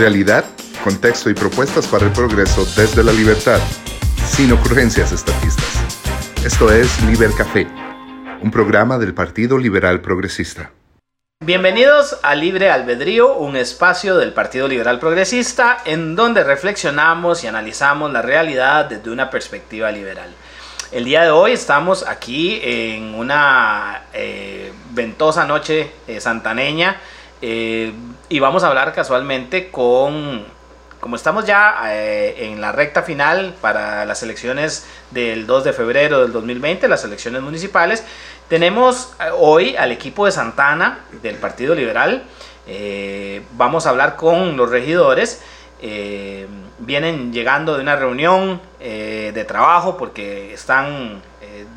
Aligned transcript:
Realidad, 0.00 0.46
contexto 0.82 1.28
y 1.28 1.34
propuestas 1.34 1.86
para 1.86 2.06
el 2.06 2.12
progreso 2.12 2.64
desde 2.74 3.04
la 3.04 3.12
libertad, 3.12 3.60
sin 4.24 4.50
ocurrencias 4.50 5.12
estatistas. 5.12 5.78
Esto 6.42 6.72
es 6.72 7.02
Liber 7.02 7.30
Café, 7.36 7.66
un 8.40 8.50
programa 8.50 8.96
del 8.96 9.12
Partido 9.12 9.58
Liberal 9.58 10.00
Progresista. 10.00 10.70
Bienvenidos 11.44 12.18
a 12.22 12.34
Libre 12.34 12.70
Albedrío, 12.70 13.36
un 13.36 13.56
espacio 13.56 14.16
del 14.16 14.32
Partido 14.32 14.68
Liberal 14.68 14.98
Progresista 14.98 15.76
en 15.84 16.16
donde 16.16 16.44
reflexionamos 16.44 17.44
y 17.44 17.48
analizamos 17.48 18.10
la 18.10 18.22
realidad 18.22 18.86
desde 18.86 19.10
una 19.10 19.28
perspectiva 19.28 19.92
liberal. 19.92 20.30
El 20.92 21.04
día 21.04 21.24
de 21.24 21.30
hoy 21.30 21.52
estamos 21.52 22.08
aquí 22.08 22.58
en 22.62 23.14
una 23.14 24.04
eh, 24.14 24.72
ventosa 24.92 25.44
noche 25.44 25.92
eh, 26.06 26.22
santaneña 26.22 26.96
eh, 27.42 27.92
y 28.28 28.38
vamos 28.38 28.64
a 28.64 28.68
hablar 28.68 28.92
casualmente 28.92 29.70
con, 29.70 30.44
como 31.00 31.16
estamos 31.16 31.46
ya 31.46 31.80
en 31.92 32.60
la 32.60 32.72
recta 32.72 33.02
final 33.02 33.54
para 33.60 34.04
las 34.04 34.22
elecciones 34.22 34.86
del 35.10 35.46
2 35.46 35.64
de 35.64 35.72
febrero 35.72 36.22
del 36.22 36.32
2020, 36.32 36.88
las 36.88 37.04
elecciones 37.04 37.42
municipales, 37.42 38.04
tenemos 38.48 39.14
hoy 39.38 39.76
al 39.76 39.92
equipo 39.92 40.26
de 40.26 40.32
Santana 40.32 41.00
del 41.22 41.36
Partido 41.36 41.74
Liberal. 41.74 42.24
vamos 43.52 43.86
a 43.86 43.90
hablar 43.90 44.16
con 44.16 44.56
los 44.56 44.70
regidores. 44.70 45.42
vienen 46.78 47.32
llegando 47.32 47.76
de 47.76 47.82
una 47.82 47.96
reunión 47.96 48.60
de 48.80 49.44
trabajo 49.46 49.96
porque 49.96 50.52
están 50.52 51.22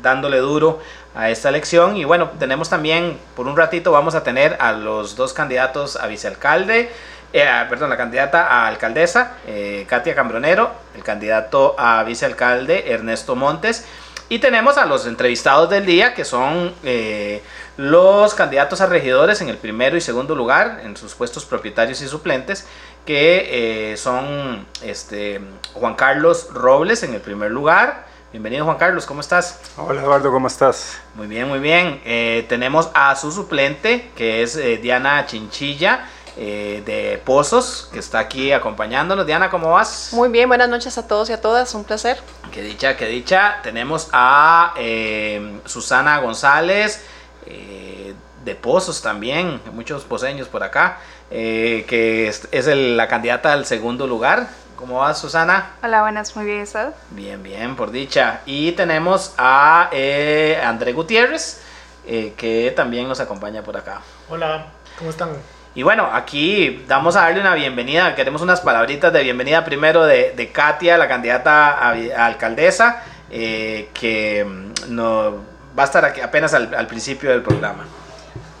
dándole 0.02 0.38
duro 0.38 0.80
a 1.14 1.30
esta 1.30 1.48
elección. 1.48 1.96
Y 1.96 2.04
bueno, 2.04 2.30
tenemos 2.38 2.68
también, 2.68 3.18
por 3.36 3.46
un 3.46 3.56
ratito, 3.56 3.92
vamos 3.92 4.14
a 4.14 4.22
tener 4.22 4.56
a 4.60 4.72
los 4.72 5.16
dos 5.16 5.32
candidatos 5.32 5.96
a 5.96 6.06
vicealcalde. 6.06 6.90
Eh, 7.32 7.48
perdón, 7.68 7.90
la 7.90 7.96
candidata 7.96 8.46
a 8.46 8.68
alcaldesa, 8.68 9.38
eh, 9.46 9.86
Katia 9.88 10.14
Cambronero, 10.14 10.70
el 10.94 11.02
candidato 11.02 11.74
a 11.78 12.04
vicealcalde, 12.04 12.92
Ernesto 12.92 13.34
Montes. 13.34 13.84
Y 14.28 14.38
tenemos 14.38 14.78
a 14.78 14.86
los 14.86 15.06
entrevistados 15.06 15.68
del 15.68 15.84
día, 15.84 16.14
que 16.14 16.24
son 16.24 16.72
eh, 16.82 17.42
los 17.76 18.34
candidatos 18.34 18.80
a 18.80 18.86
regidores 18.86 19.40
en 19.40 19.48
el 19.48 19.58
primero 19.58 19.96
y 19.96 20.00
segundo 20.00 20.34
lugar, 20.34 20.80
en 20.82 20.96
sus 20.96 21.14
puestos 21.14 21.44
propietarios 21.44 22.00
y 22.00 22.08
suplentes, 22.08 22.66
que 23.04 23.94
son 23.98 24.66
este, 24.82 25.40
Juan 25.74 25.94
Carlos 25.94 26.48
Robles 26.54 27.02
en 27.02 27.14
el 27.14 27.20
primer 27.20 27.50
lugar, 27.50 28.06
Bienvenido 28.34 28.64
Juan 28.64 28.78
Carlos, 28.78 29.06
¿cómo 29.06 29.20
estás? 29.20 29.60
Hola 29.76 30.02
Eduardo, 30.02 30.32
¿cómo 30.32 30.48
estás? 30.48 31.00
Muy 31.14 31.28
bien, 31.28 31.46
muy 31.46 31.60
bien. 31.60 32.00
Eh, 32.04 32.44
tenemos 32.48 32.90
a 32.92 33.14
su 33.14 33.30
suplente, 33.30 34.10
que 34.16 34.42
es 34.42 34.56
eh, 34.56 34.78
Diana 34.78 35.24
Chinchilla. 35.24 36.08
Eh, 36.36 36.82
de 36.84 37.22
Pozos, 37.24 37.88
que 37.92 38.00
está 38.00 38.18
aquí 38.18 38.50
acompañándonos. 38.50 39.24
Diana, 39.24 39.50
¿cómo 39.50 39.70
vas? 39.70 40.08
Muy 40.12 40.30
bien, 40.30 40.48
buenas 40.48 40.68
noches 40.68 40.98
a 40.98 41.06
todos 41.06 41.30
y 41.30 41.32
a 41.32 41.40
todas, 41.40 41.72
un 41.76 41.84
placer. 41.84 42.18
Qué 42.52 42.60
dicha, 42.60 42.96
qué 42.96 43.06
dicha. 43.06 43.60
Tenemos 43.62 44.08
a 44.12 44.74
Susana 45.64 46.18
González, 46.18 47.04
de 47.46 48.54
Pozos 48.56 49.00
también, 49.00 49.60
muchos 49.74 50.02
poseños 50.02 50.48
por 50.48 50.64
acá, 50.64 50.98
que 51.30 52.26
es, 52.26 52.66
la 52.66 53.06
candidata 53.06 53.52
al 53.52 53.64
segundo 53.64 54.08
lugar. 54.08 54.48
¿Cómo 54.84 54.98
vas, 54.98 55.18
Susana? 55.18 55.70
Hola, 55.82 56.02
buenas, 56.02 56.36
muy 56.36 56.44
bien, 56.44 56.60
¿estás? 56.60 56.92
Bien, 57.08 57.42
bien, 57.42 57.74
por 57.74 57.90
dicha. 57.90 58.42
Y 58.44 58.72
tenemos 58.72 59.32
a 59.38 59.88
eh, 59.90 60.60
André 60.62 60.92
Gutiérrez, 60.92 61.62
eh, 62.06 62.34
que 62.36 62.70
también 62.76 63.08
nos 63.08 63.18
acompaña 63.18 63.62
por 63.62 63.78
acá. 63.78 64.02
Hola, 64.28 64.66
¿cómo 64.98 65.08
están? 65.08 65.30
Y 65.74 65.82
bueno, 65.82 66.10
aquí 66.12 66.84
damos 66.86 67.16
a 67.16 67.22
darle 67.22 67.40
una 67.40 67.54
bienvenida, 67.54 68.14
queremos 68.14 68.42
unas 68.42 68.60
palabritas 68.60 69.10
de 69.10 69.22
bienvenida 69.22 69.64
primero 69.64 70.04
de, 70.04 70.50
Katia, 70.52 70.98
la 70.98 71.08
candidata 71.08 71.78
a, 71.78 72.26
alcaldesa, 72.26 73.04
eh, 73.30 73.88
que 73.94 74.44
mm, 74.44 74.94
no, 74.94 75.36
va 75.78 75.84
a 75.84 75.86
estar 75.86 76.04
aquí 76.04 76.20
apenas 76.20 76.52
al 76.52 76.86
principio 76.88 77.30
del 77.30 77.40
programa. 77.40 77.86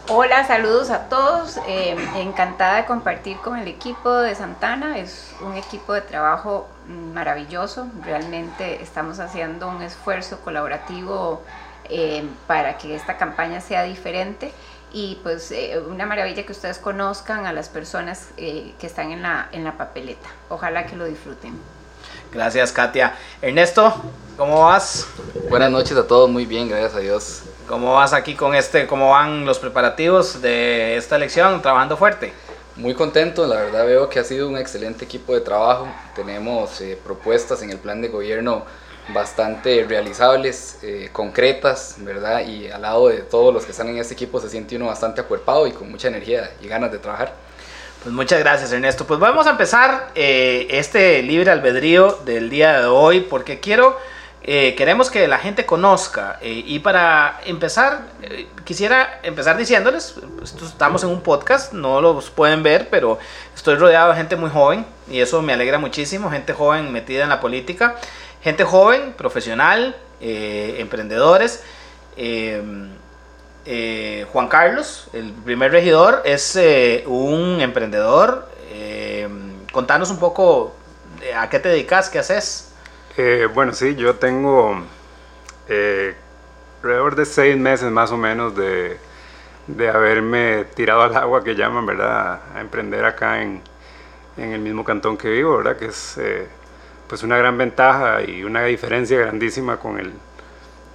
Hola, 0.06 0.46
saludos 0.46 0.90
a 0.90 1.08
todos. 1.08 1.56
Eh, 1.66 1.96
encantada 2.16 2.76
de 2.76 2.84
compartir 2.84 3.38
con 3.38 3.56
el 3.56 3.66
equipo 3.68 4.12
de 4.12 4.34
Santana. 4.34 4.98
Es 4.98 5.30
un 5.40 5.56
equipo 5.56 5.94
de 5.94 6.02
trabajo 6.02 6.68
maravilloso. 7.14 7.86
Realmente 8.04 8.82
estamos 8.82 9.18
haciendo 9.18 9.66
un 9.66 9.80
esfuerzo 9.80 10.40
colaborativo 10.40 11.40
eh, 11.88 12.22
para 12.46 12.76
que 12.76 12.94
esta 12.94 13.16
campaña 13.16 13.62
sea 13.62 13.84
diferente. 13.84 14.52
Y 14.92 15.20
pues 15.22 15.50
eh, 15.52 15.78
una 15.78 16.04
maravilla 16.04 16.44
que 16.44 16.52
ustedes 16.52 16.78
conozcan 16.78 17.46
a 17.46 17.54
las 17.54 17.70
personas 17.70 18.28
que 18.36 18.74
están 18.82 19.10
en 19.10 19.22
la, 19.22 19.48
en 19.52 19.64
la 19.64 19.78
papeleta. 19.78 20.28
Ojalá 20.50 20.84
que 20.84 20.96
lo 20.96 21.06
disfruten. 21.06 21.58
Gracias, 22.30 22.72
Katia. 22.72 23.14
Ernesto, 23.40 23.94
¿cómo 24.36 24.66
vas? 24.66 25.06
Buenas 25.48 25.70
noches 25.70 25.96
a 25.96 26.06
todos, 26.06 26.28
muy 26.28 26.44
bien, 26.44 26.68
gracias 26.68 26.94
a 26.94 26.98
Dios. 26.98 27.42
¿Cómo 27.66 27.94
vas 27.94 28.12
aquí 28.12 28.34
con 28.34 28.54
este, 28.54 28.86
cómo 28.86 29.10
van 29.10 29.46
los 29.46 29.58
preparativos 29.58 30.42
de 30.42 30.98
esta 30.98 31.16
elección, 31.16 31.62
trabajando 31.62 31.96
fuerte? 31.96 32.30
Muy 32.76 32.92
contento, 32.92 33.46
la 33.46 33.56
verdad 33.56 33.86
veo 33.86 34.08
que 34.10 34.18
ha 34.18 34.24
sido 34.24 34.48
un 34.48 34.58
excelente 34.58 35.06
equipo 35.06 35.32
de 35.32 35.40
trabajo. 35.40 35.88
Tenemos 36.14 36.78
eh, 36.82 36.98
propuestas 37.02 37.62
en 37.62 37.70
el 37.70 37.78
plan 37.78 38.02
de 38.02 38.08
gobierno 38.08 38.66
bastante 39.14 39.82
realizables, 39.88 40.78
eh, 40.82 41.08
concretas, 41.10 41.96
¿verdad? 42.00 42.46
Y 42.46 42.70
al 42.70 42.82
lado 42.82 43.08
de 43.08 43.18
todos 43.22 43.54
los 43.54 43.64
que 43.64 43.70
están 43.70 43.88
en 43.88 43.96
este 43.96 44.12
equipo 44.12 44.40
se 44.40 44.50
siente 44.50 44.76
uno 44.76 44.86
bastante 44.86 45.22
acuerpado 45.22 45.66
y 45.66 45.72
con 45.72 45.90
mucha 45.90 46.08
energía 46.08 46.50
y 46.60 46.68
ganas 46.68 46.92
de 46.92 46.98
trabajar. 46.98 47.32
Pues 48.02 48.14
muchas 48.14 48.40
gracias 48.40 48.72
Ernesto. 48.72 49.06
Pues 49.06 49.18
vamos 49.18 49.46
a 49.46 49.50
empezar 49.52 50.10
eh, 50.14 50.66
este 50.68 51.22
libre 51.22 51.50
albedrío 51.50 52.18
del 52.26 52.50
día 52.50 52.80
de 52.80 52.86
hoy 52.86 53.20
porque 53.20 53.60
quiero 53.60 53.98
eh, 54.46 54.74
queremos 54.76 55.10
que 55.10 55.26
la 55.26 55.38
gente 55.38 55.64
conozca. 55.64 56.38
Eh, 56.42 56.64
y 56.66 56.80
para 56.80 57.40
empezar, 57.46 58.02
eh, 58.20 58.46
quisiera 58.64 59.20
empezar 59.22 59.56
diciéndoles, 59.56 60.16
pues, 60.36 60.54
estamos 60.62 61.02
en 61.02 61.08
un 61.08 61.22
podcast, 61.22 61.72
no 61.72 62.02
los 62.02 62.28
pueden 62.28 62.62
ver, 62.62 62.90
pero 62.90 63.18
estoy 63.54 63.76
rodeado 63.76 64.10
de 64.10 64.16
gente 64.16 64.36
muy 64.36 64.50
joven 64.50 64.84
y 65.10 65.20
eso 65.20 65.40
me 65.40 65.54
alegra 65.54 65.78
muchísimo, 65.78 66.30
gente 66.30 66.52
joven 66.52 66.92
metida 66.92 67.22
en 67.22 67.30
la 67.30 67.40
política, 67.40 67.96
gente 68.42 68.64
joven, 68.64 69.14
profesional, 69.16 69.96
emprendedores. 70.20 71.64
Juan 74.32 74.48
Carlos, 74.48 75.08
el 75.14 75.32
primer 75.32 75.72
regidor, 75.72 76.20
es 76.26 76.58
un 77.06 77.62
emprendedor. 77.62 78.46
contanos 79.72 80.10
un 80.10 80.18
poco 80.18 80.74
a 81.34 81.48
qué 81.48 81.58
te 81.58 81.70
dedicas, 81.70 82.10
qué 82.10 82.18
haces. 82.18 82.73
Eh, 83.16 83.48
bueno, 83.52 83.72
sí, 83.72 83.94
yo 83.94 84.16
tengo 84.16 84.76
eh, 85.68 86.14
alrededor 86.82 87.14
de 87.14 87.24
seis 87.24 87.56
meses 87.56 87.90
más 87.92 88.10
o 88.10 88.16
menos 88.16 88.56
de, 88.56 88.98
haberme 89.88 90.64
tirado 90.74 91.02
al 91.02 91.16
agua 91.16 91.44
que 91.44 91.54
llaman, 91.54 91.86
¿verdad? 91.86 92.40
A 92.54 92.60
emprender 92.60 93.04
acá 93.04 93.40
en, 93.42 93.62
el 94.36 94.58
mismo 94.58 94.82
cantón 94.84 95.16
que 95.16 95.28
vivo, 95.30 95.58
¿verdad? 95.58 95.76
Que 95.76 95.86
es 95.86 96.18
eh, 96.18 96.48
pues 97.08 97.22
una 97.22 97.36
gran 97.36 97.56
ventaja 97.56 98.20
y 98.22 98.42
una 98.42 98.64
diferencia 98.64 99.16
grandísima 99.20 99.76
con 99.76 100.00
el, 100.00 100.12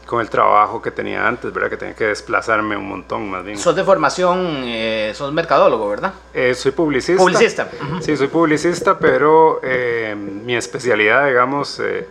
con 0.09 0.21
el 0.21 0.29
trabajo 0.31 0.81
que 0.81 0.89
tenía 0.89 1.27
antes, 1.27 1.53
¿verdad? 1.53 1.69
Que 1.69 1.77
tenía 1.77 1.93
que 1.93 2.05
desplazarme 2.05 2.75
un 2.75 2.89
montón 2.89 3.29
más 3.29 3.45
bien. 3.45 3.59
Sos 3.59 3.75
de 3.75 3.83
formación, 3.83 4.63
eh, 4.65 5.13
sos 5.13 5.31
mercadólogo, 5.31 5.87
¿verdad? 5.87 6.15
Eh, 6.33 6.55
soy 6.55 6.71
publicista. 6.71 7.21
Publicista. 7.21 7.69
Sí, 8.01 8.17
soy 8.17 8.27
publicista, 8.27 8.97
pero 8.97 9.59
eh, 9.61 10.15
mi 10.17 10.55
especialidad, 10.55 11.27
digamos, 11.27 11.79
eh, 11.79 12.07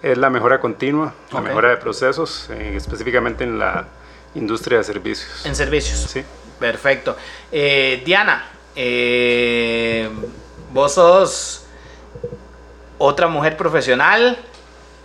es 0.00 0.16
la 0.16 0.30
mejora 0.30 0.60
continua, 0.60 1.12
la 1.32 1.40
mejora 1.40 1.70
de 1.70 1.78
procesos, 1.78 2.48
específicamente 2.50 3.42
en 3.42 3.58
la 3.58 3.84
industria 4.36 4.78
de 4.78 4.84
servicios. 4.84 5.44
En 5.44 5.56
servicios. 5.56 5.98
Sí. 6.08 6.22
Perfecto. 6.60 7.16
Diana, 7.50 8.48
vos 10.72 10.94
sos 10.94 11.66
otra 12.96 13.26
mujer 13.26 13.56
profesional, 13.56 14.38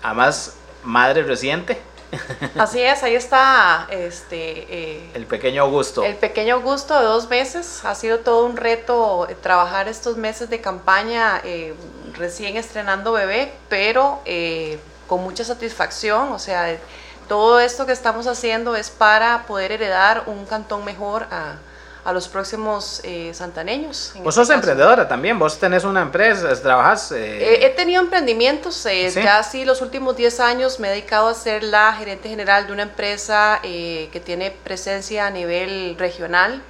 además 0.04 0.56
madre 0.84 1.24
reciente. 1.24 1.82
Así 2.58 2.82
es, 2.82 3.04
ahí 3.04 3.16
está 3.16 3.88
este, 3.90 4.66
eh, 4.70 5.12
el 5.14 5.26
pequeño 5.26 5.64
Augusto. 5.64 6.04
El 6.04 6.16
pequeño 6.16 6.56
Augusto 6.56 6.98
de 7.00 7.06
dos 7.06 7.30
meses. 7.30 7.84
Ha 7.84 7.96
sido 7.96 8.20
todo 8.20 8.46
un 8.46 8.58
reto 8.58 9.28
eh, 9.30 9.36
trabajar 9.42 9.88
estos 9.88 10.18
meses 10.18 10.50
de 10.50 10.62
campaña 10.62 11.42
eh, 11.44 11.74
recién 12.14 12.58
estrenando 12.58 13.12
bebé, 13.12 13.52
pero 13.70 14.22
con 15.08 15.22
mucha 15.22 15.44
satisfacción. 15.44 16.32
O 16.32 16.40
sea, 16.40 16.78
todo 17.28 17.60
esto 17.60 17.86
que 17.86 17.92
estamos 17.92 18.28
haciendo 18.28 18.76
es 18.76 18.90
para 18.90 19.46
poder 19.46 19.72
heredar 19.72 20.24
un 20.28 20.46
cantón 20.46 20.86
mejor 20.86 21.24
a, 21.32 21.58
a 22.06 22.14
los 22.14 22.30
próximos 22.30 23.02
eh, 23.04 23.32
santaneños. 23.34 24.14
Vos 24.24 24.36
sos 24.36 24.50
emprendedora 24.50 25.08
también, 25.08 25.38
vos 25.38 25.60
tenés 25.60 25.84
una 25.84 26.02
empresa, 26.02 26.56
trabajas... 26.62 27.12
Eh, 27.12 27.66
he 27.66 27.70
tenido 27.72 28.02
emprendimientos, 28.02 28.86
eh, 28.86 29.10
ya 29.10 29.44
sí 29.44 29.66
los 29.66 29.82
últimos 29.82 30.16
10 30.16 30.40
años 30.40 30.80
me 30.80 30.88
he 30.88 30.92
dedicado 30.92 31.28
a 31.28 31.34
ser 31.34 31.64
la 31.64 31.94
gerente 31.94 32.30
general 32.30 32.68
de 32.68 32.74
una 32.74 32.84
empresa 32.84 33.60
que 33.62 34.22
tiene 34.24 34.52
presencia 34.52 35.28
a 35.28 35.30
nivel 35.30 35.98
regional 35.98 36.62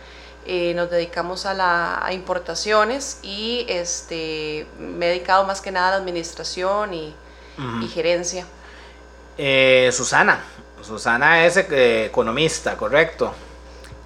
eh, 0.48 0.74
nos 0.76 0.92
dedicamos 0.92 1.48
a, 1.48 1.56
la, 1.56 2.08
importaciones 2.12 3.18
y 3.24 3.66
este, 3.68 4.68
me 4.78 5.08
he 5.08 5.10
dedicado 5.10 5.44
más 5.44 5.60
que 5.60 5.72
nada 5.72 5.88
a 5.88 5.92
la 5.92 5.98
administración 5.98 6.94
y, 6.94 7.16
gerencia. 7.92 8.46
Eh, 9.40 9.90
Susana, 9.92 10.44
Susana 10.84 11.46
es 11.46 11.58
eh, 11.58 12.06
economista, 12.06 12.78
¿correcto? 12.78 13.34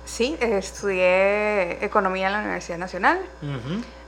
Sí, 0.10 0.36
estudié 0.40 1.84
economía 1.86 2.28
en 2.28 2.34
la 2.34 2.40
Universidad 2.40 2.78
Nacional. 2.78 3.20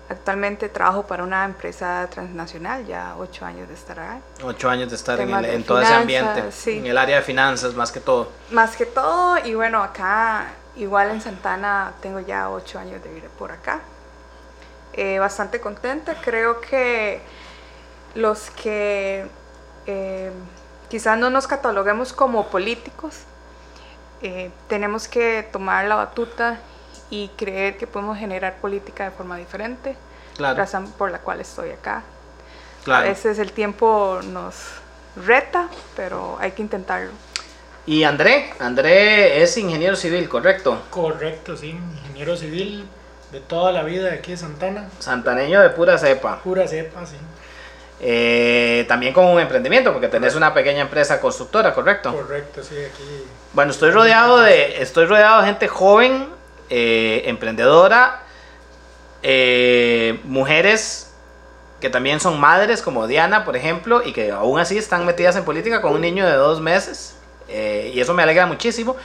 Actualmente 0.10 0.68
trabajo 0.68 1.06
para 1.06 1.24
una 1.24 1.46
empresa 1.46 2.08
transnacional, 2.12 2.86
ya 2.86 3.16
ocho 3.18 3.46
años 3.46 3.70
de 3.70 3.76
estar 3.76 3.98
ahí. 4.00 4.20
Ocho 4.44 4.70
años 4.70 4.90
de 4.90 4.96
estar 4.96 5.20
en, 5.22 5.64
todo 5.64 5.82
ese 5.82 5.94
ambiente, 5.94 6.44
en 6.66 6.86
el 6.86 6.98
área 6.98 7.18
de 7.18 7.22
finanzas 7.22 7.76
más 7.76 7.92
que 7.92 8.02
todo. 8.02 8.30
Más 8.50 8.76
que 8.76 8.86
todo, 8.86 9.38
y 9.46 9.54
bueno, 9.54 9.82
acá, 9.82 10.48
igual 10.76 11.12
en 11.12 11.22
Santana, 11.22 11.94
tengo 12.02 12.20
ya 12.20 12.50
ocho 12.50 12.78
años 12.78 13.02
de 13.02 13.08
vivir 13.08 13.30
por 13.40 13.52
acá. 13.52 13.80
Eh, 14.94 15.20
bastante 15.20 15.62
contenta, 15.62 16.16
creo 16.22 16.60
que 16.60 17.22
los 18.16 18.50
que 18.50 19.26
eh, 19.86 20.32
quizás 20.90 21.18
no 21.18 21.30
nos 21.30 21.48
cataloguemos 21.48 22.12
como 22.12 22.48
políticos, 22.48 23.20
eh, 24.22 24.52
tenemos 24.68 25.08
que 25.08 25.48
tomar 25.52 25.86
la 25.86 25.96
batuta 25.96 26.60
y 27.10 27.30
creer 27.30 27.78
que 27.78 27.88
podemos 27.88 28.18
generar 28.18 28.58
política 28.58 29.06
de 29.06 29.12
forma 29.12 29.38
diferente, 29.38 29.96
claro. 30.38 30.58
razón 30.58 30.92
por 30.92 31.12
la 31.12 31.20
cual 31.20 31.42
estoy 31.42 31.72
acá. 31.72 32.04
Claro. 32.84 33.06
A 33.06 33.10
veces 33.10 33.38
el 33.40 33.52
tiempo 33.52 34.20
nos 34.24 34.56
reta, 35.16 35.70
pero 35.96 36.38
hay 36.40 36.52
que 36.52 36.62
intentarlo. 36.62 37.12
Y 37.86 38.04
André, 38.04 38.54
André 38.60 39.42
es 39.42 39.58
ingeniero 39.58 39.96
civil, 39.96 40.30
¿correcto? 40.30 40.82
Correcto, 40.90 41.58
sí, 41.58 41.70
ingeniero 41.70 42.38
civil 42.38 42.88
de 43.32 43.40
toda 43.40 43.72
la 43.72 43.84
vida 43.84 44.10
de 44.10 44.16
aquí 44.16 44.32
de 44.32 44.38
Santana. 44.38 44.90
Santaneño 45.00 45.62
de 45.62 45.70
pura 45.70 45.98
cepa. 45.98 46.40
Pura 46.44 46.68
cepa, 46.68 47.06
sí. 47.06 47.16
Eh, 48.04 48.86
también 48.88 49.14
con 49.14 49.26
un 49.26 49.40
emprendimiento, 49.40 49.94
porque 49.94 50.08
tenés 50.08 50.34
una 50.36 50.54
pequeña 50.54 50.82
empresa 50.82 51.22
constructora, 51.22 51.74
¿correcto? 51.74 52.12
Correcto, 52.12 52.64
sí, 52.64 52.76
aquí. 52.76 53.04
Bueno, 53.54 53.72
estoy 53.72 53.92
rodeado 53.92 54.40
de, 54.40 54.82
estoy 54.82 55.06
rodeado 55.06 55.42
de 55.42 55.48
gente 55.48 55.68
joven 55.68 56.30
eh, 56.70 57.24
emprendedora, 57.26 58.24
eh, 59.22 60.20
mujeres 60.24 61.14
que 61.82 61.90
también 61.90 62.20
son 62.20 62.40
madres, 62.40 62.82
como 62.82 63.08
Diana, 63.08 63.44
por 63.44 63.58
ejemplo, 63.58 64.02
y 64.06 64.14
que 64.14 64.32
aún 64.32 64.60
así 64.60 64.78
están 64.78 65.06
metidas 65.06 65.36
en 65.36 65.44
política 65.44 65.82
con 65.82 65.94
un 65.94 66.02
niño 66.02 66.26
de 66.26 66.34
dos 66.34 66.62
meses. 66.62 67.18
Eh, 67.50 67.92
y 67.94 68.00
eso 68.00 68.14
me 68.14 68.24
alegra 68.24 68.46
muchísimo, 68.46 68.96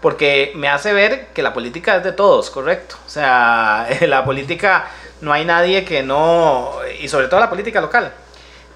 porque 0.00 0.52
me 0.54 0.68
hace 0.68 0.92
ver 0.92 1.28
que 1.34 1.42
la 1.42 1.52
política 1.52 1.96
es 1.96 2.04
de 2.04 2.12
todos, 2.12 2.50
correcto. 2.50 2.96
O 3.06 3.10
sea, 3.10 3.88
la 4.02 4.24
política 4.24 4.88
no 5.20 5.32
hay 5.32 5.44
nadie 5.44 5.84
que 5.84 6.02
no, 6.02 6.78
y 7.00 7.08
sobre 7.08 7.28
todo 7.28 7.40
la 7.40 7.50
política 7.50 7.80
local. 7.80 8.12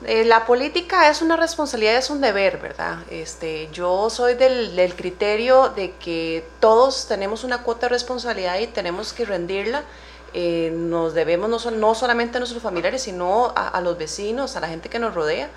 Eh, 0.07 0.25
la 0.25 0.47
política 0.47 1.11
es 1.11 1.21
una 1.21 1.37
responsabilidad, 1.37 1.97
es 1.97 2.09
un 2.09 2.23
deber, 2.23 2.57
¿verdad? 2.57 3.01
Este, 3.11 3.69
yo 3.71 4.09
soy 4.09 4.33
del, 4.35 4.95
criterio 4.97 5.69
de 5.69 5.93
que 5.93 6.43
todos 6.59 7.07
tenemos 7.07 7.45
una 7.45 7.63
cuota 7.63 7.87
de 7.87 7.91
responsabilidad 7.91 8.59
y 8.59 8.67
tenemos 8.67 9.13
que 9.13 9.27
rendirla. 9.27 9.85
Eh, 10.33 10.73
nos 10.75 11.13
debemos 11.13 11.51
no, 11.51 11.71
no, 11.73 11.95
solamente 11.95 12.39
a 12.39 12.41
nuestros 12.41 12.63
familiares, 12.63 13.03
sino 13.03 13.53
a, 13.55 13.79
los 13.83 13.99
vecinos, 13.99 14.57
a 14.57 14.61
la 14.61 14.69
gente 14.69 14.89
que 14.89 14.99
nos 14.99 15.15
rodea. 15.15 15.51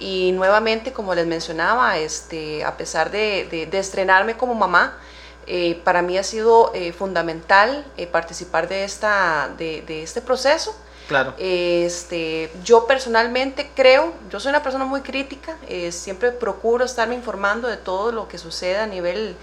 Y 0.00 0.32
nuevamente, 0.32 0.92
como 0.92 1.14
les 1.14 1.26
mencionaba, 1.26 1.96
este, 1.98 2.64
a 2.64 2.76
pesar 2.76 3.12
de, 3.12 3.68
estrenarme 3.72 4.36
como 4.36 4.54
mamá, 4.54 4.98
eh, 5.46 5.80
para 5.84 6.02
mí 6.02 6.18
ha 6.18 6.24
sido 6.24 6.72
fundamental 6.98 7.86
participar 8.10 8.68
de, 8.68 8.82
esta, 8.82 9.48
de 9.56 10.02
este 10.02 10.20
proceso 10.20 10.74
Claro. 11.08 11.34
Este, 11.38 12.50
yo 12.64 12.86
personalmente 12.86 13.70
creo, 13.74 14.12
yo 14.30 14.40
soy 14.40 14.50
una 14.50 14.62
persona 14.62 14.84
muy 14.84 15.02
crítica, 15.02 15.56
eh, 15.68 15.92
siempre 15.92 16.32
procuro 16.32 16.84
estarme 16.84 17.14
informando 17.14 17.68
de 17.68 17.76
todo 17.76 18.10
lo 18.10 18.26
que 18.26 18.38
sucede 18.38 18.78
a 18.78 18.86
nivel 18.86 19.36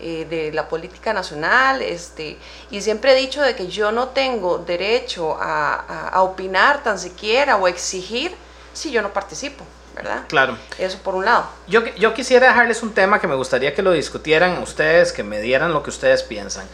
eh, 0.00 0.26
de 0.30 0.52
la 0.52 0.68
política 0.68 1.12
nacional, 1.12 1.82
este, 1.82 2.38
y 2.70 2.80
siempre 2.82 3.12
he 3.12 3.14
dicho 3.16 3.42
de 3.42 3.56
que 3.56 3.66
yo 3.66 3.90
no 3.90 4.08
tengo 4.10 4.58
derecho 4.58 5.36
a, 5.40 6.22
opinar 6.22 6.84
tan 6.84 6.98
siquiera 6.98 7.56
o 7.56 7.66
exigir 7.66 8.34
si 8.72 8.90
yo 8.92 9.02
no 9.02 9.12
participo. 9.12 9.64
¿verdad? 9.96 10.22
Claro. 10.28 10.56
Eso 10.78 10.98
por 10.98 11.16
un 11.16 11.24
lado. 11.24 11.48
Yo, 11.66 11.84
yo 11.96 12.14
quisiera 12.14 12.46
dejarles 12.46 12.84
un 12.84 12.94
tema 12.94 13.20
que 13.20 13.26
me 13.26 13.34
gustaría 13.34 13.74
que 13.74 13.82
lo 13.82 13.90
discutieran 13.90 14.62
ustedes, 14.62 15.12
que 15.12 15.24
me 15.24 15.40
dieran 15.40 15.72
lo 15.72 15.82
que 15.82 15.90
ustedes 15.90 16.22
piensan. 16.22 16.64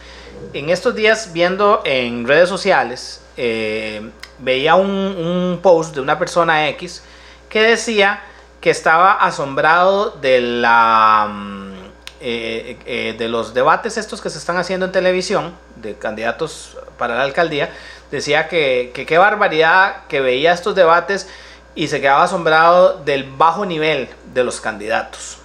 En 0.53 0.69
estos 0.69 0.93
días, 0.93 1.33
viendo 1.33 1.81
en 1.85 2.27
redes 2.27 2.47
sociales, 2.47 3.21
eh, 3.37 4.11
veía 4.39 4.75
un, 4.75 5.59
post 5.61 5.95
de 5.95 6.01
una 6.01 6.19
persona 6.19 6.67
X 6.69 7.03
que 7.49 7.61
decía 7.61 8.21
que 8.61 8.69
estaba 8.69 9.13
asombrado 9.13 10.11
de 10.11 10.41
la 10.41 11.27
mm, 11.31 11.73
eh, 12.21 12.77
eh, 12.85 13.15
de 13.17 13.29
los 13.29 13.53
debates 13.53 13.97
estos 13.97 14.21
que 14.21 14.29
se 14.29 14.37
están 14.37 14.57
haciendo 14.57 14.87
en 14.87 14.91
televisión 14.91 15.53
de 15.75 15.95
candidatos 15.95 16.77
para 16.97 17.15
la 17.15 17.23
alcaldía 17.23 17.69
decía 18.11 18.47
que 18.47 18.91
qué 18.93 19.17
barbaridad 19.17 20.07
que 20.07 20.21
veía 20.21 20.53
estos 20.53 20.75
debates 20.75 21.27
y 21.75 21.87
se 21.89 21.99
quedaba 21.99 22.23
asombrado 22.23 23.03
del 23.03 23.23
bajo 23.23 23.65
nivel 23.65 24.07
de 24.33 24.43
los 24.43 24.61
candidatos. 24.61 25.39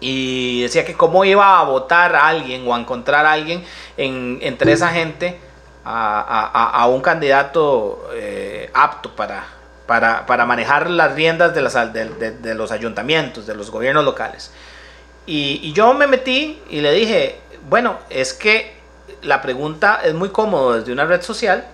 Y 0.00 0.62
decía 0.62 0.84
que 0.84 0.94
cómo 0.94 1.24
iba 1.24 1.58
a 1.58 1.64
votar 1.64 2.14
a 2.14 2.28
alguien 2.28 2.68
o 2.68 2.74
a 2.74 2.78
encontrar 2.78 3.26
a 3.26 3.32
alguien 3.32 3.64
entre 3.96 4.72
esa 4.72 4.88
gente 4.90 5.40
a, 5.90 6.86
un 6.88 7.00
candidato 7.00 8.10
eh, 8.12 8.70
apto 8.74 9.14
para, 9.16 9.46
para, 9.86 10.46
manejar 10.46 10.90
las 10.90 11.14
riendas 11.14 11.54
de, 11.54 11.62
las, 11.62 11.74
de, 11.92 12.54
los 12.54 12.70
ayuntamientos, 12.72 13.46
de 13.46 13.54
los 13.54 13.70
gobiernos 13.70 14.04
locales. 14.04 14.50
Y, 15.26 15.72
yo 15.72 15.94
me 15.94 16.06
metí 16.06 16.60
y 16.68 16.80
le 16.80 16.92
dije, 16.92 17.40
bueno, 17.68 17.98
es 18.10 18.34
que 18.34 18.76
la 19.22 19.40
pregunta 19.40 20.00
es 20.04 20.14
muy 20.14 20.28
cómodo 20.28 20.74
desde 20.74 20.92
una 20.92 21.06
red 21.06 21.22
social, 21.22 21.66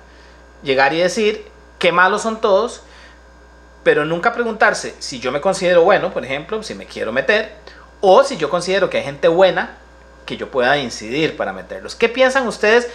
llegar 0.63 0.93
y 0.93 0.99
decir 0.99 1.45
qué 1.79 1.91
malos 1.91 2.23
son 2.23 2.41
todos, 2.41 2.83
pero 3.83 4.05
nunca 4.05 4.33
preguntarse 4.33 4.95
si 5.01 5.19
yo 5.19 5.33
me 5.33 5.41
considero 5.41 5.83
bueno, 5.83 6.13
por 6.13 6.25
ejemplo, 6.25 6.63
si 6.63 6.75
me 6.75 6.87
quiero 6.87 7.13
meter, 7.13 7.53
o 8.01 8.23
si 8.23 8.37
yo 8.37 8.49
considero 8.49 8.89
que 8.89 8.99
hay 8.99 9.05
gente 9.05 9.29
buena 9.29 9.79
que 10.25 10.37
yo 10.37 10.51
pueda 10.51 10.79
incidir 10.79 11.37
para 11.37 11.53
meterlos. 11.53 11.95
¿Qué 11.95 12.09
piensan 12.09 12.47
ustedes 12.47 12.89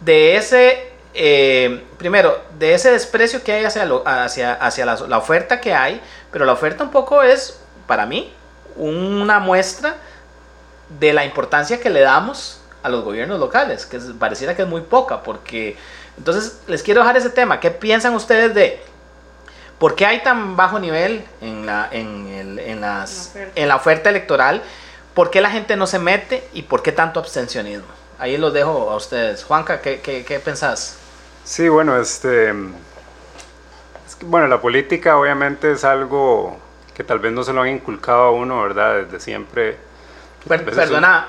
de 0.00 0.36
ese, 0.36 0.92
eh, 1.14 1.84
primero, 1.98 2.40
de 2.58 2.74
ese 2.74 2.90
desprecio 2.90 3.42
que 3.42 3.52
hay 3.52 3.64
hacia, 3.64 3.84
hacia, 4.04 4.54
hacia 4.54 4.86
la, 4.86 5.18
oferta 5.18 5.60
que 5.60 5.74
hay, 5.74 6.00
pero 6.32 6.44
la 6.44 6.52
oferta 6.52 6.82
un 6.82 6.90
poco 6.90 7.22
es, 7.22 7.60
para 7.86 8.06
mí, 8.06 8.32
una 8.76 9.38
muestra 9.38 9.96
de 10.98 11.12
la 11.12 11.24
importancia 11.24 11.80
que 11.80 11.90
le 11.90 12.00
damos 12.00 12.60
a 12.82 12.88
los 12.88 13.04
gobiernos 13.04 13.38
locales, 13.38 13.86
que 13.86 13.98
pareciera 14.18 14.56
que 14.56 14.62
es 14.62 14.68
muy 14.68 14.80
poca, 14.80 15.22
porque 15.22 15.76
entonces 16.16 16.60
les 16.66 16.82
quiero 16.82 17.00
dejar 17.00 17.16
ese 17.16 17.30
tema, 17.30 17.60
¿qué 17.60 17.70
piensan 17.70 18.14
ustedes 18.14 18.54
de 18.54 18.82
por 19.78 19.94
qué 19.94 20.06
hay 20.06 20.22
tan 20.22 20.56
bajo 20.56 20.78
nivel 20.78 21.24
en 21.40 21.66
la, 21.66 21.88
en, 21.90 22.26
el, 22.28 22.58
en, 22.58 22.80
las, 22.80 23.34
en 23.54 23.68
la 23.68 23.76
oferta 23.76 24.10
electoral? 24.10 24.62
¿Por 25.14 25.30
qué 25.30 25.40
la 25.40 25.50
gente 25.50 25.76
no 25.76 25.86
se 25.86 25.98
mete 25.98 26.48
y 26.52 26.62
por 26.62 26.82
qué 26.82 26.92
tanto 26.92 27.20
abstencionismo? 27.20 27.99
Ahí 28.20 28.36
los 28.36 28.52
dejo 28.52 28.90
a 28.90 28.96
ustedes. 28.96 29.42
Juanca, 29.44 29.80
¿qué, 29.80 30.00
qué, 30.00 30.40
pensás? 30.40 30.98
Sí, 31.44 31.68
bueno, 31.68 31.98
este... 32.00 32.52
bueno, 34.22 34.46
la 34.46 34.60
política 34.60 35.16
obviamente 35.16 35.72
es 35.72 35.84
algo 35.84 36.56
que 36.94 37.02
tal 37.02 37.18
vez 37.18 37.32
no 37.32 37.42
se 37.42 37.52
lo 37.52 37.62
han 37.62 37.68
inculcado 37.68 38.24
a 38.24 38.30
uno, 38.30 38.62
¿verdad? 38.62 39.04
Desde 39.04 39.20
siempre. 39.20 39.78
perdona, 40.46 41.26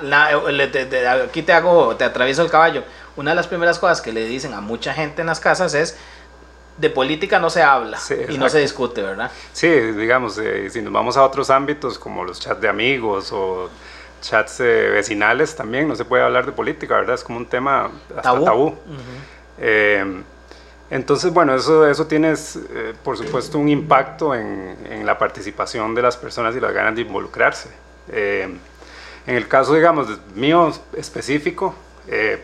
aquí 1.24 1.42
te 1.42 1.54
hago, 1.54 1.96
te 1.96 2.04
atravieso 2.04 2.44
el 2.44 2.52
caballo. 2.52 2.84
Una 3.16 3.32
de 3.32 3.36
las 3.36 3.48
primeras 3.48 3.80
cosas 3.80 4.02
que 4.02 4.12
le 4.12 4.26
dicen 4.26 4.54
a 4.54 4.62
mucha 4.62 4.94
gente 4.94 5.22
en 5.22 5.28
las 5.28 5.40
casas 5.40 5.74
es 5.74 5.98
de 6.78 6.90
política 6.90 7.40
no 7.40 7.50
se 7.50 7.62
habla 7.62 8.00
y 8.30 8.38
no 8.38 8.50
se 8.50 8.60
discute, 8.60 9.02
¿verdad? 9.02 9.30
Sí, 9.54 9.70
digamos, 9.70 10.38
eh, 10.38 10.70
si 10.70 10.82
nos 10.82 10.92
vamos 10.92 11.18
a 11.18 11.24
otros 11.24 11.50
ámbitos 11.50 12.00
como 12.00 12.24
los 12.24 12.40
chats 12.40 12.62
de 12.62 12.70
amigos 12.70 13.32
o 13.32 13.70
chats 14.22 14.60
eh, 14.60 14.90
vecinales 14.94 15.56
también, 15.56 15.88
no 15.88 15.96
se 15.96 16.06
puede 16.06 16.24
hablar 16.24 16.46
de 16.46 16.52
política, 16.52 16.96
¿verdad? 16.96 17.16
Es 17.16 17.24
como 17.24 17.40
un 17.40 17.46
tema 17.46 17.92
hasta 18.16 18.44
tabú. 18.44 18.78
Eh, 19.60 20.24
entonces, 20.90 21.34
bueno, 21.34 21.56
eso, 21.56 21.88
eso 21.88 22.06
tiene, 22.08 22.34
eh, 22.34 22.94
por 23.04 23.18
supuesto, 23.18 23.58
un 23.58 23.70
impacto 23.70 24.36
en, 24.36 24.78
en, 24.90 25.06
la 25.06 25.18
participación 25.18 25.96
de 25.96 26.02
las 26.02 26.18
personas 26.18 26.56
y 26.56 26.60
las 26.60 26.74
ganas 26.74 26.96
de 26.96 27.02
involucrarse. 27.02 27.70
en 28.10 28.60
el 29.26 29.48
caso, 29.48 29.74
digamos, 29.74 30.08
mío 30.36 30.72
específico, 30.96 31.76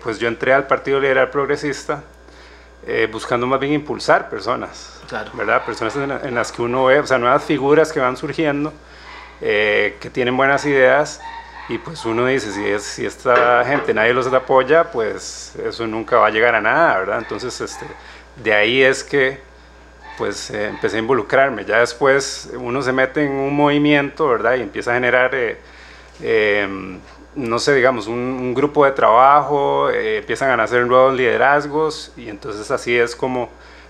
pues 0.02 0.20
yo 0.20 0.28
entré 0.28 0.54
al 0.54 0.66
Partido 0.68 1.00
Liberal 1.00 1.30
Progresista 1.30 2.04
buscando 3.12 3.48
más 3.48 3.60
bien 3.60 3.74
impulsar 3.74 4.30
personas, 4.30 5.02
¿verdad? 5.34 5.66
Personas 5.66 5.96
en, 5.98 6.12
en, 6.12 6.36
las 6.36 6.52
que 6.54 6.62
uno 6.62 6.86
ve, 6.86 7.00
o 7.00 7.06
sea, 7.06 7.18
nuevas 7.18 7.44
figuras 7.44 7.92
que 7.92 8.00
van 8.00 8.16
surgiendo, 8.16 8.72
que 9.42 10.10
tienen 10.14 10.38
buenas 10.38 10.66
ideas 10.66 11.20
y 11.70 11.78
pues 11.78 12.06
uno 12.06 12.26
dice, 12.26 12.52
si, 12.52 12.66
es, 12.66 12.84
si 12.84 13.06
esta 13.06 13.64
gente 13.66 13.94
nadie 13.94 14.14
los 14.14 14.28
apoya, 14.28 14.86
pues 14.86 15.54
eso 15.64 15.86
nunca 15.86 16.18
va 16.18 16.28
a 16.28 16.30
llegar 16.30 16.56
a 16.56 16.62
nada, 16.62 17.00
¿verdad? 17.00 17.18
Entonces, 17.20 17.60
este, 17.60 17.86
de 18.42 18.54
ahí 18.54 18.82
es 18.82 19.04
que 19.04 19.40
pues 20.18 20.50
eh, 20.50 20.68
empecé 20.68 20.98
a 20.98 21.00
involucrarme. 21.00 21.64
Ya 21.66 21.80
después 21.80 22.52
uno 22.58 22.82
se 22.82 22.92
mete 22.92 23.24
en 23.24 23.32
un 23.32 23.56
movimiento, 23.56 24.28
¿verdad? 24.28 24.56
Y 24.56 24.62
empieza 24.62 24.92
a 24.92 24.94
generar, 24.96 25.32
eh, 25.34 25.58
em, 26.22 27.00
no 27.36 27.60
sé, 27.60 27.76
digamos, 27.76 28.08
un, 28.08 28.54
grupo 28.54 28.86
de 28.86 28.92
trabajo, 28.92 29.90
eh, 29.92 30.18
empiezan 30.18 30.50
a 30.50 30.58
nacer 30.58 30.86
nuevos 30.88 31.14
liderazgos 31.14 32.12
y 32.18 32.30
entonces 32.30 32.72
así 32.72 32.98
es 32.98 33.16
como, 33.16 33.50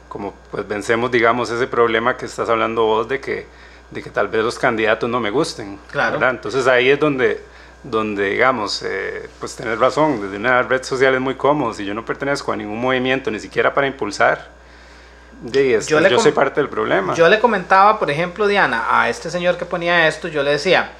como 0.09 0.33
pues 0.51 0.67
vencemos, 0.67 1.09
digamos, 1.11 1.49
ese 1.49 1.67
problema 1.67 2.17
que 2.17 2.25
estás 2.25 2.49
hablando 2.49 2.83
vos 2.85 3.07
de 3.07 3.21
que, 3.21 3.45
de 3.91 4.03
que 4.03 4.09
tal 4.09 4.27
vez 4.27 4.43
los 4.43 4.59
candidatos 4.59 5.09
no 5.09 5.19
me 5.21 5.29
gusten. 5.29 5.79
Claro. 5.91 6.29
Entonces 6.29 6.67
ahí 6.67 6.89
es 6.89 6.99
donde 6.99 7.41
donde 7.89 8.29
digamos, 8.29 8.83
pues 9.39 9.55
tenés 9.55 9.79
razón, 9.79 10.21
desde 10.21 10.37
una 10.37 10.63
red 10.63 10.83
social 10.83 11.13
es 11.15 11.21
muy 11.21 11.35
cómodo, 11.35 11.73
si 11.73 11.85
yo 11.85 11.93
no 11.93 12.05
pertenezco 12.05 12.51
a 12.51 12.55
ningún 12.55 12.79
movimiento, 12.79 13.31
ni 13.31 13.39
siquiera 13.39 13.73
para 13.73 13.87
impulsar, 13.87 14.57
yo, 15.43 15.99
le 15.99 16.19
soy 16.19 16.31
parte 16.31 16.59
del 16.59 16.69
problema. 16.69 17.13
Yo 17.13 17.27
le 17.29 17.39
comentaba, 17.39 17.99
por 17.99 18.09
ejemplo, 18.09 18.47
Diana, 18.47 18.85
a 18.89 19.09
este 19.09 19.29
señor 19.29 19.57
que 19.57 19.65
ponía 19.65 20.07
esto, 20.07 20.27
yo 20.27 20.41
le 20.41 20.51
decía, 20.51 20.91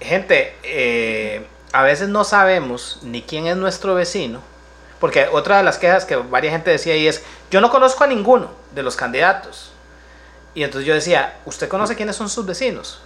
gente, 0.00 0.54
eh, 0.62 1.46
a 1.72 1.82
veces 1.82 2.08
no 2.08 2.24
sabemos 2.24 3.00
ni 3.02 3.22
quién 3.22 3.46
es 3.46 3.56
nuestro 3.56 3.94
vecino, 3.94 4.40
porque 4.98 5.28
otra 5.32 5.58
de 5.58 5.62
las 5.62 5.78
quejas 5.78 6.04
que 6.04 6.16
varias 6.16 6.52
gente 6.52 6.70
decía 6.70 6.92
ahí 6.92 7.06
es, 7.06 7.22
yo 7.50 7.60
no 7.60 7.70
conozco 7.70 8.04
a 8.04 8.06
ninguno 8.06 8.50
de 8.74 8.82
los 8.82 8.96
candidatos. 8.96 9.72
Y 10.52 10.62
entonces 10.62 10.86
yo 10.86 10.94
decía, 10.94 11.38
¿usted 11.46 11.68
conoce 11.68 11.96
quiénes 11.96 12.16
son 12.16 12.28
sus 12.28 12.44
vecinos? 12.44 13.00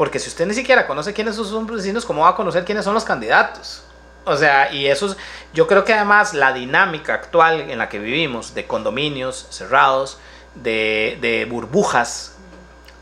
Porque 0.00 0.18
si 0.18 0.30
usted 0.30 0.46
ni 0.46 0.54
siquiera 0.54 0.86
conoce 0.86 1.12
quiénes 1.12 1.36
son 1.36 1.44
sus 1.44 1.66
vecinos, 1.66 2.06
¿cómo 2.06 2.22
va 2.22 2.30
a 2.30 2.34
conocer 2.34 2.64
quiénes 2.64 2.86
son 2.86 2.94
los 2.94 3.04
candidatos? 3.04 3.82
O 4.24 4.34
sea, 4.34 4.72
y 4.72 4.86
eso 4.86 5.08
es, 5.08 5.18
yo 5.52 5.66
creo 5.66 5.84
que 5.84 5.92
además 5.92 6.32
la 6.32 6.54
dinámica 6.54 7.12
actual 7.12 7.60
en 7.68 7.76
la 7.76 7.90
que 7.90 7.98
vivimos, 7.98 8.54
de 8.54 8.66
condominios 8.66 9.46
cerrados, 9.50 10.16
de, 10.54 11.46
burbujas, 11.50 12.38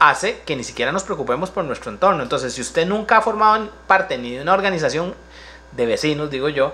hace 0.00 0.40
que 0.40 0.56
ni 0.56 0.64
siquiera 0.64 0.90
nos 0.90 1.04
preocupemos 1.04 1.50
por 1.50 1.62
nuestro 1.62 1.92
entorno. 1.92 2.20
Entonces, 2.20 2.52
si 2.52 2.62
usted 2.62 2.84
nunca 2.84 3.18
ha 3.18 3.22
formado 3.22 3.70
parte 3.86 4.18
ni 4.18 4.34
de 4.34 4.42
una 4.42 4.54
organización 4.54 5.14
de 5.76 5.86
vecinos, 5.86 6.30
digo 6.30 6.48
yo, 6.48 6.72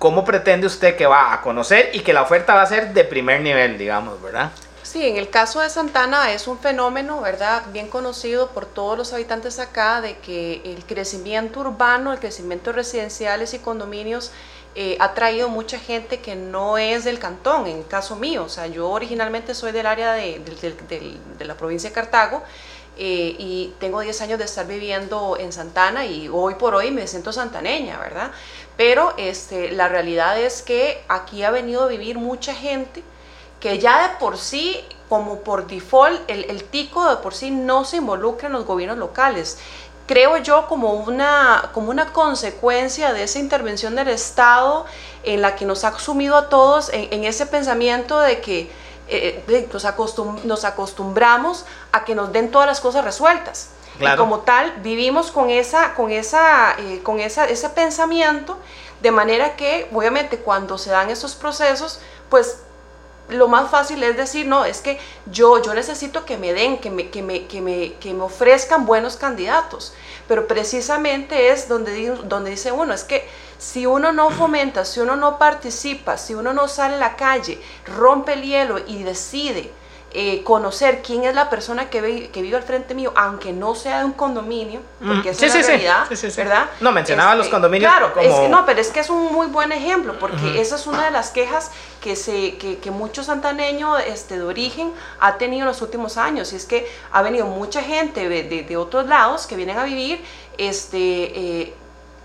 ¿cómo 0.00 0.24
pretende 0.24 0.66
usted 0.66 0.96
que 0.96 1.06
va 1.06 1.32
a 1.32 1.42
conocer 1.42 1.90
y 1.92 2.00
que 2.00 2.12
la 2.12 2.22
oferta 2.22 2.56
va 2.56 2.62
a 2.62 2.66
ser 2.66 2.92
de 2.92 3.04
primer 3.04 3.40
nivel, 3.40 3.78
digamos, 3.78 4.20
verdad? 4.20 4.50
Sí, 4.82 5.06
en 5.06 5.16
el 5.16 5.30
caso 5.30 5.60
de 5.60 5.70
Santana 5.70 6.32
es 6.32 6.48
un 6.48 6.58
fenómeno, 6.58 7.20
¿verdad? 7.20 7.62
Bien 7.72 7.88
conocido 7.88 8.50
por 8.50 8.66
todos 8.66 8.98
los 8.98 9.12
habitantes 9.12 9.60
acá 9.60 10.00
de 10.00 10.18
que 10.18 10.60
el 10.64 10.84
crecimiento 10.84 11.60
urbano, 11.60 12.12
el 12.12 12.18
crecimiento 12.18 12.70
de 12.70 12.76
residenciales 12.76 13.54
y 13.54 13.60
condominios 13.60 14.32
eh, 14.74 14.96
ha 14.98 15.14
traído 15.14 15.48
mucha 15.48 15.78
gente 15.78 16.20
que 16.20 16.34
no 16.34 16.78
es 16.78 17.04
del 17.04 17.20
cantón, 17.20 17.68
en 17.68 17.78
el 17.78 17.86
caso 17.86 18.16
mío. 18.16 18.42
O 18.44 18.48
sea, 18.48 18.66
yo 18.66 18.90
originalmente 18.90 19.54
soy 19.54 19.70
del 19.70 19.86
área 19.86 20.14
de, 20.14 20.42
la 21.38 21.54
provincia 21.54 21.90
de 21.90 21.94
Cartago 21.94 22.42
eh, 22.98 23.36
y 23.38 23.74
tengo 23.78 24.00
10 24.00 24.20
años 24.22 24.38
de 24.40 24.46
estar 24.46 24.66
viviendo 24.66 25.36
en 25.38 25.52
Santana 25.52 26.06
y 26.06 26.28
hoy 26.28 26.56
por 26.56 26.74
hoy 26.74 26.90
me 26.90 27.06
siento 27.06 27.32
santaneña, 27.32 28.00
¿verdad? 28.00 28.32
Pero 28.76 29.14
este, 29.16 29.70
la 29.70 29.88
realidad 29.88 30.40
es 30.40 30.60
que 30.62 31.04
aquí 31.06 31.44
ha 31.44 31.52
venido 31.52 31.84
a 31.84 31.86
vivir 31.86 32.18
mucha 32.18 32.52
gente 32.52 33.04
que 33.62 33.78
ya 33.78 34.08
de 34.08 34.16
por 34.16 34.36
sí, 34.38 34.84
como 35.08 35.38
por 35.38 35.68
default, 35.68 36.28
el, 36.28 36.64
tico 36.64 37.08
de 37.08 37.16
por 37.18 37.32
sí 37.32 37.52
no 37.52 37.84
se 37.84 37.98
involucra 37.98 38.48
en 38.48 38.54
los 38.54 38.66
gobiernos 38.66 38.98
locales 38.98 39.58
creo 40.04 40.36
yo 40.38 40.66
como 40.66 40.94
una, 40.94 41.70
como 41.72 41.90
una 41.90 42.12
consecuencia 42.12 43.12
de 43.12 43.22
esa 43.22 43.38
intervención 43.38 43.94
del 43.94 44.08
Estado 44.08 44.84
en 45.22 45.40
la 45.40 45.54
que 45.54 45.64
nos 45.64 45.84
ha 45.84 45.96
sumido 45.96 46.36
a 46.36 46.48
todos 46.48 46.90
en, 46.92 47.24
ese 47.24 47.46
pensamiento 47.46 48.18
de 48.18 48.40
que 48.40 48.70
eh, 49.06 49.68
nos, 50.44 50.64
acostumbramos 50.64 51.64
a 51.92 52.04
que 52.04 52.16
nos 52.16 52.32
den 52.32 52.50
todas 52.50 52.66
las 52.66 52.80
cosas 52.80 53.04
resueltas. 53.04 53.70
Y 54.00 54.16
como 54.16 54.40
tal, 54.40 54.72
vivimos 54.82 55.30
con, 55.30 55.50
esa, 55.50 55.94
con, 55.94 56.10
esa, 56.10 56.74
eh, 56.78 57.00
con 57.04 57.20
esa, 57.20 57.44
ese 57.44 57.70
pensamiento, 57.70 58.58
de 59.00 59.12
manera 59.12 59.54
que 59.54 59.88
obviamente 59.94 60.38
cuando 60.38 60.78
se 60.78 60.90
dan 60.90 61.10
esos 61.10 61.36
procesos, 61.36 62.00
pues 62.28 62.58
lo 63.28 63.48
más 63.48 63.70
fácil 63.70 64.02
es 64.02 64.16
decir, 64.16 64.46
no, 64.46 64.64
es 64.64 64.80
que 64.80 64.98
yo, 65.26 65.62
yo 65.62 65.74
necesito 65.74 66.24
que 66.24 66.36
me 66.36 66.52
den, 66.52 66.78
que 66.78 66.90
me, 66.90 67.10
que 67.10 67.22
me, 67.22 67.46
que 67.46 67.60
me, 67.60 67.94
que 67.94 68.14
me 68.14 68.22
ofrezcan 68.22 68.86
buenos 68.86 69.16
candidatos. 69.16 69.94
Pero 70.28 70.46
precisamente 70.46 71.50
es 71.50 71.68
donde, 71.68 72.08
donde 72.24 72.50
dice 72.50 72.72
uno, 72.72 72.92
es 72.94 73.04
que 73.04 73.26
si 73.58 73.86
uno 73.86 74.12
no 74.12 74.30
fomenta, 74.30 74.84
si 74.84 75.00
uno 75.00 75.16
no 75.16 75.38
participa, 75.38 76.18
si 76.18 76.34
uno 76.34 76.52
no 76.52 76.68
sale 76.68 76.96
a 76.96 76.98
la 76.98 77.16
calle, 77.16 77.60
rompe 77.96 78.34
el 78.34 78.42
hielo 78.42 78.78
y 78.86 79.02
decide 79.02 79.72
eh, 80.14 80.42
conocer 80.44 81.00
quién 81.00 81.24
es 81.24 81.34
la 81.34 81.48
persona 81.48 81.88
que, 81.88 82.30
que 82.30 82.42
vive 82.42 82.56
al 82.56 82.62
frente 82.62 82.94
mío, 82.94 83.14
aunque 83.16 83.52
no 83.52 83.74
sea 83.74 84.00
de 84.00 84.04
un 84.04 84.12
condominio, 84.12 84.80
porque 85.06 85.30
es 85.30 85.42
una 85.42 85.62
realidad, 85.62 86.06
¿verdad? 86.36 86.70
No, 86.80 86.92
mencionaba 86.92 87.34
los 87.34 87.46
este, 87.46 87.52
condominios 87.52 87.90
Claro, 87.90 88.12
no, 88.50 88.66
pero 88.66 88.80
es 88.80 88.90
que 88.90 89.00
es 89.00 89.08
un 89.08 89.32
muy 89.32 89.46
buen 89.46 89.72
ejemplo, 89.72 90.18
porque 90.18 90.60
esa 90.60 90.76
es 90.76 90.86
una 90.86 91.06
de 91.06 91.12
las 91.12 91.30
quejas 91.30 91.70
que, 92.02 92.14
se, 92.14 92.58
que, 92.58 92.78
que 92.78 92.90
muchos 92.90 93.26
santaneños 93.26 94.02
este, 94.06 94.36
de 94.36 94.44
origen 94.44 94.92
ha 95.18 95.38
tenido 95.38 95.62
en 95.62 95.68
los 95.68 95.80
últimos 95.80 96.18
años, 96.18 96.52
y 96.52 96.56
es 96.56 96.66
que 96.66 96.86
ha 97.10 97.22
venido 97.22 97.46
mucha 97.46 97.82
gente 97.82 98.28
de, 98.28 98.42
de, 98.42 98.76
otros 98.76 99.06
lados 99.06 99.46
que 99.46 99.56
vienen 99.56 99.78
a 99.78 99.84
vivir 99.84 100.22
este, 100.58 100.98
eh, 100.98 101.74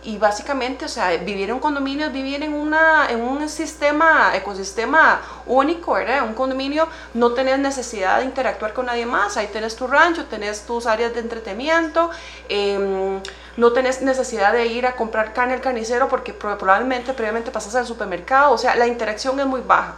y 0.07 0.17
básicamente, 0.17 0.85
o 0.85 0.87
sea, 0.87 1.17
vivir 1.17 1.49
en 1.49 1.59
condominios, 1.59 2.13
vivir 2.13 2.41
en, 2.41 2.53
una, 2.53 3.07
en 3.09 3.19
un 3.19 3.49
sistema, 3.49 4.31
ecosistema 4.33 5.19
único, 5.45 5.95
¿verdad? 5.95 6.23
Un 6.25 6.33
condominio 6.33 6.87
no 7.13 7.33
tenés 7.33 7.59
necesidad 7.59 8.19
de 8.19 8.23
interactuar 8.23 8.71
con 8.71 8.85
nadie 8.85 9.05
más, 9.05 9.35
ahí 9.35 9.47
tenés 9.47 9.75
tu 9.75 9.85
rancho, 9.85 10.23
tenés 10.27 10.65
tus 10.65 10.85
áreas 10.85 11.13
de 11.13 11.19
entretenimiento, 11.19 12.09
eh, 12.47 13.19
no 13.57 13.73
tenés 13.73 14.03
necesidad 14.03 14.53
de 14.53 14.67
ir 14.67 14.85
a 14.85 14.95
comprar 14.95 15.33
carne 15.33 15.55
al 15.55 15.61
carnicero 15.61 16.07
porque 16.07 16.31
probablemente 16.31 17.13
previamente 17.13 17.49
pasas 17.49 17.73
al 17.75 17.87
supermercado, 17.87 18.51
o 18.51 18.57
sea, 18.57 18.75
la 18.75 18.85
interacción 18.85 19.39
es 19.39 19.47
muy 19.47 19.61
baja. 19.61 19.95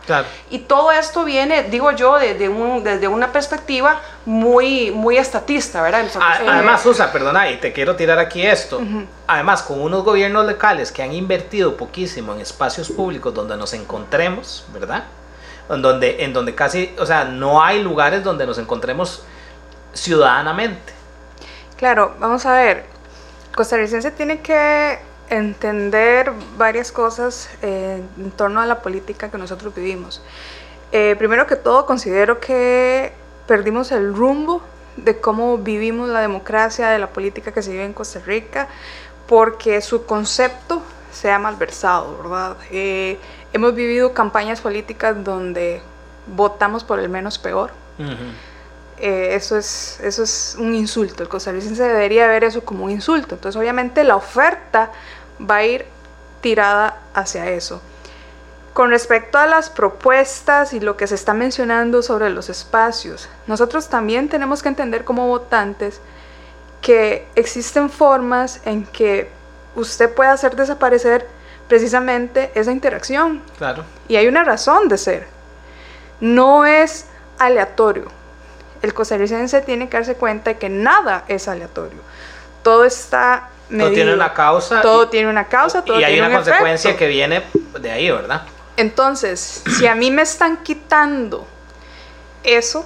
Y 0.49 0.59
todo 0.59 0.93
esto 0.93 1.25
viene, 1.25 1.63
digo 1.63 1.91
yo, 1.91 2.17
desde, 2.17 2.47
un, 2.47 2.83
desde 2.83 3.09
una 3.09 3.33
perspectiva 3.33 3.99
muy, 4.25 4.91
muy 4.91 5.17
estatista, 5.17 5.81
¿verdad? 5.81 6.05
Además, 6.47 6.81
Susa, 6.81 7.11
perdona, 7.11 7.51
y 7.51 7.57
te 7.57 7.73
quiero 7.73 7.97
tirar 7.97 8.17
aquí 8.17 8.45
esto. 8.45 8.81
Además, 9.27 9.61
con 9.61 9.81
unos 9.81 10.05
gobiernos 10.05 10.45
locales 10.45 10.93
que 10.93 11.03
han 11.03 11.11
invertido 11.11 11.75
poquísimo 11.75 12.33
en 12.33 12.39
espacios 12.39 12.89
públicos 12.89 13.33
donde 13.33 13.57
nos 13.57 13.73
encontremos, 13.73 14.65
¿verdad? 14.73 15.03
En 15.69 15.81
donde, 15.81 16.23
en 16.23 16.31
donde 16.31 16.55
casi, 16.55 16.95
o 16.97 17.05
sea, 17.05 17.25
no 17.25 17.61
hay 17.61 17.83
lugares 17.83 18.23
donde 18.23 18.47
nos 18.47 18.57
encontremos 18.57 19.21
ciudadanamente. 19.93 20.93
Claro, 21.75 22.15
vamos 22.19 22.45
a 22.45 22.53
ver, 22.53 22.85
costarricense 23.55 24.11
tiene 24.11 24.41
que 24.41 24.99
entender 25.29 26.31
varias 26.57 26.91
cosas 26.91 27.49
eh, 27.61 28.01
en 28.17 28.31
torno 28.31 28.61
a 28.61 28.65
la 28.65 28.81
política 28.81 29.29
que 29.29 29.37
nosotros 29.37 29.73
vivimos. 29.75 30.21
Eh, 30.91 31.15
primero 31.17 31.45
que 31.45 31.55
todo, 31.55 31.85
considero 31.85 32.39
que 32.39 33.13
perdimos 33.47 33.91
el 33.91 34.15
rumbo 34.15 34.61
de 34.97 35.19
cómo 35.19 35.57
vivimos 35.57 36.09
la 36.09 36.21
democracia, 36.21 36.89
de 36.89 36.99
la 36.99 37.07
política 37.07 37.51
que 37.51 37.61
se 37.61 37.71
vive 37.71 37.85
en 37.85 37.93
Costa 37.93 38.19
Rica, 38.25 38.67
porque 39.27 39.81
su 39.81 40.05
concepto 40.05 40.81
se 41.11 41.31
ha 41.31 41.39
malversado, 41.39 42.17
¿verdad? 42.17 42.57
Eh, 42.71 43.17
hemos 43.53 43.75
vivido 43.75 44.13
campañas 44.13 44.61
políticas 44.61 45.23
donde 45.23 45.81
votamos 46.35 46.83
por 46.83 46.99
el 46.99 47.09
menos 47.09 47.37
peor. 47.37 47.71
Eh, 48.99 49.35
eso, 49.35 49.57
es, 49.57 49.99
eso 50.01 50.23
es 50.23 50.57
un 50.59 50.75
insulto. 50.75 51.23
El 51.23 51.29
costarricense 51.29 51.83
debería 51.83 52.27
ver 52.27 52.43
eso 52.43 52.63
como 52.65 52.85
un 52.85 52.91
insulto. 52.91 53.35
Entonces, 53.35 53.59
obviamente, 53.59 54.03
la 54.03 54.15
oferta 54.15 54.91
va 55.39 55.57
a 55.57 55.65
ir 55.65 55.85
tirada 56.41 56.99
hacia 57.13 57.49
eso. 57.49 57.81
Con 58.73 58.89
respecto 58.89 59.37
a 59.37 59.45
las 59.45 59.69
propuestas 59.69 60.73
y 60.73 60.79
lo 60.79 60.97
que 60.97 61.07
se 61.07 61.15
está 61.15 61.33
mencionando 61.33 62.01
sobre 62.01 62.29
los 62.29 62.49
espacios, 62.49 63.29
nosotros 63.47 63.89
también 63.89 64.29
tenemos 64.29 64.61
que 64.61 64.69
entender 64.69 65.03
como 65.05 65.27
votantes 65.27 66.01
que 66.81 67.27
existen 67.35 67.89
formas 67.89 68.61
en 68.65 68.85
que 68.85 69.29
usted 69.75 70.13
puede 70.13 70.29
hacer 70.29 70.55
desaparecer 70.55 71.27
precisamente 71.67 72.51
esa 72.55 72.71
interacción. 72.71 73.41
Claro. 73.57 73.83
Y 74.07 74.17
hay 74.17 74.27
una 74.27 74.43
razón 74.43 74.87
de 74.87 74.97
ser. 74.97 75.27
No 76.19 76.65
es 76.65 77.05
aleatorio 77.37 78.18
el 78.81 78.93
costarricense 78.93 79.61
tiene 79.61 79.89
que 79.89 79.97
darse 79.97 80.15
cuenta 80.15 80.51
de 80.51 80.57
que 80.57 80.69
nada 80.69 81.25
es 81.27 81.47
aleatorio. 81.47 81.99
Todo 82.63 82.85
está 82.85 83.49
medido. 83.69 83.87
Todo 83.87 83.95
tiene 83.95 84.13
una 84.13 84.33
causa. 84.33 84.81
Todo 84.81 85.09
tiene 85.09 85.29
una 85.29 85.47
causa, 85.47 85.83
todo 85.83 85.99
y 85.99 86.03
hay 86.03 86.19
una 86.19 86.31
consecuencia 86.31 86.95
que 86.95 87.07
viene 87.07 87.43
de 87.79 87.91
ahí, 87.91 88.09
¿verdad? 88.09 88.43
Entonces, 88.77 89.63
si 89.77 89.87
a 89.87 89.95
mí 89.95 90.09
me 90.09 90.21
están 90.21 90.63
quitando 90.63 91.45
eso 92.43 92.85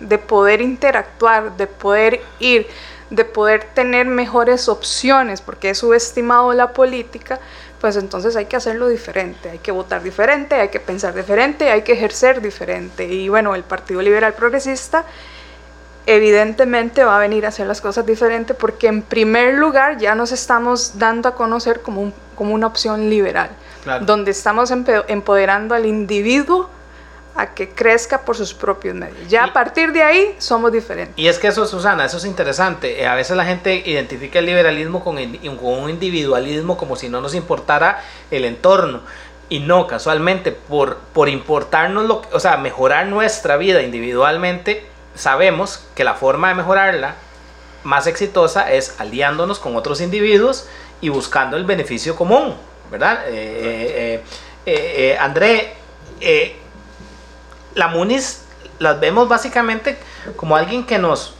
de 0.00 0.16
poder 0.16 0.62
interactuar, 0.62 1.56
de 1.56 1.66
poder 1.66 2.22
ir, 2.38 2.66
de 3.10 3.24
poder 3.24 3.64
tener 3.74 4.06
mejores 4.06 4.68
opciones, 4.68 5.42
porque 5.42 5.70
es 5.70 5.78
subestimado 5.78 6.52
la 6.54 6.72
política, 6.72 7.38
pues 7.80 7.96
entonces 7.96 8.36
hay 8.36 8.44
que 8.44 8.56
hacerlo 8.56 8.88
diferente, 8.88 9.50
hay 9.50 9.58
que 9.58 9.72
votar 9.72 10.02
diferente, 10.02 10.54
hay 10.54 10.68
que 10.68 10.80
pensar 10.80 11.14
diferente, 11.14 11.70
hay 11.70 11.82
que 11.82 11.92
ejercer 11.92 12.40
diferente. 12.42 13.06
Y 13.06 13.28
bueno, 13.28 13.54
el 13.54 13.62
Partido 13.62 14.02
Liberal 14.02 14.34
Progresista 14.34 15.04
evidentemente 16.06 17.04
va 17.04 17.16
a 17.16 17.20
venir 17.20 17.46
a 17.46 17.48
hacer 17.48 17.66
las 17.66 17.80
cosas 17.80 18.04
diferentes 18.04 18.56
porque 18.56 18.88
en 18.88 19.02
primer 19.02 19.54
lugar 19.54 19.98
ya 19.98 20.14
nos 20.14 20.32
estamos 20.32 20.98
dando 20.98 21.28
a 21.28 21.34
conocer 21.34 21.80
como, 21.80 22.12
como 22.34 22.54
una 22.54 22.66
opción 22.66 23.08
liberal, 23.08 23.50
donde 24.02 24.30
estamos 24.30 24.70
empoderando 24.70 25.74
al 25.74 25.86
individuo 25.86 26.68
a 27.34 27.54
que 27.54 27.70
crezca 27.70 28.22
por 28.24 28.36
sus 28.36 28.52
propios 28.52 28.94
medios. 28.94 29.28
Ya 29.28 29.44
a 29.44 29.52
partir 29.52 29.92
de 29.92 30.02
ahí 30.02 30.34
somos 30.38 30.72
diferentes. 30.72 31.16
Y 31.16 31.28
es 31.28 31.38
que 31.38 31.48
eso, 31.48 31.66
Susana, 31.66 32.04
eso 32.04 32.16
es 32.16 32.24
interesante. 32.24 33.00
Eh, 33.00 33.06
a 33.06 33.14
veces 33.14 33.36
la 33.36 33.44
gente 33.44 33.82
identifica 33.86 34.40
el 34.40 34.46
liberalismo 34.46 35.02
con, 35.02 35.16
con 35.16 35.78
un 35.82 35.90
individualismo 35.90 36.76
como 36.76 36.96
si 36.96 37.08
no 37.08 37.20
nos 37.20 37.34
importara 37.34 38.02
el 38.30 38.44
entorno. 38.44 39.02
Y 39.48 39.60
no, 39.60 39.86
casualmente, 39.86 40.52
por, 40.52 40.98
por 41.12 41.28
importarnos, 41.28 42.06
lo, 42.06 42.22
o 42.32 42.40
sea, 42.40 42.56
mejorar 42.56 43.06
nuestra 43.06 43.56
vida 43.56 43.82
individualmente, 43.82 44.86
sabemos 45.14 45.84
que 45.94 46.04
la 46.04 46.14
forma 46.14 46.48
de 46.48 46.54
mejorarla 46.54 47.16
más 47.82 48.06
exitosa 48.06 48.70
es 48.70 49.00
aliándonos 49.00 49.58
con 49.58 49.74
otros 49.74 50.00
individuos 50.00 50.68
y 51.00 51.08
buscando 51.08 51.56
el 51.56 51.64
beneficio 51.64 52.14
común, 52.14 52.54
¿verdad? 52.90 53.24
Eh, 53.26 54.22
eh, 54.66 55.16
André, 55.18 55.72
la 57.80 57.88
Munis 57.88 58.42
las 58.78 59.00
vemos 59.00 59.26
básicamente 59.26 59.96
como 60.36 60.54
alguien 60.54 60.84
que 60.84 60.98
nos 60.98 61.34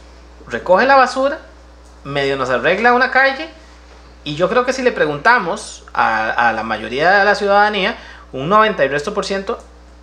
recoge 0.47 0.87
la 0.87 0.95
basura, 0.95 1.37
medio 2.03 2.35
nos 2.35 2.49
arregla 2.49 2.93
una 2.93 3.11
calle, 3.11 3.47
y 4.23 4.35
yo 4.35 4.49
creo 4.49 4.65
que 4.65 4.73
si 4.73 4.81
le 4.81 4.91
preguntamos 4.91 5.85
a, 5.93 6.51
la 6.55 6.63
mayoría 6.63 7.19
de 7.19 7.25
la 7.25 7.35
ciudadanía, 7.35 7.95
un 8.33 8.49
90% 8.49 9.55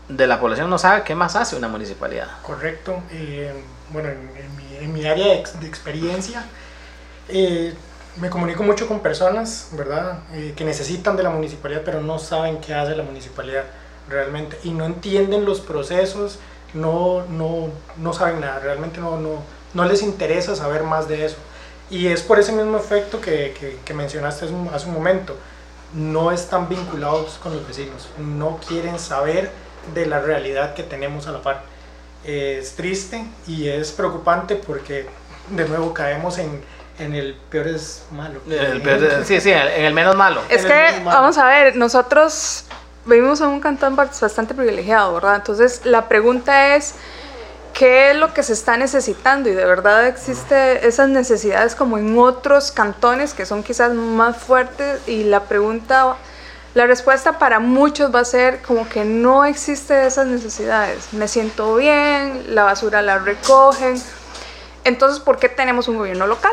de 0.09 0.27
la 0.29 0.39
población 0.39 0.71
no 0.71 0.79
sabe 0.79 1.03
qué 1.03 1.17
más 1.17 1.35
hace 1.35 1.57
una 1.57 1.67
municipalidad. 1.67 2.29
Correcto. 2.43 3.03
Eh, 3.11 3.53
bueno, 3.91 4.09
en, 4.09 4.93
mi, 4.93 5.05
área 5.07 5.27
de, 5.27 5.67
experiencia, 5.67 6.45
eh, 7.29 7.75
me 8.17 8.31
comunico 8.31 8.63
mucho 8.63 8.87
con 8.87 9.01
personas, 9.01 9.71
¿verdad?, 9.73 10.21
eh, 10.35 10.55
que 10.57 10.65
necesitan 10.65 11.17
de 11.17 11.25
la 11.25 11.31
municipalidad, 11.31 11.83
pero 11.85 12.01
no 12.01 12.21
saben 12.21 12.61
qué 12.61 12.75
hace 12.75 12.95
la 12.95 13.03
municipalidad 13.03 13.65
realmente 14.09 14.59
y 14.65 14.71
no 14.71 14.85
entienden 14.85 15.45
los 15.45 15.61
procesos, 15.61 16.39
no, 16.75 17.25
no, 17.27 17.69
no 17.97 18.13
saben 18.13 18.41
nada, 18.41 18.61
realmente 18.61 19.01
no, 19.01 19.19
no, 19.19 19.43
no 19.75 19.85
les 19.85 20.03
interesa 20.03 20.57
saber 20.57 20.83
más 20.83 21.09
de 21.09 21.27
eso. 21.27 21.37
Y 21.91 22.09
es 22.09 22.23
por 22.23 22.39
ese 22.39 22.53
mismo 22.53 22.77
efecto 22.77 23.21
que, 23.21 23.79
que, 23.85 23.95
mencionaste 23.95 24.47
hace 24.73 24.87
un, 24.87 24.93
momento. 24.93 25.35
No 25.95 26.33
están 26.33 26.69
vinculados 26.69 27.39
con 27.43 27.55
los 27.55 27.67
vecinos, 27.67 28.09
no 28.19 28.61
quieren 28.69 28.99
saber 28.99 29.51
de 29.95 30.05
la 30.05 30.21
realidad 30.21 30.75
que 30.75 30.83
tenemos 30.83 31.27
a 31.29 31.33
la 31.33 31.41
par. 31.41 31.63
es 32.25 32.77
triste 32.77 33.25
y 33.47 33.69
es 33.69 33.91
preocupante 33.93 34.55
porque 34.57 35.07
de 35.49 35.67
nuevo 35.67 35.95
caemos 35.95 36.37
en, 36.37 36.63
en 36.99 37.15
el 37.15 37.35
peor 37.49 37.69
es 37.69 38.05
malo. 38.11 38.41
sí, 39.25 39.41
sí, 39.41 39.51
en 39.51 39.85
el 39.85 39.95
menos 39.95 40.15
malo. 40.15 40.43
Es 40.51 40.67
que, 40.67 41.01
vamos 41.05 41.39
a 41.39 41.47
ver, 41.47 41.77
nosotros 41.77 42.67
vivimos 43.09 43.41
en 43.41 43.49
un 43.49 43.61
cantón 43.61 43.97
bastante 43.97 44.55
privilegiado, 44.55 45.15
¿verdad? 45.15 45.37
Entonces 45.37 45.85
la 45.85 46.09
pregunta 46.09 46.77
es, 46.77 46.95
¿qué 47.73 48.11
es 48.11 48.17
lo 48.17 48.35
que 48.35 48.43
se 48.43 48.53
está 48.53 48.77
necesitando? 48.77 49.49
Y 49.49 49.55
de 49.55 49.65
verdad 49.65 50.07
existe 50.07 50.87
esas 50.87 51.09
necesidades 51.09 51.75
como 51.75 51.99
en 51.99 52.19
otros 52.19 52.71
cantones 52.71 53.35
que 53.35 53.47
son 53.47 53.63
quizás 53.63 53.95
más 53.95 54.37
fuertes 54.37 55.01
y 55.09 55.25
la 55.25 55.45
pregunta, 55.45 56.17
la 56.75 56.87
respuesta 56.87 57.39
para 57.39 57.61
muchos 57.61 58.15
va 58.15 58.21
a 58.21 58.25
ser 58.25 58.61
como 58.63 58.89
que 58.89 59.05
no 59.05 59.45
existe 59.45 60.07
esas 60.07 60.27
necesidades. 60.27 61.13
Me 61.13 61.29
siento 61.29 61.77
bien, 61.77 62.55
la 62.55 62.65
basura 62.65 63.01
la 63.01 63.19
recogen. 63.19 64.01
Entonces, 64.85 65.19
¿por 65.19 65.39
qué 65.39 65.49
tenemos 65.49 65.89
un 65.89 65.97
gobierno 65.97 66.27
local? 66.27 66.53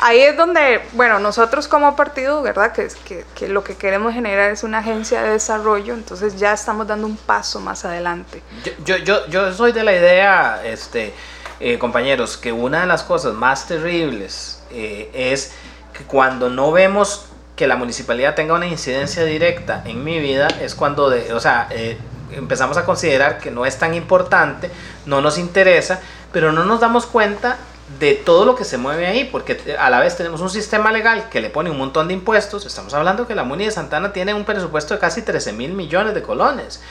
Ahí 0.00 0.20
es 0.20 0.36
donde, 0.36 0.80
bueno, 0.92 1.18
nosotros 1.18 1.68
como 1.68 1.94
partido, 1.96 2.42
¿verdad? 2.42 2.72
Que, 2.72 2.88
que, 3.04 3.24
que, 3.34 3.48
lo 3.48 3.62
que 3.62 3.76
queremos 3.76 4.12
generar 4.12 4.50
es 4.50 4.62
una 4.62 4.78
agencia 4.78 5.22
de 5.22 5.30
desarrollo, 5.30 5.94
entonces 5.94 6.38
ya 6.38 6.52
estamos 6.52 6.86
dando 6.86 7.06
un 7.06 7.16
paso 7.16 7.60
más 7.60 7.84
adelante. 7.84 8.42
Yo, 8.84 8.96
yo, 8.98 9.26
yo 9.28 9.52
soy 9.52 9.72
de 9.72 9.84
la 9.84 9.92
idea, 9.92 10.62
este, 10.64 11.12
eh, 11.60 11.78
compañeros, 11.78 12.36
que 12.36 12.52
una 12.52 12.80
de 12.80 12.86
las 12.86 13.02
cosas 13.02 13.34
más 13.34 13.66
terribles 13.68 14.62
eh, 14.70 15.10
es 15.14 15.52
que 15.92 16.04
cuando 16.04 16.48
no 16.48 16.72
vemos 16.72 17.26
que 17.56 17.66
la 17.66 17.76
municipalidad 17.76 18.34
tenga 18.34 18.54
una 18.54 18.66
incidencia 18.66 19.24
directa 19.24 19.82
en 19.84 20.02
mi 20.02 20.18
vida, 20.18 20.48
es 20.60 20.74
cuando, 20.74 21.10
de, 21.10 21.32
o 21.32 21.40
sea, 21.40 21.68
eh, 21.70 21.98
empezamos 22.32 22.76
a 22.78 22.84
considerar 22.84 23.38
que 23.38 23.50
no 23.50 23.66
es 23.66 23.78
tan 23.78 23.94
importante, 23.94 24.70
no 25.06 25.20
nos 25.20 25.38
interesa, 25.38 26.00
pero 26.32 26.50
no 26.50 26.64
nos 26.64 26.80
damos 26.80 27.06
cuenta 27.06 27.58
de 27.98 28.14
todo 28.14 28.44
lo 28.44 28.54
que 28.54 28.64
se 28.64 28.78
mueve 28.78 29.06
ahí, 29.06 29.24
porque 29.24 29.76
a 29.78 29.90
la 29.90 30.00
vez 30.00 30.16
tenemos 30.16 30.40
un 30.40 30.50
sistema 30.50 30.92
legal 30.92 31.28
que 31.30 31.40
le 31.40 31.50
pone 31.50 31.70
un 31.70 31.78
montón 31.78 32.08
de 32.08 32.14
impuestos. 32.14 32.66
Estamos 32.66 32.94
hablando 32.94 33.26
que 33.26 33.34
la 33.34 33.44
Muni 33.44 33.66
de 33.66 33.70
Santana 33.70 34.12
tiene 34.12 34.34
un 34.34 34.44
presupuesto 34.44 34.94
de 34.94 35.00
casi 35.00 35.22
13 35.22 35.52
mil 35.52 35.72
millones 35.72 36.14
de 36.14 36.22
colones. 36.22 36.82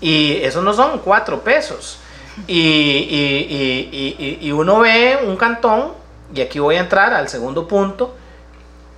Y 0.00 0.36
eso 0.42 0.62
no 0.62 0.72
son 0.72 1.00
cuatro 1.00 1.42
pesos. 1.42 1.98
Y, 2.46 2.58
y, 2.60 4.38
y, 4.40 4.52
uno 4.52 4.78
ve 4.78 5.18
un 5.26 5.36
cantón, 5.36 5.92
y 6.32 6.40
aquí 6.40 6.60
voy 6.60 6.76
a 6.76 6.80
entrar 6.80 7.12
al 7.12 7.28
segundo 7.28 7.66
punto, 7.66 8.14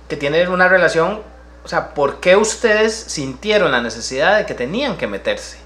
que 0.07 0.15
tiene 0.15 0.47
una 0.47 0.67
relación, 0.67 1.21
o 1.63 1.67
sea, 1.67 1.93
¿por 1.95 2.19
qué 2.19 2.35
ustedes 2.35 2.93
sintieron 2.93 3.71
la 3.71 3.81
necesidad 3.81 4.37
de 4.37 4.45
que 4.45 4.53
tenían 4.53 4.95
que 4.95 5.07
meterse? 5.07 5.57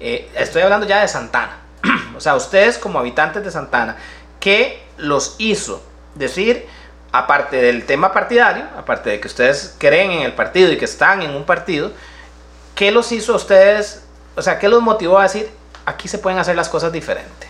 Eh, 0.00 0.28
estoy 0.34 0.62
hablando 0.62 0.86
ya 0.86 1.00
de 1.00 1.08
Santana. 1.08 1.60
o 2.16 2.20
sea, 2.20 2.34
ustedes 2.34 2.76
como 2.76 2.98
habitantes 2.98 3.42
de 3.42 3.50
Santana, 3.50 3.96
¿qué 4.38 4.83
los 4.96 5.36
hizo 5.38 5.82
decir, 6.14 6.66
aparte 7.12 7.56
del 7.56 7.86
tema 7.86 8.12
partidario, 8.12 8.64
aparte 8.76 9.10
de 9.10 9.20
que 9.20 9.28
ustedes 9.28 9.74
creen 9.78 10.10
en 10.10 10.22
el 10.22 10.34
partido 10.34 10.72
y 10.72 10.76
que 10.76 10.84
están 10.84 11.22
en 11.22 11.34
un 11.34 11.44
partido, 11.44 11.92
¿qué 12.74 12.90
los 12.90 13.12
hizo 13.12 13.34
a 13.34 13.36
ustedes, 13.36 14.02
o 14.36 14.42
sea, 14.42 14.58
qué 14.58 14.68
los 14.68 14.82
motivó 14.82 15.18
a 15.18 15.24
decir, 15.24 15.50
aquí 15.86 16.08
se 16.08 16.18
pueden 16.18 16.38
hacer 16.38 16.56
las 16.56 16.68
cosas 16.68 16.92
diferentes? 16.92 17.48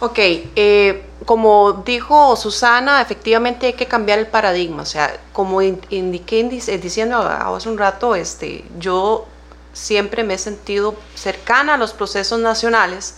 Ok, 0.00 0.18
eh, 0.18 1.04
como 1.24 1.84
dijo 1.86 2.34
Susana, 2.34 3.00
efectivamente 3.00 3.66
hay 3.66 3.74
que 3.74 3.86
cambiar 3.86 4.18
el 4.18 4.26
paradigma. 4.26 4.82
O 4.82 4.86
sea, 4.86 5.16
como 5.32 5.62
indiqué 5.62 6.42
diciendo 6.42 7.18
hace 7.18 7.68
un 7.68 7.78
rato, 7.78 8.16
este, 8.16 8.64
yo 8.80 9.28
siempre 9.72 10.24
me 10.24 10.34
he 10.34 10.38
sentido 10.38 10.96
cercana 11.14 11.74
a 11.74 11.76
los 11.76 11.92
procesos 11.92 12.40
nacionales 12.40 13.14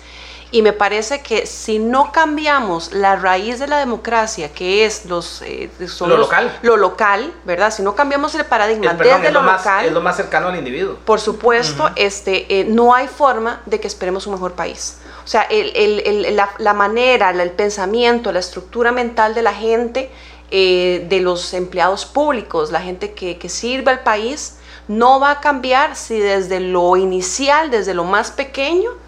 y 0.55 0.63
me 0.63 0.73
parece 0.73 1.21
que 1.21 1.47
si 1.47 1.81
no 1.81 2.13
cambiamos 2.13 2.93
la 2.93 3.17
raíz 3.17 3.59
de 3.59 3.67
la 3.67 3.79
democracia, 3.79 4.53
que 4.53 4.85
es 4.85 5.05
los, 5.07 5.43
eh, 5.43 5.69
lo 5.99 6.17
local, 6.17 6.59
lo 6.63 6.77
local, 6.77 7.35
¿verdad? 7.45 7.73
Si 7.73 7.83
no 7.83 7.97
cambiamos 7.97 8.37
el 8.37 8.45
paradigma 8.45 8.95
desde 8.95 9.33
lo, 9.33 9.43
local, 9.43 9.85
es 9.85 9.93
lo 9.93 10.01
más 10.01 10.17
cercano 10.17 10.47
al 10.47 10.57
individuo. 10.57 10.97
Por 11.05 11.19
supuesto, 11.19 11.91
este, 11.97 12.61
eh, 12.61 12.67
no 12.67 12.95
hay 12.95 13.09
forma 13.09 13.63
de 13.67 13.81
que 13.81 13.89
esperemos 13.89 14.29
un 14.29 14.35
mejor 14.35 14.53
país. 14.53 14.99
O 15.25 15.27
sea, 15.27 15.49
la, 15.51 16.73
manera, 16.73 17.31
el 17.31 17.51
pensamiento, 17.51 18.31
la 18.31 18.39
estructura 18.39 18.93
mental 18.93 19.35
de 19.35 19.43
la 19.43 19.55
gente, 19.55 20.09
eh, 20.53 21.05
de 21.09 21.19
los 21.19 21.53
empleados 21.53 22.07
públicos, 22.07 22.71
la 22.71 22.81
gente 22.81 23.13
que, 23.13 23.39
que 23.39 23.49
sirve 23.49 23.91
al 23.91 24.05
país, 24.05 24.59
no 24.87 25.19
va 25.19 25.33
a 25.33 25.41
cambiar 25.41 25.97
si 25.97 26.17
desde 26.17 26.61
lo 26.61 26.97
inicial, 26.97 27.73
desde 27.73 27.93
lo 27.93 28.05
más 28.05 28.31
pequeño, 28.31 29.03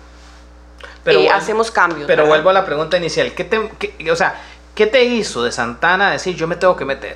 pero 1.06 1.20
eh, 1.20 1.30
hacemos 1.30 1.70
cambios. 1.70 2.08
Pero 2.08 2.26
vuelvo 2.26 2.50
a 2.50 2.52
la 2.52 2.66
pregunta 2.66 2.96
inicial. 2.96 3.32
¿Qué 3.32 3.44
te, 3.44 4.10
o 4.10 4.16
sea, 4.16 4.42
¿qué 4.74 4.88
te 4.88 5.04
hizo 5.04 5.44
de 5.44 5.52
Santana 5.52 6.10
decir 6.10 6.34
yo 6.34 6.48
me 6.48 6.56
tengo 6.56 6.74
que 6.76 6.84
meter? 6.84 7.14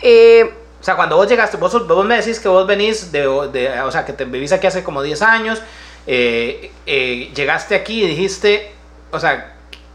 Eh, 0.00 0.50
o 0.80 0.82
sea, 0.82 0.96
cuando 0.96 1.16
vos 1.16 1.28
llegaste, 1.28 1.58
vos, 1.58 1.86
vos 1.86 2.06
me 2.06 2.16
decís 2.16 2.40
que 2.40 2.48
vos 2.48 2.66
venís 2.66 3.12
de, 3.12 3.26
o 3.26 3.90
sea, 3.92 4.06
que 4.06 4.14
te 4.14 4.24
vivís 4.24 4.52
aquí 4.52 4.66
hace 4.66 4.82
como 4.82 5.02
10 5.02 5.20
años, 5.20 5.62
eh, 6.06 6.72
llegaste 7.34 7.74
aquí 7.74 8.04
y 8.04 8.06
dijiste, 8.06 8.72
o 9.10 9.20
sea, 9.20 9.51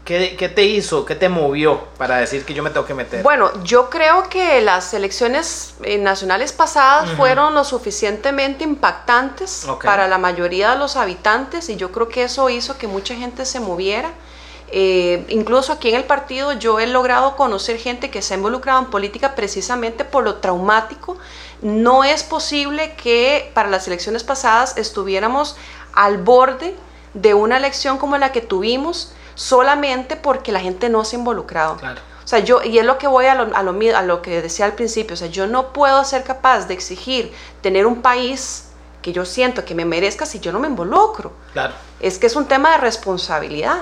¿Qué, 0.08 0.48
te 0.48 0.64
hizo, 0.64 1.04
qué 1.04 1.14
te 1.14 1.28
movió 1.28 1.84
para 1.98 2.16
decir 2.16 2.46
que 2.46 2.54
yo 2.54 2.62
me 2.62 2.70
tengo 2.70 2.86
que 2.86 2.94
meter? 2.94 3.22
Bueno, 3.22 3.50
yo 3.62 3.90
creo 3.90 4.26
que 4.30 4.62
las 4.62 4.94
elecciones 4.94 5.74
eh, 5.82 5.98
nacionales 5.98 6.54
pasadas 6.54 7.10
fueron 7.10 7.52
lo 7.52 7.62
suficientemente 7.62 8.64
impactantes 8.64 9.66
para 9.84 10.08
la 10.08 10.16
mayoría 10.16 10.70
de 10.70 10.78
los 10.78 10.96
habitantes 10.96 11.68
y 11.68 11.76
yo 11.76 11.92
creo 11.92 12.08
que 12.08 12.22
eso 12.22 12.48
hizo 12.48 12.78
que 12.78 12.86
mucha 12.86 13.14
gente 13.16 13.44
se 13.44 13.60
moviera. 13.60 14.10
Eh, 14.70 15.26
incluso 15.28 15.74
aquí 15.74 15.90
en 15.90 15.96
el 15.96 16.04
partido 16.04 16.52
yo 16.54 16.80
he 16.80 16.86
logrado 16.86 17.36
conocer 17.36 17.76
gente 17.76 18.10
que 18.10 18.22
se 18.22 18.32
ha 18.32 18.38
involucrado 18.38 18.78
en 18.78 18.86
política 18.86 19.34
precisamente 19.34 20.06
por 20.06 20.24
lo 20.24 20.36
traumático. 20.36 21.18
No 21.60 22.02
es 22.02 22.22
posible 22.22 22.94
que 22.94 23.50
para 23.52 23.68
las 23.68 23.86
elecciones 23.86 24.24
pasadas 24.24 24.78
estuviéramos 24.78 25.56
al 25.92 26.16
borde 26.16 26.74
de 27.12 27.34
una 27.34 27.58
elección 27.58 27.98
como 27.98 28.16
la 28.16 28.32
que 28.32 28.40
tuvimos 28.40 29.12
solamente 29.38 30.16
porque 30.16 30.50
la 30.50 30.58
gente 30.58 30.88
no 30.88 31.04
se 31.04 31.14
ha 31.14 31.20
involucrado. 31.20 31.74
O 31.74 31.86
O 32.24 32.28
sea, 32.28 32.40
yo, 32.40 32.60
y 32.62 32.78
es 32.78 32.84
lo 32.84 32.98
que 32.98 33.06
voy 33.06 33.26
a 33.26 33.36
lo, 33.36 33.56
a, 33.56 33.62
lo, 33.62 33.96
a 33.96 34.02
lo 34.02 34.20
que 34.20 34.42
decía 34.42 34.66
al 34.66 34.72
principio, 34.72 35.14
o 35.14 35.16
sea, 35.16 35.28
yo 35.28 35.46
no 35.46 35.72
puedo 35.72 36.04
ser 36.04 36.24
capaz 36.24 36.66
de 36.66 36.74
exigir 36.74 37.32
tener 37.62 37.86
un 37.86 38.02
país 38.02 38.64
que 39.00 39.12
yo 39.12 39.24
siento 39.24 39.64
que 39.64 39.76
me 39.76 39.84
merezca 39.84 40.26
si 40.26 40.40
yo 40.40 40.50
no 40.50 40.58
me 40.58 40.66
involucro. 40.66 41.32
Claro. 41.52 41.72
Es 42.00 42.18
que 42.18 42.26
es 42.26 42.34
un 42.34 42.46
tema 42.46 42.72
de 42.72 42.78
responsabilidad. 42.78 43.78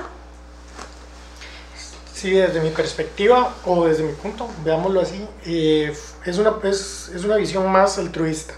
Sí, 2.13 2.31
desde 2.31 2.61
mi 2.61 2.69
perspectiva 2.69 3.55
o 3.65 3.85
desde 3.85 4.03
mi 4.03 4.13
punto, 4.13 4.47
veámoslo 4.63 5.01
así, 5.01 5.27
eh, 5.45 5.91
es, 6.23 6.37
una, 6.37 6.53
es, 6.63 7.11
es, 7.15 7.23
una 7.23 7.35
visión 7.35 7.71
más 7.71 7.97
altruista. 7.97 8.53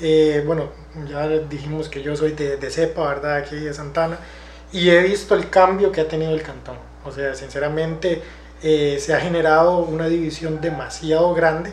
Eh, 0.00 0.42
bueno, 0.44 0.70
ya 1.08 1.28
dijimos 1.28 1.88
que 1.88 2.02
yo 2.02 2.16
soy 2.16 2.32
de, 2.32 2.56
de 2.56 2.70
CEPA, 2.70 3.06
¿verdad? 3.06 3.36
Aquí 3.36 3.56
de 3.56 3.72
Santana, 3.72 4.18
y 4.74 4.90
he 4.90 5.00
visto 5.02 5.36
el 5.36 5.48
cambio 5.48 5.92
que 5.92 6.00
ha 6.00 6.08
tenido 6.08 6.32
el 6.32 6.42
cantón. 6.42 6.76
O 7.04 7.12
sea, 7.12 7.34
sinceramente 7.34 8.20
eh, 8.60 8.98
se 9.00 9.14
ha 9.14 9.20
generado 9.20 9.78
una 9.78 10.08
división 10.08 10.60
demasiado 10.60 11.32
grande 11.32 11.72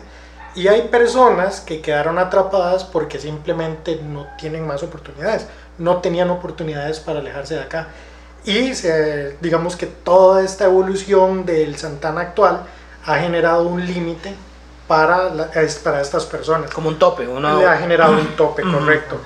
y 0.54 0.68
hay 0.68 0.82
personas 0.82 1.60
que 1.60 1.80
quedaron 1.80 2.18
atrapadas 2.18 2.84
porque 2.84 3.18
simplemente 3.18 3.96
no 3.96 4.28
tienen 4.38 4.66
más 4.66 4.84
oportunidades, 4.84 5.48
no 5.78 5.96
tenían 5.96 6.30
oportunidades 6.30 7.00
para 7.00 7.18
alejarse 7.18 7.54
de 7.56 7.62
acá. 7.62 7.88
Y 8.44 8.74
se, 8.74 9.36
digamos 9.40 9.74
que 9.74 9.86
toda 9.86 10.44
esta 10.44 10.66
evolución 10.66 11.44
del 11.44 11.76
Santana 11.76 12.20
actual 12.20 12.62
ha 13.04 13.18
generado 13.18 13.66
un 13.66 13.84
límite 13.84 14.32
para, 14.86 15.50
para 15.82 16.00
estas 16.00 16.24
personas. 16.26 16.70
Como 16.70 16.88
un 16.88 17.00
tope, 17.00 17.26
uno... 17.26 17.58
Le 17.58 17.66
ha 17.66 17.78
generado 17.78 18.12
un 18.12 18.36
tope, 18.36 18.62
correcto. 18.62 19.18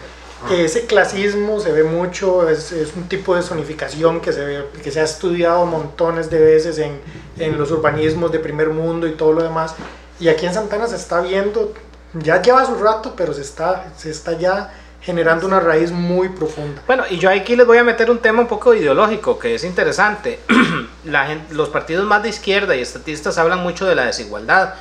Que 0.49 0.67
ese 0.67 0.87
clasismo 0.87 1.61
se 1.61 1.73
ve 1.73 1.83
mucho, 1.83 2.49
es, 2.49 2.71
es, 2.71 2.95
un 2.95 3.09
tipo 3.09 3.35
de 3.35 3.43
zonificación 3.43 4.21
que 4.21 4.33
se, 4.33 4.45
ve, 4.45 4.67
que 4.83 4.91
se 4.91 5.01
ha 5.01 5.05
estudiado 5.05 5.65
montones 5.65 6.29
de 6.31 6.39
veces 6.39 6.79
en, 6.79 7.01
en 7.39 7.57
los 7.59 7.71
urbanismos 7.71 8.31
de 8.31 8.39
primer 8.39 8.69
mundo 8.71 9.07
y 9.07 9.13
todo 9.13 9.33
lo 9.33 9.43
demás. 9.43 9.75
Y 10.21 10.29
aquí 10.29 10.47
en 10.47 10.55
Santana 10.55 10.87
se 10.87 10.97
está 10.97 11.21
viendo, 11.21 11.73
ya 12.15 12.41
lleva 12.43 12.65
su 12.65 12.75
rato, 12.77 13.15
pero 13.17 13.33
se 13.33 13.43
está, 13.43 13.93
se 13.97 14.11
está 14.11 14.39
ya 14.39 14.73
generando 15.07 15.47
una 15.47 15.61
raíz 15.61 15.93
muy 15.93 16.29
profunda. 16.31 16.83
Bueno, 16.87 17.05
y 17.09 17.19
yo 17.19 17.31
aquí 17.31 17.55
les 17.55 17.67
voy 17.67 17.79
a 17.79 17.85
meter 17.85 18.11
un 18.11 18.19
tema 18.19 18.41
un 18.41 18.49
poco 18.49 18.75
ideológico 18.75 19.39
que 19.39 19.55
es 19.55 19.63
interesante. 19.63 20.41
La 21.05 21.27
gente, 21.27 21.55
los 21.55 21.69
partidos 21.69 22.05
más 22.05 22.25
de 22.25 22.31
izquierda 22.31 22.75
y 22.75 22.81
estatistas 22.81 23.39
hablan 23.39 23.61
mucho 23.61 23.87
de 23.87 23.95
la 23.95 24.07
desigualdad, 24.07 24.75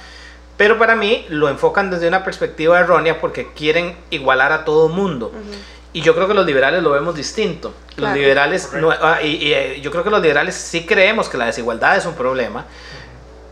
pero 0.57 0.77
para 0.77 0.95
mí 0.95 1.25
lo 1.29 1.49
enfocan 1.49 1.89
desde 1.91 2.07
una 2.07 2.23
perspectiva 2.23 2.79
errónea 2.79 3.19
porque 3.19 3.51
quieren 3.53 3.95
igualar 4.09 4.51
a 4.51 4.63
todo 4.65 4.89
mundo. 4.89 5.31
Uh 5.33 5.37
-huh. 5.37 5.55
Y 5.93 6.01
yo 6.01 6.13
creo 6.13 6.27
que 6.27 6.33
los 6.33 6.45
liberales 6.45 6.83
lo 6.83 6.91
vemos 6.91 7.15
distinto. 7.15 7.73
Los 7.91 7.95
claro. 8.07 8.15
liberales, 8.15 8.73
no, 8.73 8.91
ah, 8.91 9.21
y, 9.21 9.35
y, 9.37 9.53
eh, 9.53 9.79
yo 9.81 9.91
creo 9.91 10.03
que 10.03 10.09
los 10.09 10.21
liberales 10.21 10.55
sí 10.55 10.85
creemos 10.85 11.29
que 11.29 11.37
la 11.37 11.45
desigualdad 11.45 11.95
es 11.95 12.05
un 12.05 12.15
problema, 12.15 12.65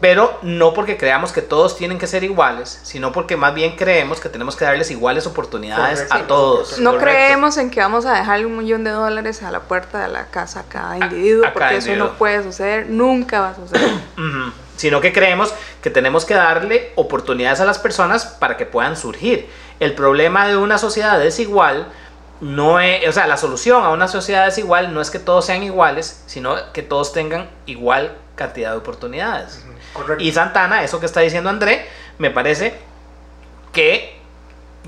pero 0.01 0.37
no 0.41 0.73
porque 0.73 0.97
creamos 0.97 1.31
que 1.31 1.41
todos 1.41 1.77
tienen 1.77 1.97
que 1.97 2.07
ser 2.07 2.25
iguales, 2.25 2.81
sino 2.83 3.13
porque 3.13 3.37
más 3.37 3.53
bien 3.53 3.77
creemos 3.77 4.19
que 4.19 4.27
tenemos 4.27 4.57
que 4.57 4.65
darles 4.65 4.91
iguales 4.91 5.25
oportunidades 5.25 6.01
Correcto. 6.01 6.15
a 6.25 6.27
todos. 6.27 6.79
No 6.79 6.91
Correcto. 6.91 7.09
creemos 7.11 7.55
en 7.57 7.69
que 7.71 7.79
vamos 7.79 8.05
a 8.05 8.13
dejarle 8.13 8.45
un 8.45 8.57
millón 8.57 8.83
de 8.83 8.91
dólares 8.91 9.41
a 9.43 9.49
la 9.49 9.61
puerta 9.61 10.01
de 10.01 10.09
la 10.09 10.25
casa 10.25 10.59
a 10.59 10.63
cada 10.63 10.97
individuo, 10.97 11.45
a, 11.45 11.47
a 11.47 11.53
porque 11.53 11.67
cada 11.67 11.77
eso 11.77 11.87
individuo. 11.87 12.09
no 12.11 12.17
puede 12.17 12.43
suceder, 12.43 12.89
nunca 12.89 13.39
va 13.39 13.49
a 13.51 13.55
suceder. 13.55 13.89
uh 14.17 14.21
-huh. 14.21 14.51
Sino 14.75 15.01
que 15.01 15.13
creemos 15.13 15.53
que 15.81 15.89
tenemos 15.89 16.25
que 16.25 16.33
darle 16.33 16.91
oportunidades 16.95 17.59
a 17.59 17.65
las 17.65 17.79
personas 17.79 18.25
para 18.25 18.57
que 18.57 18.65
puedan 18.65 18.97
surgir. 18.97 19.47
El 19.79 19.93
problema 19.93 20.47
de 20.47 20.57
una 20.57 20.77
sociedad 20.77 21.19
desigual 21.19 21.87
no 22.41 22.79
es, 22.79 23.07
o 23.07 23.11
sea, 23.11 23.27
la 23.27 23.37
solución 23.37 23.83
a 23.83 23.89
una 23.89 24.07
sociedad 24.07 24.45
desigual 24.45 24.93
no 24.93 25.01
es 25.01 25.09
que 25.09 25.19
todos 25.19 25.45
sean 25.45 25.63
iguales, 25.63 26.23
sino 26.25 26.55
que 26.73 26.81
todos 26.81 27.13
tengan 27.13 27.49
igual 27.65 28.15
cantidad 28.35 28.71
de 28.71 28.77
oportunidades. 28.77 29.63
Correcto. 29.93 30.23
Y 30.23 30.31
Santana, 30.31 30.83
eso 30.83 30.99
que 30.99 31.05
está 31.05 31.21
diciendo 31.21 31.49
André, 31.49 31.87
me 32.17 32.31
parece 32.31 32.73
que 33.71 34.17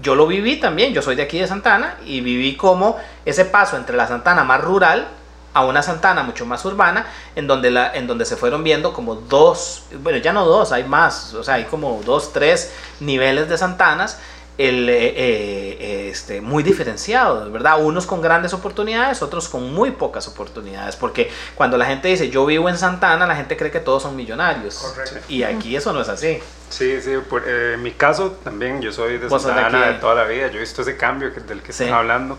yo 0.01 0.15
lo 0.15 0.27
viví 0.27 0.57
también, 0.57 0.93
yo 0.93 1.01
soy 1.01 1.15
de 1.15 1.23
aquí 1.23 1.39
de 1.39 1.47
Santana 1.47 1.97
y 2.05 2.21
viví 2.21 2.57
como 2.57 2.97
ese 3.25 3.45
paso 3.45 3.77
entre 3.77 3.95
la 3.95 4.07
Santana 4.07 4.43
más 4.43 4.61
rural 4.61 5.07
a 5.55 5.63
una 5.63 5.81
Santana 5.81 6.21
mucho 6.21 6.45
más 6.45 6.63
urbana, 6.65 7.07
en 7.33 7.47
donde, 7.47 7.71
la, 7.71 7.93
en 7.95 8.07
donde 8.07 8.25
se 8.25 8.35
fueron 8.35 8.61
viendo 8.61 8.91
como 8.91 9.15
dos, 9.15 9.85
bueno, 10.03 10.19
ya 10.19 10.33
no 10.33 10.45
dos, 10.45 10.73
hay 10.73 10.83
más, 10.83 11.33
o 11.33 11.45
sea, 11.45 11.55
hay 11.55 11.63
como 11.63 12.01
dos, 12.05 12.33
tres 12.33 12.73
niveles 12.99 13.47
de 13.47 13.57
Santanas, 13.57 14.19
el, 14.57 14.89
eh, 14.89 15.13
eh, 15.15 16.09
este, 16.11 16.41
muy 16.41 16.61
diferenciados, 16.61 17.49
¿verdad? 17.53 17.81
Unos 17.81 18.05
con 18.05 18.21
grandes 18.21 18.53
oportunidades, 18.53 19.21
otros 19.21 19.47
con 19.47 19.73
muy 19.73 19.91
pocas 19.91 20.27
oportunidades, 20.27 20.97
porque 20.97 21.31
cuando 21.55 21.77
la 21.77 21.85
gente 21.85 22.09
dice 22.09 22.29
yo 22.29 22.45
vivo 22.45 22.67
en 22.67 22.77
Santana, 22.77 23.25
la 23.25 23.37
gente 23.37 23.55
cree 23.55 23.71
que 23.71 23.79
todos 23.79 24.03
son 24.03 24.13
millonarios. 24.17 24.75
Correcto. 24.75 25.19
Y 25.29 25.43
aquí 25.43 25.73
eso 25.77 25.93
no 25.93 26.01
es 26.01 26.09
así. 26.09 26.39
Sí, 26.69 26.99
sí, 27.01 27.11
por, 27.29 27.47
eh, 27.47 27.75
en 27.75 27.83
mi 27.83 27.91
caso 27.91 28.31
también, 28.43 28.81
yo 28.81 28.91
soy 28.91 29.19
de 29.19 29.29
Santana 29.29 29.85
de, 29.85 29.93
de, 29.93 29.99
toda 29.99 30.15
la 30.15 30.25
vida, 30.25 30.47
yo 30.47 30.57
he 30.57 30.61
visto 30.61 30.81
ese 30.81 30.97
cambio 30.97 31.31
del 31.31 31.61
que 31.61 31.71
sí. 31.71 31.83
están 31.83 31.97
hablando. 31.97 32.37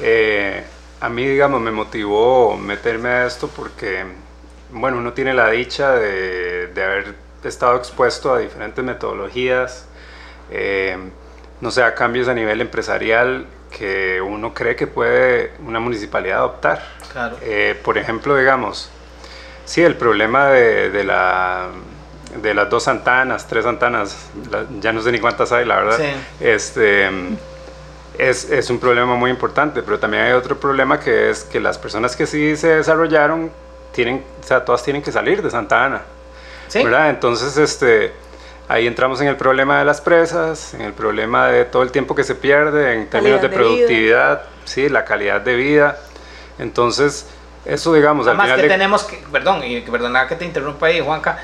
Eh, 0.00 0.64
a 1.00 1.08
mí, 1.08 1.26
digamos, 1.26 1.60
me 1.60 1.70
motivó 1.70 2.56
meterme 2.56 3.08
a 3.08 3.26
esto 3.26 3.48
porque, 3.48 4.04
bueno, 4.70 4.98
uno 4.98 5.12
tiene 5.12 5.34
la 5.34 5.50
dicha 5.50 5.92
de, 5.92 6.68
de 6.68 6.84
haber 6.84 7.14
estado 7.44 7.76
expuesto 7.76 8.32
a 8.32 8.38
diferentes 8.38 8.82
metodologías, 8.82 9.86
eh, 10.50 10.96
no 11.60 11.70
sé, 11.70 11.82
a 11.82 11.94
cambios 11.94 12.28
a 12.28 12.34
nivel 12.34 12.60
empresarial 12.60 13.46
que 13.70 14.20
uno 14.20 14.54
cree 14.54 14.76
que 14.76 14.86
puede 14.86 15.52
una 15.66 15.80
municipalidad 15.80 16.38
adoptar. 16.38 16.82
Claro. 17.12 17.36
Eh, 17.42 17.78
por 17.84 17.98
ejemplo, 17.98 18.36
digamos, 18.36 18.90
sí, 19.64 19.82
el 19.82 19.96
problema 19.96 20.48
de, 20.48 20.90
de, 20.90 21.04
la, 21.04 21.68
de 22.40 22.54
las 22.54 22.70
dos 22.70 22.84
Santanas, 22.84 23.46
tres 23.46 23.64
Santanas, 23.64 24.30
la, 24.50 24.64
ya 24.80 24.92
no 24.92 25.00
sé 25.02 25.12
ni 25.12 25.18
cuántas 25.18 25.52
hay, 25.52 25.64
la 25.64 25.76
verdad. 25.76 25.98
Sí. 25.98 26.44
Este, 26.44 27.10
es, 28.18 28.50
es, 28.50 28.70
un 28.70 28.78
problema 28.78 29.14
muy 29.16 29.30
importante, 29.30 29.82
pero 29.82 29.98
también 29.98 30.24
hay 30.24 30.32
otro 30.32 30.58
problema 30.58 31.00
que 31.00 31.30
es 31.30 31.44
que 31.44 31.60
las 31.60 31.78
personas 31.78 32.14
que 32.16 32.26
sí 32.26 32.56
se 32.56 32.68
desarrollaron, 32.68 33.50
tienen, 33.92 34.24
o 34.42 34.46
sea, 34.46 34.64
todas 34.64 34.82
tienen 34.82 35.02
que 35.02 35.12
salir 35.12 35.42
de 35.42 35.50
Santa 35.50 35.84
Ana. 35.84 36.02
¿Sí? 36.68 36.82
¿verdad? 36.82 37.10
Entonces, 37.10 37.56
este, 37.56 38.12
ahí 38.68 38.86
entramos 38.86 39.20
en 39.20 39.28
el 39.28 39.36
problema 39.36 39.78
de 39.78 39.84
las 39.84 40.00
presas, 40.00 40.74
en 40.74 40.82
el 40.82 40.92
problema 40.92 41.48
de 41.48 41.64
todo 41.64 41.82
el 41.82 41.90
tiempo 41.90 42.14
que 42.14 42.24
se 42.24 42.34
pierde 42.34 42.94
en 42.94 43.08
términos 43.08 43.42
de, 43.42 43.48
de 43.48 43.54
productividad, 43.54 44.42
sí, 44.64 44.88
la 44.88 45.04
calidad 45.04 45.40
de 45.40 45.54
vida. 45.56 45.98
Entonces, 46.58 47.26
eso 47.64 47.92
digamos, 47.94 48.26
Además 48.26 48.44
al 48.44 48.56
final 48.56 48.60
que 48.60 48.68
de... 48.68 48.74
tenemos 48.74 49.02
que, 49.04 49.16
perdón, 49.30 49.62
y 49.64 49.80
perdona 49.82 50.26
que 50.26 50.36
te 50.36 50.44
interrumpa 50.44 50.86
ahí, 50.86 51.00
Juanca, 51.00 51.38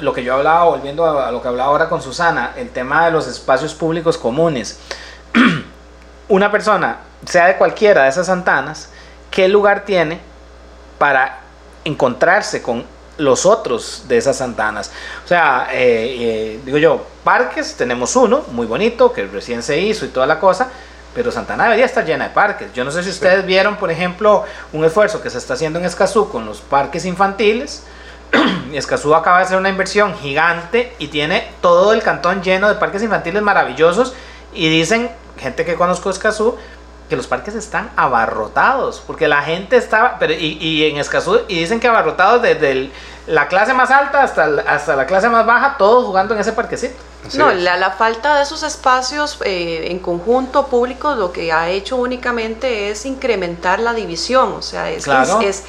lo 0.00 0.12
que 0.12 0.22
yo 0.22 0.34
hablaba, 0.34 0.64
volviendo 0.64 1.04
a, 1.04 1.28
a 1.28 1.32
lo 1.32 1.40
que 1.42 1.48
hablaba 1.48 1.70
ahora 1.70 1.88
con 1.88 2.02
Susana, 2.02 2.52
el 2.56 2.70
tema 2.70 3.06
de 3.06 3.12
los 3.12 3.26
espacios 3.26 3.74
públicos 3.74 4.18
comunes. 4.18 4.78
Una 6.28 6.50
persona, 6.50 6.98
sea 7.24 7.46
de 7.46 7.56
cualquiera 7.56 8.04
de 8.04 8.10
esas 8.10 8.26
Santanas, 8.26 8.90
¿qué 9.30 9.48
lugar 9.48 9.84
tiene 9.84 10.20
para 10.98 11.40
encontrarse 11.84 12.62
con 12.62 12.84
los 13.18 13.46
otros 13.46 14.04
de 14.08 14.16
esas 14.16 14.36
Santanas. 14.36 14.90
O 15.24 15.28
sea, 15.28 15.68
eh, 15.72 16.16
eh, 16.20 16.60
digo 16.64 16.78
yo, 16.78 17.04
parques, 17.24 17.74
tenemos 17.76 18.16
uno, 18.16 18.44
muy 18.52 18.66
bonito, 18.66 19.12
que 19.12 19.26
recién 19.26 19.62
se 19.62 19.78
hizo 19.78 20.04
y 20.04 20.08
toda 20.08 20.26
la 20.26 20.38
cosa, 20.38 20.70
pero 21.14 21.32
Santana 21.32 21.64
debería 21.64 21.84
estar 21.84 22.04
llena 22.04 22.28
de 22.28 22.34
parques. 22.34 22.72
Yo 22.72 22.84
no 22.84 22.90
sé 22.90 23.02
si 23.02 23.10
ustedes 23.10 23.44
vieron, 23.44 23.76
por 23.76 23.90
ejemplo, 23.90 24.44
un 24.72 24.84
esfuerzo 24.84 25.20
que 25.20 25.30
se 25.30 25.38
está 25.38 25.54
haciendo 25.54 25.78
en 25.78 25.84
Escazú 25.84 26.30
con 26.30 26.46
los 26.46 26.60
parques 26.60 27.04
infantiles. 27.04 27.82
Escazú 28.72 29.14
acaba 29.14 29.38
de 29.38 29.44
hacer 29.44 29.58
una 29.58 29.68
inversión 29.68 30.14
gigante 30.14 30.92
y 30.98 31.08
tiene 31.08 31.48
todo 31.60 31.92
el 31.92 32.02
cantón 32.02 32.42
lleno 32.42 32.68
de 32.68 32.76
parques 32.76 33.02
infantiles 33.02 33.42
maravillosos 33.42 34.14
y 34.58 34.68
dicen, 34.68 35.08
gente 35.38 35.64
que 35.64 35.76
conozco 35.76 36.10
Escazú, 36.10 36.56
que 37.08 37.14
los 37.14 37.28
parques 37.28 37.54
están 37.54 37.90
abarrotados, 37.94 39.00
porque 39.06 39.28
la 39.28 39.42
gente 39.42 39.76
estaba, 39.76 40.18
pero 40.18 40.32
y, 40.32 40.58
y 40.60 40.84
en 40.84 40.96
Escazú, 40.96 41.42
y 41.46 41.60
dicen 41.60 41.78
que 41.78 41.86
abarrotados 41.86 42.42
desde 42.42 42.72
el, 42.72 42.92
la 43.28 43.46
clase 43.46 43.74
más 43.74 43.90
alta 43.90 44.22
hasta, 44.22 44.44
hasta 44.66 44.96
la 44.96 45.06
clase 45.06 45.28
más 45.28 45.44
baja, 45.46 45.76
todos 45.78 46.04
jugando 46.04 46.34
en 46.34 46.40
ese 46.40 46.52
parquecito. 46.52 46.96
No, 47.34 47.52
la, 47.52 47.76
la, 47.76 47.90
falta 47.90 48.36
de 48.36 48.42
esos 48.42 48.62
espacios 48.62 49.38
eh, 49.44 49.88
en 49.90 49.98
conjunto 49.98 50.68
públicos 50.68 51.18
lo 51.18 51.30
que 51.30 51.52
ha 51.52 51.68
hecho 51.68 51.96
únicamente 51.96 52.90
es 52.90 53.04
incrementar 53.04 53.80
la 53.80 53.92
división, 53.92 54.54
o 54.54 54.62
sea, 54.62 54.90
es, 54.90 55.04
claro. 55.04 55.40
es, 55.42 55.58
es, 55.58 55.64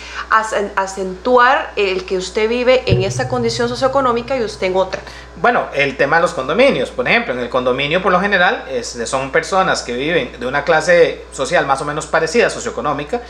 acentuar 0.76 1.74
el 1.76 2.06
que 2.06 2.18
usted 2.18 2.48
vive 2.48 2.84
en 2.86 3.04
esta 3.04 3.28
condición 3.28 3.68
socioeconómica 3.68 4.38
y 4.38 4.44
usted 4.44 4.68
en 4.68 4.78
otra. 4.78 5.02
Bueno, 5.42 5.66
el 5.74 5.98
tema 5.98 6.18
de 6.18 6.22
los 6.22 6.34
condominios, 6.34 6.92
por 6.92 7.08
ejemplo, 7.08 7.34
en 7.34 7.40
el 7.40 7.50
condominio 7.50 8.02
por 8.02 8.12
lo 8.12 8.22
general 8.22 8.66
es, 8.70 8.98
son 9.06 9.32
personas 9.32 9.82
que 9.82 9.94
viven 9.94 10.40
de 10.40 10.46
una 10.46 10.64
clase 10.64 11.26
social 11.34 11.66
más 11.66 11.82
o 11.82 11.86
menos 11.86 12.06
parecida, 12.06 12.50
socioeconómica, 12.50 13.22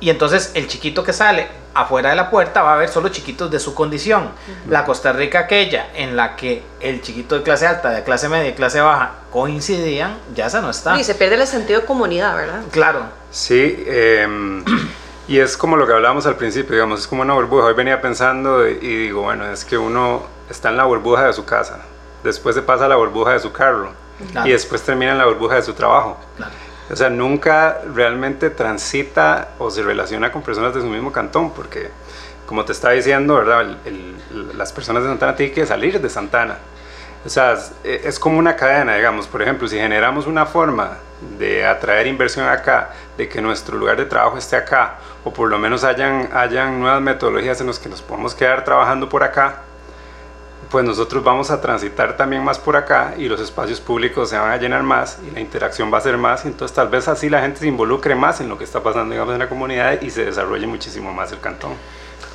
y 0.00 0.10
entonces 0.10 0.52
el 0.54 0.68
chiquito 0.68 1.02
que 1.02 1.12
sale 1.12 1.48
afuera 1.74 2.10
de 2.10 2.16
la 2.16 2.30
puerta 2.30 2.62
va 2.62 2.74
a 2.74 2.76
ver 2.76 2.88
solo 2.88 3.08
chiquitos 3.08 3.50
de 3.50 3.60
su 3.60 3.74
condición. 3.74 4.24
Uh 4.24 4.26
-huh. 4.26 4.70
La 4.70 4.84
Costa 4.84 5.12
Rica 5.12 5.40
aquella 5.40 5.88
en 5.94 6.16
la 6.16 6.36
que 6.36 6.62
el 6.80 7.02
chiquito 7.02 7.34
de 7.34 7.42
clase 7.42 7.66
alta, 7.66 7.90
de 7.90 8.02
clase 8.02 8.28
media 8.28 8.48
y 8.48 8.54
clase 8.54 8.80
baja 8.80 9.12
coincidían, 9.30 10.16
ya 10.34 10.46
esa 10.46 10.60
no 10.60 10.70
está. 10.70 10.98
Y 10.98 11.04
se 11.04 11.14
pierde 11.14 11.36
el 11.36 11.46
sentido 11.46 11.80
de 11.80 11.86
comunidad, 11.86 12.34
¿verdad? 12.34 12.62
Claro. 12.70 13.00
Sí, 13.30 13.84
eh, 13.86 14.62
Y 15.28 15.40
es 15.40 15.56
como 15.56 15.76
lo 15.76 15.86
que 15.88 15.92
hablábamos 15.92 16.24
al 16.26 16.36
principio, 16.36 16.74
digamos, 16.74 17.00
es 17.00 17.08
como 17.08 17.22
una 17.22 17.34
burbuja. 17.34 17.64
Hoy 17.66 17.74
venía 17.74 18.00
pensando 18.00 18.66
y 18.68 18.74
digo, 18.76 19.22
bueno, 19.22 19.50
es 19.50 19.64
que 19.64 19.76
uno 19.76 20.22
está 20.48 20.68
en 20.68 20.76
la 20.76 20.84
burbuja 20.84 21.26
de 21.26 21.32
su 21.32 21.44
casa, 21.44 21.80
después 22.22 22.54
se 22.54 22.62
pasa 22.62 22.84
a 22.84 22.88
la 22.88 22.94
burbuja 22.94 23.32
de 23.32 23.40
su 23.40 23.50
carro 23.50 23.90
y 24.44 24.50
después 24.50 24.82
termina 24.82 25.12
en 25.12 25.18
la 25.18 25.26
burbuja 25.26 25.56
de 25.56 25.62
su 25.62 25.74
trabajo. 25.74 26.16
O 26.90 26.96
sea, 26.96 27.10
nunca 27.10 27.80
realmente 27.94 28.50
transita 28.50 29.48
o 29.58 29.70
se 29.70 29.82
relaciona 29.82 30.30
con 30.30 30.42
personas 30.42 30.74
de 30.74 30.80
su 30.80 30.86
mismo 30.86 31.10
cantón, 31.10 31.50
porque 31.50 31.90
como 32.46 32.64
te 32.64 32.72
estaba 32.72 32.94
diciendo, 32.94 33.34
¿verdad? 33.34 33.76
las 34.54 34.72
personas 34.72 35.02
de 35.02 35.08
Santana 35.08 35.34
tienen 35.34 35.54
que 35.54 35.66
salir 35.66 36.00
de 36.00 36.08
Santana. 36.08 36.58
O 37.24 37.28
sea, 37.28 37.58
es 37.82 38.20
como 38.20 38.38
una 38.38 38.54
cadena, 38.54 38.94
digamos. 38.94 39.26
Por 39.26 39.42
ejemplo, 39.42 39.66
si 39.66 39.76
generamos 39.76 40.28
una 40.28 40.46
forma 40.46 40.98
de 41.38 41.66
atraer 41.66 42.06
inversión 42.06 42.48
acá, 42.48 42.90
de 43.16 43.28
que 43.28 43.40
nuestro 43.40 43.76
lugar 43.76 43.96
de 43.96 44.04
trabajo 44.04 44.38
esté 44.38 44.54
acá, 44.54 44.94
o 45.24 45.32
por 45.32 45.50
lo 45.50 45.58
menos 45.58 45.82
hayan, 45.82 46.28
hayan 46.32 46.78
nuevas 46.78 47.02
metodologías 47.02 47.60
en 47.60 47.66
las 47.66 47.80
que 47.80 47.88
nos 47.88 48.00
podemos 48.00 48.32
quedar 48.32 48.64
trabajando 48.64 49.08
por 49.08 49.24
acá, 49.24 49.62
pues 50.70 50.84
nosotros 50.84 51.22
vamos 51.22 51.50
a 51.50 51.60
transitar 51.60 52.16
también 52.16 52.42
más 52.42 52.58
por 52.58 52.76
acá 52.76 53.14
y 53.16 53.28
los 53.28 53.40
espacios 53.40 53.80
públicos 53.80 54.30
se 54.30 54.38
van 54.38 54.50
a 54.50 54.56
llenar 54.56 54.82
más 54.82 55.18
y 55.26 55.30
la 55.32 55.40
interacción 55.40 55.92
va 55.92 55.98
a 55.98 56.00
ser 56.00 56.16
más, 56.18 56.44
entonces 56.44 56.74
tal 56.74 56.88
vez 56.88 57.08
así 57.08 57.28
la 57.28 57.40
gente 57.40 57.60
se 57.60 57.66
involucre 57.66 58.14
más 58.14 58.40
en 58.40 58.48
lo 58.48 58.58
que 58.58 58.64
está 58.64 58.82
pasando 58.82 59.14
en 59.32 59.38
la 59.38 59.48
comunidad 59.48 60.00
y 60.02 60.10
se 60.10 60.24
desarrolle 60.24 60.66
muchísimo 60.66 61.12
más 61.12 61.32
el 61.32 61.40
cantón. 61.40 61.72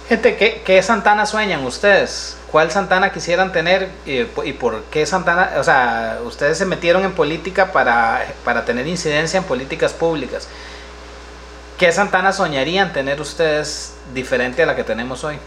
Gente, 0.10 0.36
¿qué, 0.36 0.62
¿qué, 0.66 0.84
Santana 0.84 1.26
sueñan 1.26 1.64
ustedes? 1.66 2.38
¿Cuál 2.52 2.70
Santana 2.70 3.14
quisieran 3.14 3.54
tener 3.54 3.90
y, 4.06 4.20
y, 4.44 4.54
por 4.54 4.84
qué 4.92 5.06
Santana? 5.06 5.52
O 5.58 5.64
sea, 5.64 6.20
ustedes 6.26 6.58
se 6.58 6.66
metieron 6.66 7.06
en 7.06 7.14
política 7.14 7.72
para, 7.72 8.26
para 8.44 8.66
tener 8.66 8.86
incidencia 8.88 9.38
en 9.38 9.46
políticas 9.46 9.94
públicas. 9.94 10.50
¿Qué 11.78 11.92
Santana 11.94 12.34
soñarían 12.34 12.92
tener 12.92 13.22
ustedes 13.22 13.94
diferente 14.14 14.64
a 14.64 14.66
la 14.66 14.76
que 14.76 14.84
tenemos 14.84 15.24
hoy? 15.24 15.38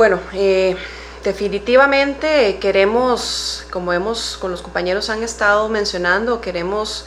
Bueno, 0.00 0.18
eh, 0.32 0.76
definitivamente 1.24 2.56
queremos, 2.58 3.66
como 3.70 3.92
hemos 3.92 4.38
con 4.38 4.50
los 4.50 4.62
compañeros 4.62 5.10
han 5.10 5.22
estado 5.22 5.68
mencionando, 5.68 6.40
queremos 6.40 7.04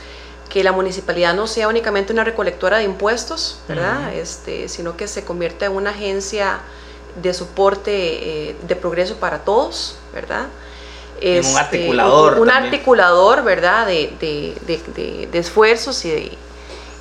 que 0.48 0.64
la 0.64 0.74
municipalidad 0.74 1.34
no 1.34 1.48
sea 1.48 1.68
únicamente 1.68 2.14
una 2.14 2.24
recolectora 2.24 2.78
de 2.78 2.84
impuestos, 2.84 3.58
¿verdad? 3.68 4.14
este, 4.14 4.70
sino 4.70 4.96
que 4.96 5.08
se 5.08 5.26
convierta 5.26 5.66
en 5.66 5.72
una 5.72 5.90
agencia 5.90 6.60
de 7.20 7.34
soporte 7.34 8.52
eh, 8.52 8.56
de 8.62 8.76
progreso 8.76 9.16
para 9.16 9.40
todos, 9.40 9.96
¿verdad? 10.14 10.46
un 11.16 11.28
este, 11.28 11.58
articulador. 11.58 12.40
Un, 12.40 12.52
articulador, 12.52 13.44
¿verdad? 13.44 13.88
De, 13.88 14.14
de, 14.20 15.28
de, 15.32 15.40
esfuerzos 15.40 16.06
y 16.06 16.12
de, 16.12 16.38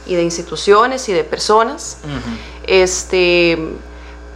y 0.07 0.15
de 0.15 0.23
instituciones 0.23 1.07
y 1.11 1.13
de 1.13 1.23
personas. 1.23 1.99
este, 2.67 3.59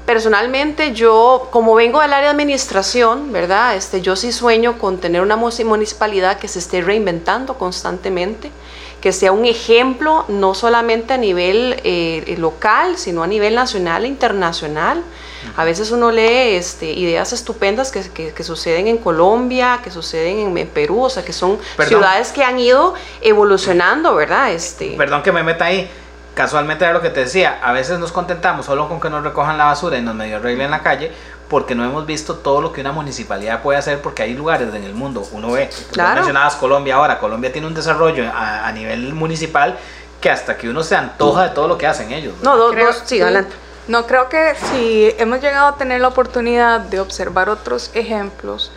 Personalmente 0.06 0.92
yo, 0.92 1.48
como 1.50 1.74
vengo 1.74 2.00
del 2.00 2.12
área 2.12 2.28
de 2.28 2.30
administración, 2.30 3.32
¿verdad? 3.32 3.74
Este, 3.74 4.00
yo 4.00 4.14
sí 4.14 4.30
sueño 4.30 4.78
con 4.78 4.98
tener 4.98 5.20
una 5.20 5.34
municipalidad 5.34 6.38
que 6.38 6.46
se 6.46 6.60
esté 6.60 6.80
reinventando 6.80 7.58
constantemente, 7.58 8.52
que 9.00 9.10
sea 9.12 9.32
un 9.32 9.44
ejemplo 9.44 10.24
no 10.28 10.54
solamente 10.54 11.12
a 11.12 11.16
nivel 11.16 11.80
eh, 11.82 12.36
local, 12.38 12.98
sino 12.98 13.24
a 13.24 13.26
nivel 13.26 13.56
nacional 13.56 14.04
e 14.04 14.08
internacional. 14.08 15.02
A 15.56 15.64
veces 15.64 15.90
uno 15.90 16.12
lee 16.12 16.54
este, 16.54 16.92
ideas 16.92 17.32
estupendas 17.32 17.90
que, 17.90 18.32
que, 18.32 18.44
suceden 18.44 18.86
en 18.86 18.98
Colombia, 18.98 19.80
que 19.82 19.90
suceden 19.90 20.56
en, 20.56 20.68
Perú, 20.68 21.02
o 21.02 21.10
sea, 21.10 21.24
que 21.24 21.32
son 21.32 21.58
ciudades 21.86 22.30
que 22.30 22.44
han 22.44 22.60
ido 22.60 22.94
evolucionando, 23.22 24.14
¿verdad? 24.14 24.52
Este, 24.52 24.94
Perdón 24.96 25.22
que 25.22 25.32
me 25.32 25.42
meta 25.42 25.66
ahí 25.66 25.90
casualmente 26.36 26.84
era 26.84 26.92
lo 26.92 27.00
que 27.00 27.08
te 27.08 27.20
decía, 27.20 27.58
a 27.62 27.72
veces 27.72 27.98
nos 27.98 28.12
contentamos 28.12 28.66
solo 28.66 28.88
con 28.88 29.00
que 29.00 29.08
nos 29.08 29.24
recojan 29.24 29.56
la 29.56 29.64
basura 29.64 29.96
y 29.96 30.02
nos 30.02 30.14
medio 30.14 30.36
arreglen 30.36 30.70
la 30.70 30.82
calle, 30.82 31.10
porque 31.48 31.74
no 31.74 31.82
hemos 31.82 32.04
visto 32.04 32.34
todo 32.34 32.60
lo 32.60 32.74
que 32.74 32.82
una 32.82 32.92
municipalidad 32.92 33.62
puede 33.62 33.78
hacer, 33.78 34.02
porque 34.02 34.22
hay 34.22 34.34
lugares 34.34 34.72
en 34.74 34.84
el 34.84 34.92
mundo, 34.92 35.26
uno 35.32 35.52
ve, 35.52 35.70
claro. 35.92 36.16
mencionabas 36.16 36.56
Colombia 36.56 36.96
ahora, 36.96 37.18
Colombia 37.18 37.50
tiene 37.50 37.66
un 37.66 37.72
desarrollo 37.72 38.30
a, 38.34 38.70
nivel 38.72 39.14
municipal 39.14 39.78
que 40.20 40.28
hasta 40.28 40.58
que 40.58 40.68
uno 40.68 40.82
se 40.82 40.94
antoja 40.94 41.44
de 41.44 41.48
todo 41.50 41.68
lo 41.68 41.78
que 41.78 41.86
hacen 41.86 42.12
ellos. 42.12 42.34
No, 42.42 42.58
dos, 42.58 42.76
dos, 42.76 43.02
sí, 43.06 43.18
adelante. 43.18 43.54
No, 43.88 44.06
creo 44.06 44.28
que 44.28 44.54
si 44.56 45.14
hemos 45.16 45.40
llegado 45.40 45.68
a 45.68 45.76
tener 45.76 46.02
la 46.02 46.08
oportunidad 46.08 46.80
de 46.80 47.00
observar 47.00 47.48
otros 47.48 47.90
ejemplos, 47.94 48.70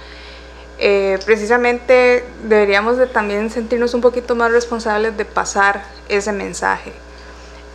eh, 0.78 1.20
precisamente 1.26 2.26
deberíamos 2.44 2.96
de 2.98 3.08
también 3.08 3.50
sentirnos 3.50 3.94
un 3.94 4.00
poquito 4.00 4.34
más 4.34 4.50
responsables 4.50 5.18
de 5.18 5.26
pasar 5.26 5.84
ese 6.08 6.32
mensaje 6.32 6.94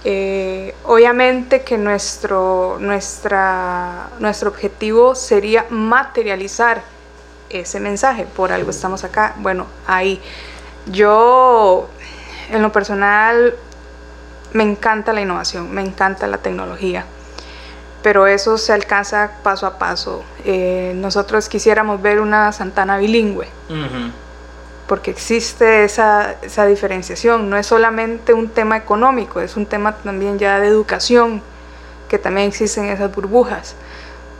eh, 0.05 0.75
obviamente 0.85 1.62
que 1.62 1.79
nuestro, 1.79 2.79
nuestro 2.79 4.51
objetivo 4.51 5.14
sería 5.14 5.64
materializar 5.71 6.83
ese 7.49 7.81
mensaje, 7.81 8.27
por 8.37 8.53
algo 8.53 8.71
estamos 8.71 9.03
acá. 9.05 9.35
Bueno, 9.38 9.67
ahí. 9.87 10.21
Yo, 10.87 11.88
en 12.51 12.61
lo 12.61 12.71
personal, 12.71 13.55
me 14.53 14.62
encanta 14.62 15.14
la 15.14 15.23
innovación, 15.23 15.73
me 15.73 15.81
encanta 15.81 16.27
la 16.27 16.38
tecnología, 16.38 17.07
pero 18.03 18.27
eso 18.27 18.59
se 18.59 18.75
alcanza 18.75 19.38
paso 19.43 19.67
a 19.67 19.79
paso. 19.79 20.23
Eh, 20.45 20.93
nosotros 20.97 21.49
quisiéramos 21.49 22.03
ver 22.03 22.21
una 22.21 22.53
Santana 22.53 22.99
bilingüe 22.99 23.49
porque 24.87 25.11
existe 25.11 25.85
esa, 25.85 26.37
esa, 26.42 26.66
diferenciación. 26.66 27.49
No 27.49 27.57
es 27.57 27.66
solamente 27.66 28.33
un 28.33 28.49
tema 28.49 28.77
económico, 28.77 29.40
es 29.40 29.57
un 29.57 29.66
tema 29.66 29.97
también 29.97 30.38
ya 30.38 30.61
de 30.61 30.68
educación, 30.68 31.42
que 32.09 32.18
también 32.18 32.49
existen 32.49 32.87
esas 32.87 33.14
burbujas. 33.14 33.75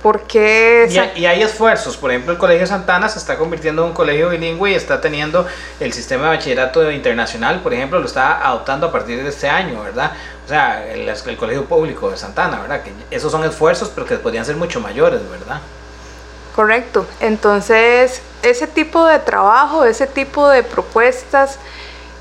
Porque 0.02 0.87
y, 1.16 1.20
y, 1.20 1.24
hay 1.24 1.42
esfuerzos, 1.42 1.96
por 1.96 2.11
ejemplo 2.11 2.33
el 2.33 2.38
Colegio 2.38 2.66
Santana 2.66 3.09
se 3.09 3.18
está 3.18 3.38
convirtiendo 3.38 3.85
en 3.85 3.88
un 3.88 3.94
colegio 3.94 4.28
bilingüe 4.28 4.72
y 4.72 4.74
está 4.74 5.00
teniendo 5.00 5.46
el 5.80 5.94
sistema 5.94 6.24
de 6.24 6.37
bachillerato 6.37 6.90
internacional, 6.90 7.61
por 7.61 7.72
ejemplo, 7.72 7.98
lo 8.00 8.04
está 8.04 8.46
adoptando 8.46 8.88
a 8.88 8.92
partir 8.92 9.22
de 9.22 9.30
este 9.30 9.48
año, 9.48 9.83
¿verdad? 9.83 10.12
O 10.44 10.48
sea, 10.48 10.87
el, 10.87 11.09
el 11.09 11.37
Colegio 11.38 11.64
Público 11.64 12.11
de 12.11 12.18
Santana, 12.18 12.61
¿verdad? 12.61 12.83
Que 12.83 12.92
esos 13.11 13.33
son 13.33 13.44
esfuerzos, 13.44 13.90
pero 13.94 14.07
que 14.07 14.16
podrían 14.16 14.44
ser 14.44 14.57
mucho 14.57 14.78
mayores, 14.78 15.20
¿verdad? 15.30 15.62
Correcto. 16.54 17.07
Entonces, 17.20 18.20
ese 18.44 18.66
tipo 18.66 19.04
de 19.07 19.18
trabajo, 19.18 19.85
ese 19.85 20.07
tipo 20.07 20.48
de 20.48 20.62
propuestas, 20.62 21.59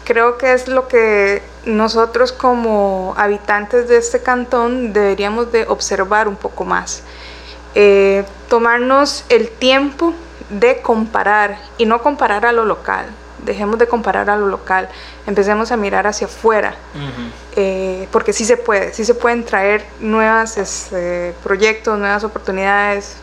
creo 0.04 0.38
que 0.38 0.54
es 0.54 0.68
lo 0.68 0.88
que 0.88 1.42
nosotros 1.66 2.32
como 2.32 3.14
habitantes 3.18 3.88
de 3.88 3.98
este 3.98 4.22
cantón 4.22 4.94
deberíamos 4.94 5.52
de 5.52 5.66
observar 5.68 6.28
un 6.28 6.36
poco 6.36 6.66
más. 6.66 7.04
Eh, 7.76 8.24
tomarnos 8.50 9.26
el 9.30 9.50
tiempo 9.50 10.14
de 10.50 10.82
comparar 10.82 11.58
y 11.78 11.86
no 11.86 12.02
comparar 12.02 12.46
a 12.46 12.52
lo 12.52 12.66
local. 12.66 13.06
Dejemos 13.40 13.78
de 13.78 13.88
comparar 13.88 14.30
a 14.30 14.38
lo 14.38 14.48
local, 14.48 14.88
empecemos 15.28 15.72
a 15.72 15.78
mirar 15.78 16.08
hacia 16.08 16.28
afuera, 16.28 16.76
eh, 17.58 18.08
porque 18.10 18.32
sí 18.32 18.46
se 18.46 18.56
puede, 18.56 18.94
sí 18.94 19.04
se 19.04 19.16
pueden 19.16 19.44
traer 19.44 19.86
nuevos 20.00 20.58
este, 20.58 21.34
proyectos, 21.44 22.00
nuevas 22.00 22.24
oportunidades, 22.24 23.18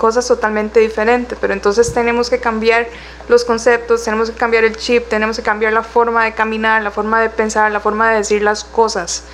cosas 0.00 0.26
totalmente 0.26 0.80
diferentes, 0.80 1.36
pero 1.38 1.52
entonces 1.52 1.92
tenemos 1.92 2.30
que 2.30 2.40
cambiar 2.40 2.88
los 3.28 3.44
conceptos, 3.44 4.02
tenemos 4.02 4.30
que 4.30 4.36
cambiar 4.36 4.64
el 4.64 4.74
chip, 4.74 5.06
tenemos 5.10 5.36
que 5.36 5.42
cambiar 5.42 5.74
la 5.74 5.82
forma 5.82 6.24
de 6.24 6.32
caminar, 6.32 6.82
la 6.82 6.90
forma 6.90 7.20
de 7.20 7.28
pensar, 7.28 7.70
la 7.70 7.80
forma 7.80 8.10
de 8.10 8.16
decir 8.16 8.42
las 8.42 8.64
cosas. 8.64 9.24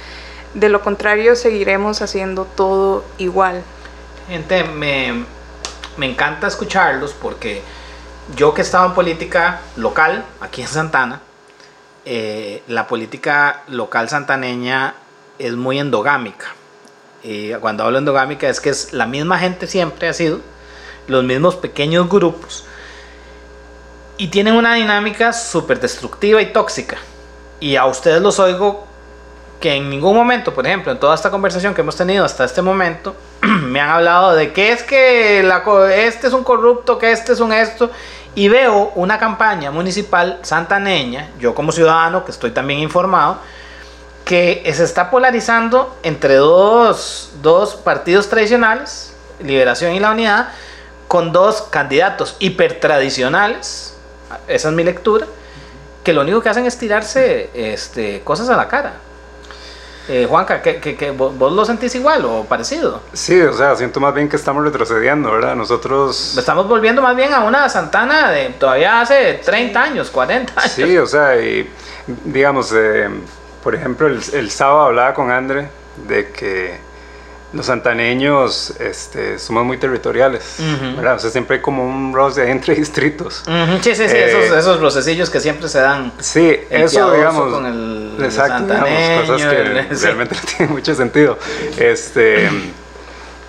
De 0.54 0.68
lo 0.68 0.82
contrario, 0.82 1.36
seguiremos 1.36 2.02
haciendo 2.02 2.46
todo 2.46 3.04
igual. 3.16 3.62
Gente, 4.28 4.64
me, 4.64 5.24
me 5.98 6.06
encanta 6.10 6.48
escucharlos 6.48 7.12
porque 7.12 7.62
yo 8.34 8.52
que 8.52 8.62
he 8.62 8.64
estado 8.64 8.86
en 8.86 8.94
política 8.94 9.60
local, 9.76 10.24
aquí 10.40 10.62
en 10.62 10.68
Santana, 10.68 11.20
eh, 12.04 12.64
la 12.66 12.88
política 12.88 13.62
local 13.68 14.08
santaneña 14.08 14.94
es 15.38 15.54
muy 15.54 15.78
endogámica. 15.78 16.46
Y 17.22 17.52
cuando 17.54 17.84
hablo 17.84 17.98
endogámica 17.98 18.48
es 18.48 18.60
que 18.60 18.70
es 18.70 18.92
la 18.92 19.06
misma 19.06 19.38
gente 19.38 19.68
siempre 19.68 20.08
ha 20.08 20.12
sido, 20.12 20.40
los 21.06 21.24
mismos 21.24 21.56
pequeños 21.56 22.08
grupos 22.08 22.64
y 24.18 24.28
tienen 24.28 24.54
una 24.54 24.74
dinámica 24.74 25.32
súper 25.32 25.80
destructiva 25.80 26.40
y 26.40 26.46
tóxica. 26.46 26.96
Y 27.60 27.76
a 27.76 27.86
ustedes 27.86 28.20
los 28.22 28.38
oigo 28.38 28.86
que 29.60 29.74
en 29.74 29.88
ningún 29.88 30.14
momento, 30.14 30.52
por 30.52 30.66
ejemplo, 30.66 30.92
en 30.92 30.98
toda 30.98 31.14
esta 31.14 31.30
conversación 31.30 31.74
que 31.74 31.80
hemos 31.80 31.96
tenido 31.96 32.24
hasta 32.24 32.44
este 32.44 32.62
momento, 32.62 33.14
me 33.40 33.80
han 33.80 33.90
hablado 33.90 34.34
de 34.34 34.52
que 34.52 34.72
es 34.72 34.82
que 34.82 35.40
este 35.40 36.26
es 36.26 36.32
un 36.32 36.44
corrupto, 36.44 36.98
que 36.98 37.12
este 37.12 37.32
es 37.32 37.40
un 37.40 37.52
esto, 37.52 37.90
y 38.34 38.48
veo 38.48 38.92
una 38.94 39.18
campaña 39.18 39.70
municipal 39.70 40.40
santaneña, 40.42 41.30
yo 41.38 41.54
como 41.54 41.72
ciudadano 41.72 42.24
que 42.24 42.32
estoy 42.32 42.50
también 42.50 42.80
informado, 42.80 43.38
que 44.26 44.70
se 44.74 44.84
está 44.84 45.10
polarizando 45.10 45.96
entre 46.02 46.34
dos, 46.34 47.32
dos 47.40 47.76
partidos 47.76 48.28
tradicionales, 48.28 49.14
Liberación 49.40 49.94
y 49.94 50.00
la 50.00 50.10
Unidad, 50.10 50.48
con 51.08 51.32
dos 51.32 51.62
candidatos 51.62 52.36
hipertradicionales, 52.38 53.96
esa 54.48 54.68
es 54.68 54.74
mi 54.74 54.84
lectura, 54.84 55.26
que 56.02 56.12
lo 56.12 56.22
único 56.22 56.40
que 56.40 56.48
hacen 56.48 56.66
es 56.66 56.78
tirarse 56.78 57.50
este, 57.54 58.20
cosas 58.22 58.48
a 58.48 58.56
la 58.56 58.68
cara. 58.68 58.94
Eh, 60.08 60.24
Juanca, 60.28 60.62
¿qué, 60.62 60.76
qué, 60.76 60.96
qué, 60.96 61.10
vos, 61.10 61.52
lo 61.52 61.64
sentís 61.64 61.94
igual 61.96 62.24
o 62.24 62.44
parecido? 62.44 63.02
Sí, 63.12 63.40
o 63.40 63.52
sea, 63.52 63.74
siento 63.74 63.98
más 63.98 64.14
bien 64.14 64.28
que 64.28 64.36
estamos 64.36 64.62
retrocediendo, 64.62 65.32
¿verdad? 65.32 65.56
Nosotros... 65.56 66.36
Estamos 66.38 66.68
volviendo 66.68 67.02
más 67.02 67.16
bien 67.16 67.34
a 67.34 67.40
una 67.40 67.68
Santana 67.68 68.30
de 68.30 68.50
todavía 68.50 69.00
hace 69.00 69.40
30 69.44 69.82
años, 69.82 70.10
40 70.10 70.52
años. 70.60 70.72
Sí, 70.72 70.96
o 70.96 71.06
sea, 71.06 71.36
y 71.40 71.68
digamos, 72.24 72.72
eh, 72.72 73.08
por 73.64 73.74
ejemplo, 73.74 74.06
el, 74.06 74.20
el 74.32 74.50
sábado 74.52 74.82
hablaba 74.82 75.12
con 75.12 75.32
André 75.32 75.68
de 76.06 76.30
que 76.30 76.78
los 77.52 77.66
santaneños 77.66 78.74
este, 78.80 79.38
somos 79.38 79.64
muy 79.64 79.78
territoriales. 79.78 80.56
O 80.98 81.18
sea, 81.18 81.30
siempre 81.30 81.56
hay 81.56 81.62
como 81.62 81.86
un 81.86 82.12
roce 82.12 82.50
entre 82.50 82.74
distritos. 82.76 83.42
Sí, 83.82 83.94
sí, 83.94 84.08
sí, 84.08 84.16
Eh, 84.16 84.44
esos, 84.44 84.58
esos 84.58 84.80
rocecillos 84.80 85.30
que 85.30 85.40
siempre 85.40 85.68
se 85.68 85.80
dan. 85.80 86.12
Sí, 86.18 86.58
El 86.70 86.82
eso, 86.82 87.12
digamos, 87.12 87.52
con 87.52 87.66
el 87.66 88.16
exacto, 88.24 88.64
digamos, 88.64 88.88
santaneño, 88.88 89.20
cosas 89.26 89.48
que 89.48 89.60
el- 89.60 89.88
sí. 89.96 90.04
realmente 90.04 90.34
no 90.34 90.40
tienen 90.56 90.74
mucho 90.74 90.94
sentido. 90.94 91.38
Este, 91.78 92.50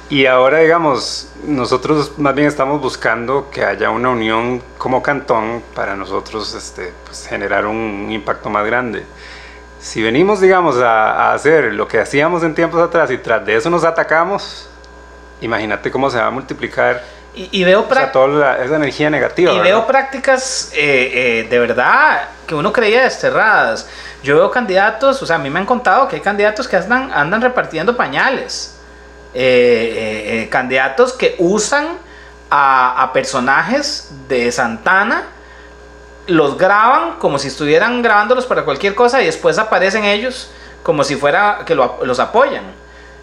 y 0.09 0.25
ahora, 0.25 0.59
digamos, 0.59 1.29
nosotros 1.45 2.13
más 2.17 2.33
bien 2.33 2.47
estamos 2.47 2.79
buscando 2.79 3.49
que 3.51 3.65
haya 3.65 3.89
una 3.89 4.09
unión 4.09 4.61
como 4.77 5.03
cantón 5.03 5.61
para 5.75 5.95
nosotros 5.97 6.53
este, 6.53 6.93
pues, 7.05 7.27
generar 7.27 7.65
un 7.65 8.07
impacto 8.09 8.49
más 8.49 8.65
grande. 8.65 9.03
Si 9.87 10.03
venimos, 10.03 10.41
digamos, 10.41 10.77
a, 10.81 11.11
a 11.29 11.33
hacer 11.33 11.73
lo 11.73 11.87
que 11.87 11.97
hacíamos 11.99 12.43
en 12.43 12.53
tiempos 12.53 12.81
atrás 12.81 13.09
y 13.09 13.17
tras 13.17 13.45
de 13.45 13.55
eso 13.55 13.69
nos 13.69 13.85
atacamos, 13.85 14.67
imagínate 15.39 15.89
cómo 15.91 16.09
se 16.09 16.17
va 16.17 16.25
a 16.27 16.31
multiplicar 16.31 17.01
Y, 17.33 17.47
y 17.51 17.63
veo 17.63 17.81
o 17.81 17.87
sea, 17.93 18.07
práct- 18.07 18.11
toda 18.11 18.27
la- 18.27 18.63
esa 18.63 18.75
energía 18.75 19.09
negativa. 19.09 19.51
y 19.51 19.55
¿verdad? 19.55 19.69
veo 19.71 19.87
prácticas 19.87 20.71
eh, 20.73 21.11
eh, 21.43 21.47
de 21.49 21.59
verdad 21.59 22.27
que 22.45 22.53
uno 22.55 22.73
creía 22.73 23.03
desterradas. 23.03 23.87
Yo 24.23 24.35
veo 24.35 24.51
candidatos, 24.51 25.21
o 25.23 25.25
sea, 25.25 25.37
a 25.37 25.39
mí 25.39 25.49
me 25.49 25.59
han 25.59 25.65
contado 25.65 26.07
que 26.09 26.17
hay 26.17 26.21
candidatos 26.21 26.67
que 26.67 26.75
andan, 26.75 27.11
andan 27.13 27.41
repartiendo 27.41 27.95
pañales. 27.95 28.73
Eh, 29.33 30.47
candidatos 30.51 31.13
que 31.13 31.35
usan 31.37 31.87
a, 32.49 33.03
a 33.03 33.13
personajes 33.13 34.09
de 34.27 34.51
Santana, 34.51 35.23
los 36.27 36.57
graban 36.57 37.15
como 37.19 37.39
si 37.39 37.47
estuvieran 37.47 38.01
grabándolos 38.01 38.45
para 38.45 38.63
cualquier 38.65 38.93
cosa 38.95 39.21
y 39.21 39.25
después 39.25 39.57
aparecen 39.57 40.03
ellos 40.05 40.49
como 40.83 41.03
si 41.03 41.15
fuera 41.15 41.59
que 41.65 41.75
lo- 41.75 41.99
los 42.03 42.19
apoyan. 42.19 42.63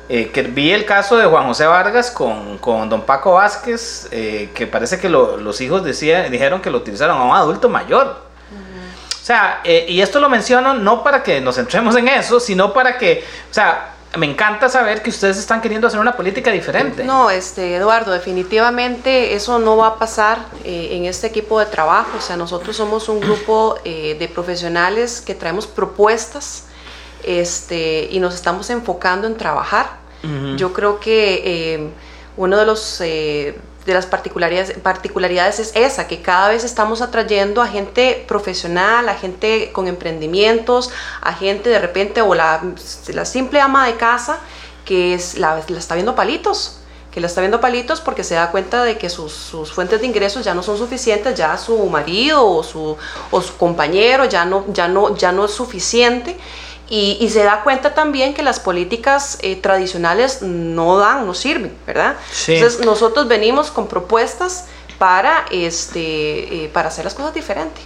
Eh, 0.09 0.31
que 0.33 0.43
vi 0.43 0.71
el 0.71 0.85
caso 0.85 1.17
de 1.17 1.25
Juan 1.25 1.47
José 1.47 1.65
Vargas 1.67 2.11
con, 2.11 2.59
con 2.59 2.91
don 2.91 3.03
Paco 3.03 3.33
Vázquez, 3.35 4.07
eh, 4.11 4.51
que 4.55 4.67
parece 4.67 4.99
que 5.01 5.09
lo- 5.09 5.39
los 5.39 5.61
hijos 5.63 5.83
decía- 5.83 6.25
dijeron 6.29 6.61
que 6.61 6.69
lo 6.71 6.77
utilizaron 6.79 7.17
a 7.17 7.25
un 7.25 7.35
adulto 7.35 7.71
mayor. 7.71 8.19
O 9.09 9.25
sea, 9.27 9.61
eh, 9.65 9.87
y 9.89 10.03
esto 10.03 10.21
lo 10.21 10.29
menciono 10.29 10.75
no 10.75 11.03
para 11.03 11.23
que 11.23 11.41
nos 11.41 11.55
centremos 11.57 11.97
en 11.97 12.09
eso, 12.09 12.39
sino 12.39 12.75
para 12.75 12.99
que, 12.99 13.25
o 13.51 13.55
sea, 13.55 13.94
me 14.17 14.27
encanta 14.27 14.69
saber 14.69 15.03
que 15.03 15.11
ustedes 15.11 15.39
están 15.39 15.61
queriendo 15.61 15.87
hacer 15.87 16.01
una 16.01 16.17
política 16.17 16.51
diferente. 16.51 17.05
No, 17.05 17.31
este, 17.31 17.77
Eduardo, 17.77 18.13
definitivamente 18.13 19.35
eso 19.35 19.59
no 19.59 19.77
va 19.77 19.89
a 19.89 19.99
pasar 19.99 20.39
eh, 20.65 20.91
en 20.93 21.05
este 21.05 21.27
equipo 21.27 21.59
de 21.59 21.67
trabajo. 21.67 22.19
O 22.19 22.21
sea, 22.21 22.37
nosotros 22.37 22.77
somos 22.77 23.09
un 23.09 23.21
grupo 23.21 23.77
eh, 23.85 24.17
de 24.19 24.29
profesionales 24.29 25.21
que 25.21 25.35
traemos 25.35 25.67
propuestas 25.67 26.65
este, 27.25 28.09
y 28.11 28.21
nos 28.21 28.35
estamos 28.35 28.71
enfocando 28.71 29.27
en 29.27 29.37
trabajar. 29.37 30.05
Yo 30.57 30.73
creo 30.73 31.01
que 31.01 31.43
eh, 31.45 31.91
uno 32.39 32.57
de 32.57 32.65
los 32.65 33.03
de 33.87 33.95
las 33.95 34.07
particularidades, 34.07 34.79
particularidades 34.79 35.59
es 35.59 35.73
esa, 35.75 36.07
que 36.07 36.23
cada 36.23 36.49
vez 36.49 36.65
estamos 36.65 37.03
atrayendo 37.03 37.61
a 37.61 37.69
gente 37.69 38.25
profesional, 38.27 39.09
a 39.09 39.15
gente 39.15 39.73
con 39.73 39.89
emprendimientos, 39.89 40.91
a 41.21 41.33
gente 41.33 41.71
de 41.71 41.79
repente 41.79 42.23
o 42.23 42.35
la, 42.35 42.63
la 43.09 43.25
simple 43.25 43.61
ama 43.61 43.87
de 43.87 43.97
casa 43.97 44.39
que 44.85 45.15
es, 45.15 45.39
la, 45.39 45.59
está 45.59 45.95
viendo 45.95 46.15
palitos 46.15 46.81
que 47.15 47.21
la 47.21 47.29
está 47.29 47.41
viendo 47.41 47.61
palitos 47.61 48.01
porque 48.01 48.25
se 48.25 48.35
da 48.35 48.51
cuenta 48.51 48.83
de 48.83 48.99
que 48.99 49.09
sus, 49.09 49.33
sus 49.33 49.73
fuentes 49.73 50.01
de 50.01 50.07
ingresos 50.07 50.45
ya 50.45 50.53
no 50.53 50.65
son 50.65 50.77
suficientes, 50.77 51.37
ya 51.37 51.57
su 51.57 51.79
marido 51.87 52.45
o 52.45 52.65
su, 52.65 52.97
o 53.31 53.41
su 53.41 53.57
compañero 53.57 54.25
ya 54.25 54.45
no, 54.45 54.65
ya, 54.73 54.89
no, 54.89 55.17
ya 55.17 55.31
no 55.31 55.45
es 55.45 55.53
suficiente 55.53 56.37
y, 56.89 57.17
y 57.21 57.31
se 57.31 57.43
da 57.43 57.63
cuenta 57.63 57.95
también 57.95 58.35
que 58.35 58.43
las 58.43 58.61
políticas 58.61 59.39
eh, 59.43 59.57
tradicionales 59.57 60.43
no 60.43 60.99
dan, 60.99 61.27
no 61.27 61.35
sirven, 61.35 61.75
¿verdad? 61.87 62.17
Sí. 62.31 62.55
Entonces 62.55 62.85
nosotros 62.85 63.27
venimos 63.29 63.71
con 63.71 63.89
propuestas 63.89 64.67
para, 64.99 65.47
este, 65.51 66.65
eh, 66.65 66.71
para 66.73 66.89
hacer 66.89 67.05
las 67.05 67.15
cosas 67.15 67.35
diferentes. 67.35 67.83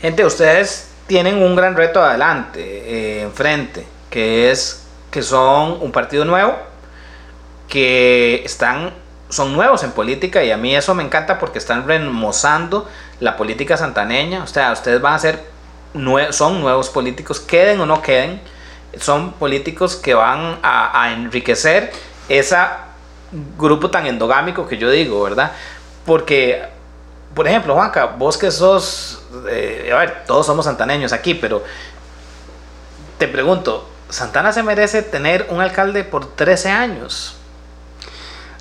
Gente, 0.00 0.24
ustedes 0.24 0.88
tienen 1.06 1.42
un 1.42 1.56
gran 1.56 1.76
reto 1.76 2.02
adelante, 2.02 2.60
eh, 2.62 3.22
enfrente, 3.22 3.86
que 4.10 4.50
es 4.50 4.82
que 5.10 5.22
son 5.22 5.78
un 5.80 5.92
partido 5.92 6.24
nuevo, 6.24 6.56
que 7.68 8.42
están, 8.44 8.92
son 9.28 9.52
nuevos 9.52 9.82
en 9.84 9.92
política 9.92 10.42
y 10.42 10.50
a 10.50 10.56
mí 10.56 10.74
eso 10.74 10.94
me 10.94 11.02
encanta 11.02 11.38
porque 11.38 11.58
están 11.58 11.86
remozando 11.86 12.88
la 13.20 13.36
política 13.36 13.76
santaneña. 13.76 14.42
O 14.42 14.46
sea, 14.46 14.72
ustedes 14.72 15.00
van 15.00 15.14
a 15.14 15.18
ser, 15.18 15.44
son 16.30 16.60
nuevos 16.60 16.90
políticos, 16.90 17.40
queden 17.40 17.80
o 17.80 17.86
no 17.86 18.02
queden, 18.02 18.40
son 18.98 19.32
políticos 19.32 19.96
que 19.96 20.14
van 20.14 20.58
a, 20.62 21.02
a 21.02 21.12
enriquecer 21.12 21.92
ese 22.28 22.56
grupo 23.58 23.90
tan 23.90 24.06
endogámico 24.06 24.66
que 24.66 24.78
yo 24.78 24.90
digo, 24.90 25.22
¿verdad? 25.22 25.52
Porque 26.04 26.74
por 27.34 27.48
ejemplo, 27.48 27.74
Juanca, 27.74 28.06
vos 28.06 28.38
que 28.38 28.50
sos, 28.50 29.22
eh, 29.48 29.90
a 29.92 29.98
ver, 29.98 30.24
todos 30.26 30.46
somos 30.46 30.64
santaneños 30.64 31.12
aquí, 31.12 31.34
pero 31.34 31.64
te 33.18 33.26
pregunto, 33.26 33.88
¿Santana 34.08 34.52
se 34.52 34.62
merece 34.62 35.02
tener 35.02 35.48
un 35.50 35.60
alcalde 35.60 36.04
por 36.04 36.36
13 36.36 36.70
años? 36.70 37.36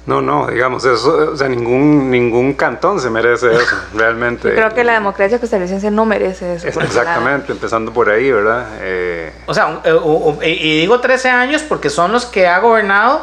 No, 0.05 0.21
no, 0.21 0.47
digamos, 0.47 0.83
eso, 0.83 1.31
o 1.31 1.37
sea, 1.37 1.47
ningún, 1.47 2.11
ningún 2.11 2.53
cantón 2.55 2.99
se 2.99 3.09
merece 3.09 3.53
eso, 3.53 3.75
realmente. 3.95 4.49
Yo 4.49 4.55
creo 4.55 4.73
que 4.73 4.83
la 4.83 4.93
democracia 4.93 5.39
costarricense 5.39 5.89
no 5.91 6.03
merece 6.05 6.55
eso. 6.55 6.67
Exactamente, 6.81 7.53
empezando 7.53 7.93
por 7.93 8.09
ahí, 8.09 8.29
¿verdad? 8.29 8.67
Eh, 8.81 9.31
O 9.45 9.53
sea, 9.53 9.67
un- 9.67 10.39
eh, 10.41 10.57
y 10.59 10.79
digo 10.81 10.99
13 10.99 11.29
años 11.29 11.61
porque 11.61 11.89
son 11.89 12.11
los 12.11 12.25
que 12.25 12.47
ha 12.47 12.59
gobernado, 12.59 13.21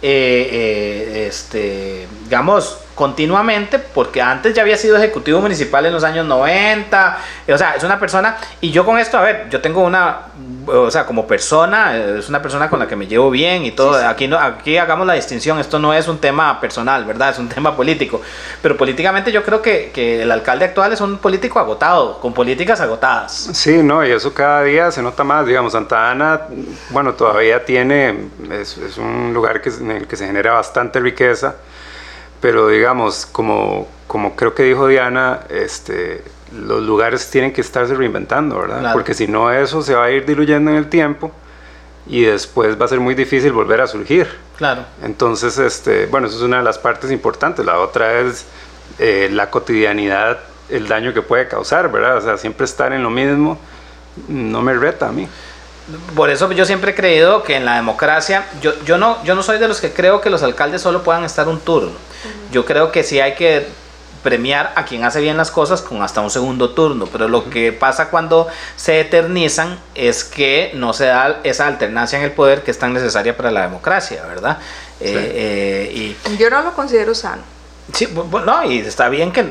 eh, 0.00 0.48
eh, 0.50 1.26
este, 1.28 2.06
digamos, 2.24 2.78
continuamente, 2.94 3.78
porque 3.78 4.22
antes 4.22 4.54
ya 4.54 4.62
había 4.62 4.76
sido 4.76 4.96
ejecutivo 4.96 5.40
municipal 5.40 5.84
en 5.86 5.92
los 5.92 6.04
años 6.04 6.26
90, 6.26 7.18
eh, 7.46 7.52
o 7.52 7.58
sea, 7.58 7.74
es 7.74 7.82
una 7.82 7.98
persona, 7.98 8.36
y 8.60 8.70
yo 8.70 8.84
con 8.84 8.98
esto, 8.98 9.18
a 9.18 9.22
ver, 9.22 9.48
yo 9.50 9.60
tengo 9.60 9.82
una, 9.82 10.18
o 10.66 10.90
sea, 10.90 11.04
como 11.04 11.26
persona, 11.26 11.96
eh, 11.96 12.16
es 12.18 12.28
una 12.28 12.40
persona 12.40 12.70
con 12.70 12.78
la 12.78 12.86
que 12.86 12.96
me 12.96 13.06
llevo 13.06 13.30
bien 13.30 13.64
y 13.64 13.72
todo, 13.72 14.06
aquí 14.06 14.28
no, 14.28 14.38
aquí 14.38 14.78
hagamos 14.78 15.06
la 15.06 15.14
distinción, 15.14 15.58
esto 15.58 15.78
no 15.78 15.92
es 15.92 16.06
un 16.06 16.18
tema 16.18 16.60
personal, 16.60 17.04
¿verdad? 17.04 17.30
Es 17.30 17.38
un 17.38 17.48
tema 17.54 17.76
político, 17.76 18.20
pero 18.62 18.76
políticamente 18.76 19.32
yo 19.32 19.42
creo 19.42 19.60
que, 19.60 19.90
que 19.92 20.22
el 20.22 20.30
alcalde 20.30 20.66
actual 20.66 20.92
es 20.92 21.00
un 21.00 21.18
político 21.18 21.58
agotado, 21.58 22.20
con 22.20 22.32
políticas 22.32 22.80
agotadas. 22.80 23.50
Sí, 23.52 23.82
no, 23.82 24.06
y 24.06 24.12
eso 24.12 24.32
cada 24.32 24.62
día 24.62 24.90
se 24.90 25.02
nota 25.02 25.24
más. 25.24 25.46
Digamos, 25.46 25.72
Santa 25.72 26.10
Ana, 26.10 26.42
bueno, 26.90 27.14
todavía 27.14 27.64
tiene, 27.64 28.28
es, 28.50 28.76
es 28.78 28.98
un 28.98 29.32
lugar 29.34 29.60
que, 29.60 29.70
en 29.70 29.90
el 29.90 30.06
que 30.06 30.16
se 30.16 30.26
genera 30.26 30.52
bastante 30.52 31.00
riqueza, 31.00 31.56
pero 32.44 32.68
digamos, 32.68 33.24
como, 33.24 33.88
como 34.06 34.36
creo 34.36 34.54
que 34.54 34.64
dijo 34.64 34.86
Diana, 34.86 35.40
este, 35.48 36.22
los 36.52 36.82
lugares 36.82 37.30
tienen 37.30 37.54
que 37.54 37.62
estarse 37.62 37.94
reinventando, 37.94 38.58
¿verdad? 38.58 38.80
Claro. 38.80 38.92
Porque 38.92 39.14
si 39.14 39.26
no, 39.26 39.50
eso 39.50 39.80
se 39.80 39.94
va 39.94 40.04
a 40.04 40.10
ir 40.10 40.26
diluyendo 40.26 40.70
en 40.70 40.76
el 40.76 40.90
tiempo 40.90 41.32
y 42.06 42.24
después 42.24 42.78
va 42.78 42.84
a 42.84 42.88
ser 42.88 43.00
muy 43.00 43.14
difícil 43.14 43.50
volver 43.52 43.80
a 43.80 43.86
surgir. 43.86 44.28
Claro. 44.58 44.84
Entonces, 45.02 45.56
este, 45.56 46.04
bueno, 46.04 46.26
eso 46.26 46.36
es 46.36 46.42
una 46.42 46.58
de 46.58 46.64
las 46.64 46.76
partes 46.76 47.10
importantes. 47.10 47.64
La 47.64 47.78
otra 47.78 48.20
es 48.20 48.44
eh, 48.98 49.30
la 49.32 49.48
cotidianidad, 49.48 50.40
el 50.68 50.86
daño 50.86 51.14
que 51.14 51.22
puede 51.22 51.48
causar, 51.48 51.90
¿verdad? 51.90 52.18
O 52.18 52.20
sea, 52.20 52.36
siempre 52.36 52.66
estar 52.66 52.92
en 52.92 53.02
lo 53.02 53.08
mismo 53.08 53.56
no 54.28 54.60
me 54.60 54.74
reta 54.74 55.08
a 55.08 55.12
mí. 55.12 55.26
Por 56.14 56.30
eso 56.30 56.50
yo 56.52 56.64
siempre 56.64 56.92
he 56.92 56.94
creído 56.94 57.42
que 57.42 57.56
en 57.56 57.64
la 57.64 57.76
democracia, 57.76 58.46
yo, 58.62 58.72
yo, 58.84 58.96
no, 58.96 59.22
yo 59.24 59.34
no 59.34 59.42
soy 59.42 59.58
de 59.58 59.68
los 59.68 59.80
que 59.80 59.92
creo 59.92 60.20
que 60.20 60.30
los 60.30 60.42
alcaldes 60.42 60.80
solo 60.80 61.02
puedan 61.02 61.24
estar 61.24 61.46
un 61.48 61.60
turno. 61.60 61.92
Yo 62.50 62.64
creo 62.64 62.90
que 62.90 63.02
sí 63.02 63.20
hay 63.20 63.34
que 63.34 63.66
premiar 64.24 64.72
a 64.74 64.86
quien 64.86 65.04
hace 65.04 65.20
bien 65.20 65.36
las 65.36 65.50
cosas 65.50 65.82
con 65.82 66.02
hasta 66.02 66.22
un 66.22 66.30
segundo 66.30 66.70
turno, 66.70 67.06
pero 67.06 67.28
lo 67.28 67.50
que 67.50 67.72
pasa 67.72 68.08
cuando 68.08 68.48
se 68.74 69.00
eternizan 69.00 69.78
es 69.94 70.24
que 70.24 70.72
no 70.74 70.94
se 70.94 71.04
da 71.04 71.40
esa 71.44 71.66
alternancia 71.66 72.18
en 72.18 72.24
el 72.24 72.32
poder 72.32 72.62
que 72.62 72.70
es 72.70 72.78
tan 72.78 72.94
necesaria 72.94 73.36
para 73.36 73.50
la 73.50 73.60
democracia, 73.60 74.24
¿verdad? 74.26 74.58
Eh, 75.00 75.92
eh, 75.92 76.16
y, 76.30 76.36
Yo 76.38 76.48
no 76.48 76.62
lo 76.62 76.72
considero 76.72 77.14
sano. 77.14 77.42
Sí, 77.92 78.06
bu- 78.06 78.28
bu- 78.30 78.44
no, 78.44 78.64
y 78.64 78.78
está 78.78 79.08
bien 79.08 79.30
que, 79.30 79.44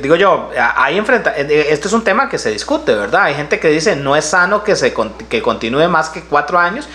digo 0.00 0.16
yo, 0.16 0.50
hay 0.76 0.96
enfrenta, 0.96 1.34
eh, 1.36 1.66
esto 1.70 1.88
es 1.88 1.94
un 1.94 2.02
tema 2.02 2.28
que 2.28 2.38
se 2.38 2.50
discute, 2.50 2.94
¿verdad? 2.94 3.24
Hay 3.24 3.34
gente 3.34 3.60
que 3.60 3.68
dice 3.68 3.96
no 3.96 4.16
es 4.16 4.24
sano 4.24 4.64
que 4.64 4.74
se 4.76 4.94
que 5.28 5.42
continúe 5.42 5.86
más 5.88 6.08
que 6.08 6.22
cuatro 6.22 6.58
años. 6.58 6.88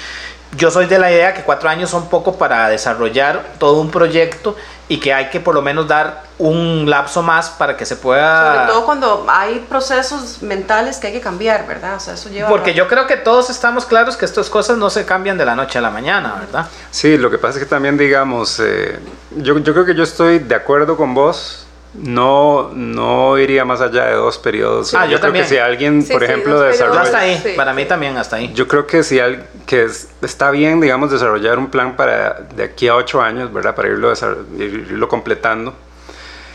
Yo 0.58 0.72
soy 0.72 0.86
de 0.86 1.00
la 1.00 1.12
idea 1.12 1.34
que 1.34 1.42
cuatro 1.42 1.70
años 1.70 1.90
son 1.90 2.10
poco 2.10 2.38
para 2.38 2.70
desarrollar 2.70 3.44
todo 3.60 3.82
un 3.82 3.92
proyecto 3.92 4.56
y 4.88 5.00
que 5.00 5.14
hay 5.14 5.30
que 5.30 5.40
por 5.40 5.56
lo 5.56 5.62
menos 5.62 5.88
dar 5.88 6.24
un 6.38 6.88
lapso 6.88 7.24
más 7.24 7.50
para 7.50 7.76
que 7.76 7.86
se 7.86 7.96
pueda... 7.96 8.54
Sobre 8.54 8.72
todo 8.72 8.86
cuando 8.86 9.26
hay 9.28 9.66
procesos 9.68 10.44
mentales 10.44 10.98
que 10.98 11.08
hay 11.08 11.14
que 11.14 11.22
cambiar, 11.22 11.66
¿verdad? 11.66 11.96
O 11.96 12.00
sea, 12.00 12.14
eso 12.14 12.30
lleva... 12.30 12.50
Porque 12.50 12.74
yo 12.74 12.88
creo 12.88 13.08
que 13.08 13.18
todos 13.18 13.50
estamos 13.50 13.86
claros 13.86 14.16
que 14.16 14.26
estas 14.26 14.50
cosas 14.50 14.78
no 14.78 14.90
se 14.90 15.06
cambian 15.06 15.38
de 15.38 15.46
la 15.46 15.56
noche 15.56 15.80
a 15.80 15.82
la 15.82 15.90
mañana, 15.90 16.36
¿verdad? 16.40 16.68
Sí, 16.92 17.18
lo 17.18 17.32
que 17.32 17.38
pasa 17.38 17.58
es 17.58 17.64
que 17.64 17.70
también, 17.70 17.98
digamos, 17.98 18.60
eh, 18.60 19.00
yo, 19.38 19.58
yo 19.58 19.74
creo 19.74 19.86
que 19.86 19.96
yo 19.96 20.04
estoy 20.04 20.40
de 20.40 20.56
acuerdo 20.56 20.96
con 20.98 21.14
vos 21.16 21.65
no, 21.98 22.72
no 22.74 23.38
iría 23.38 23.64
más 23.66 23.82
allá 23.82 24.06
de 24.06 24.14
dos 24.16 24.38
periodos. 24.38 24.94
Ah, 24.94 25.06
yo, 25.06 25.12
creo 25.12 25.20
también. 25.22 25.46
que 25.46 25.50
si 25.50 25.58
alguien, 25.58 26.02
Sí, 26.04 26.12
por 26.12 26.22
sí, 26.22 26.26
ejemplo. 26.26 26.54
Yo 26.54 26.62
desarrolla... 26.64 27.02
hasta 27.02 27.20
ahí, 27.20 27.40
Sí. 27.42 27.50
para 27.56 27.74
mí 27.74 27.86
también 27.86 28.18
hasta 28.18 28.36
ahí. 28.38 28.52
Yo 28.54 28.68
creo 28.68 28.86
que 28.86 29.04
si 29.04 29.20
al, 29.20 29.46
que 29.66 29.84
es- 29.86 30.10
está 30.22 30.52
bien, 30.52 30.82
digamos, 30.82 31.12
desarrollar 31.12 31.58
un 31.58 31.68
plan 31.68 31.96
para 31.96 32.34
de 32.56 32.64
aquí 32.64 32.88
a 32.88 32.96
ocho 32.96 33.22
años, 33.22 33.52
¿verdad? 33.54 33.76
Para 33.76 33.88
irlo, 33.90 34.12
irlo 34.58 35.08
completando. 35.08 35.74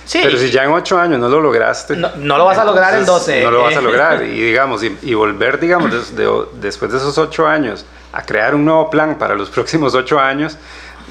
Sí, 0.04 0.18
Pero 0.24 0.36
si 0.38 0.50
ya 0.50 0.64
en 0.64 0.72
ocho 0.72 0.98
años 0.98 1.20
no 1.20 1.28
lo 1.28 1.40
lograste... 1.40 1.96
No- 1.96 2.10
no 2.16 2.36
lo 2.36 2.44
vas 2.44 2.58
a 2.58 2.64
lograr 2.64 2.94
en 2.94 3.00
entonces 3.00 3.26
12. 3.36 3.42
No 3.44 3.50
lo 3.52 3.62
vas 3.62 3.76
a 3.76 3.80
lograr. 3.80 4.22
Y 4.24 4.40
digamos, 4.42 4.82
y, 4.82 4.96
y 5.02 5.14
volver, 5.14 5.60
digamos, 5.60 5.92
des- 5.92 6.16
de- 6.16 6.44
después 6.60 6.90
de 6.90 6.98
esos 6.98 7.16
ocho 7.16 7.46
años 7.46 7.86
a 8.12 8.22
crear 8.22 8.56
un 8.56 8.64
nuevo 8.64 8.90
plan 8.90 9.16
para 9.18 9.36
los 9.36 9.50
próximos 9.50 9.94
ocho 9.94 10.18
años, 10.18 10.58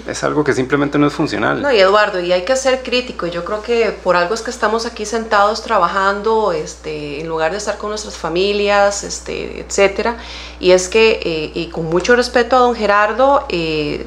es 0.08 0.24
algo 0.24 0.44
que 0.44 0.54
simplemente 0.54 0.98
no 0.98 1.08
es 1.08 1.14
funcional. 1.14 1.62
No, 1.62 1.72
y 1.72 1.80
Eduardo, 1.80 2.20
y 2.20 2.32
hay 2.32 2.44
que 2.44 2.56
ser 2.56 2.84
crítico. 2.84 3.28
Yo 3.28 3.44
creo 3.46 3.62
que 3.62 3.92
por 4.04 4.16
algo 4.16 4.34
es 4.34 4.42
que 4.42 4.52
estamos 4.52 4.86
aquí 4.86 5.06
sentados 5.06 5.62
trabajando, 5.64 6.52
este, 6.52 7.22
en 7.22 7.28
lugar 7.28 7.52
de 7.52 7.58
estar 7.58 7.78
con 7.78 7.90
nuestras 7.90 8.18
familias, 8.18 9.04
este, 9.04 9.62
etcétera. 9.62 10.18
Y 10.60 10.72
es 10.72 10.90
que, 10.90 11.20
eh, 11.24 11.52
y 11.54 11.68
con 11.68 11.86
mucho 11.86 12.16
respeto 12.16 12.56
a 12.56 12.60
don 12.60 12.76
Gerardo, 12.76 13.46
eh, 13.50 14.06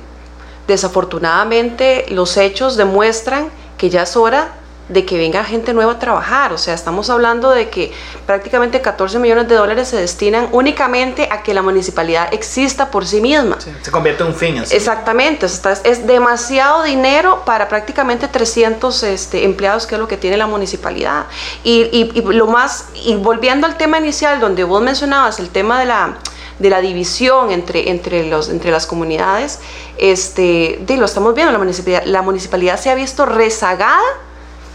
desafortunadamente 0.67 2.07
los 2.09 2.37
hechos 2.37 2.77
demuestran 2.77 3.51
que 3.79 3.91
ya 3.91 4.03
es 4.03 4.17
hora 4.17 4.55
de 4.93 5.05
que 5.05 5.17
venga 5.19 5.43
gente 5.45 5.73
nueva 5.73 5.93
a 5.93 5.99
trabajar. 5.99 6.53
O 6.53 6.59
sea, 6.59 6.75
estamos 6.75 7.09
hablando 7.11 7.51
de 7.51 7.69
que 7.71 7.93
prácticamente 8.27 8.81
14 8.81 9.19
millones 9.19 9.49
de 9.49 9.55
dólares 9.55 9.89
se 9.89 9.97
destinan 9.97 10.49
únicamente 10.53 11.29
a 11.31 11.43
que 11.43 11.55
la 11.55 11.63
municipalidad 11.63 12.33
exista 12.33 12.91
por 12.91 13.07
sí 13.07 13.21
misma. 13.21 13.57
Sí, 13.61 13.71
se 13.83 13.91
convierte 13.91 14.23
en 14.23 14.29
un 14.31 14.35
fin. 14.35 14.57
Exactamente, 14.71 15.47
o 15.47 15.49
sea, 15.49 15.73
es, 15.73 15.81
es 15.85 16.07
demasiado 16.07 16.83
dinero 16.83 17.43
para 17.45 17.69
prácticamente 17.69 18.29
300 18.29 19.03
este, 19.05 19.45
empleados, 19.45 19.87
que 19.87 19.95
es 19.95 19.99
lo 20.01 20.09
que 20.09 20.17
tiene 20.17 20.37
la 20.37 20.47
municipalidad. 20.47 21.25
Y, 21.65 21.89
y- 21.93 22.13
y 22.19 22.23
lo 22.35 22.47
más, 22.47 22.87
y 22.95 23.15
volviendo 23.17 23.67
al 23.67 23.77
tema 23.77 23.99
inicial, 23.99 24.41
donde 24.41 24.65
vos 24.65 24.83
mencionabas 24.83 25.39
el 25.39 25.49
tema 25.49 25.81
de 25.81 25.87
la, 25.87 26.17
de 26.59 26.71
la 26.71 26.81
división 26.81 27.51
entre, 27.51 27.91
entre, 27.91 28.27
los, 28.27 28.49
entre 28.51 28.71
las 28.71 28.87
comunidades, 28.87 29.59
este, 29.99 30.79
de, 30.87 30.97
lo 30.97 31.07
estamos 31.07 31.35
viendo, 31.35 31.53
la 31.53 31.59
municipalidad, 31.59 32.03
la 32.05 32.23
municipalidad 32.23 32.79
se 32.79 32.91
ha 32.91 32.95
visto 32.95 33.25
rezagada, 33.27 33.99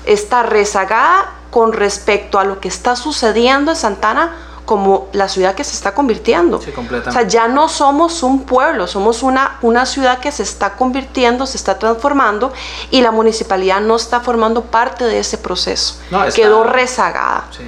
está 0.08 0.44
rezagada 0.44 1.34
con 1.52 1.74
respecto 1.74 2.40
a 2.40 2.44
lo 2.44 2.60
que 2.60 2.68
está 2.68 2.96
sucediendo 2.96 3.72
en 3.72 3.78
Santana 3.78 4.36
como 4.66 5.08
la 5.14 5.30
ciudad 5.30 5.56
que 5.56 5.64
se 5.64 5.72
está 5.74 5.94
convirtiendo. 5.94 6.60
Sí, 6.62 6.72
completamente. 6.74 7.10
O 7.10 7.14
sea, 7.14 7.26
ya 7.26 7.48
no 7.48 7.70
somos 7.70 8.22
un 8.22 8.44
pueblo, 8.44 8.86
somos 8.86 9.24
una, 9.24 9.58
una 9.62 9.86
ciudad 9.86 10.20
que 10.20 10.30
se 10.30 10.44
está 10.44 10.74
convirtiendo, 10.74 11.46
se 11.46 11.56
está 11.56 11.80
transformando 11.80 12.52
y 12.92 13.00
la 13.02 13.12
municipalidad 13.12 13.80
no 13.80 13.96
está 13.96 14.20
formando 14.20 14.64
parte 14.66 15.06
de 15.06 15.20
ese 15.20 15.38
proceso. 15.38 15.96
No, 16.12 16.22
está- 16.26 16.36
Quedó 16.36 16.64
rezagada. 16.66 17.46
Sí. 17.52 17.64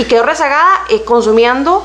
Y 0.00 0.04
quedó 0.04 0.24
rezagada 0.24 0.82
eh, 0.90 1.02
consumiendo 1.04 1.84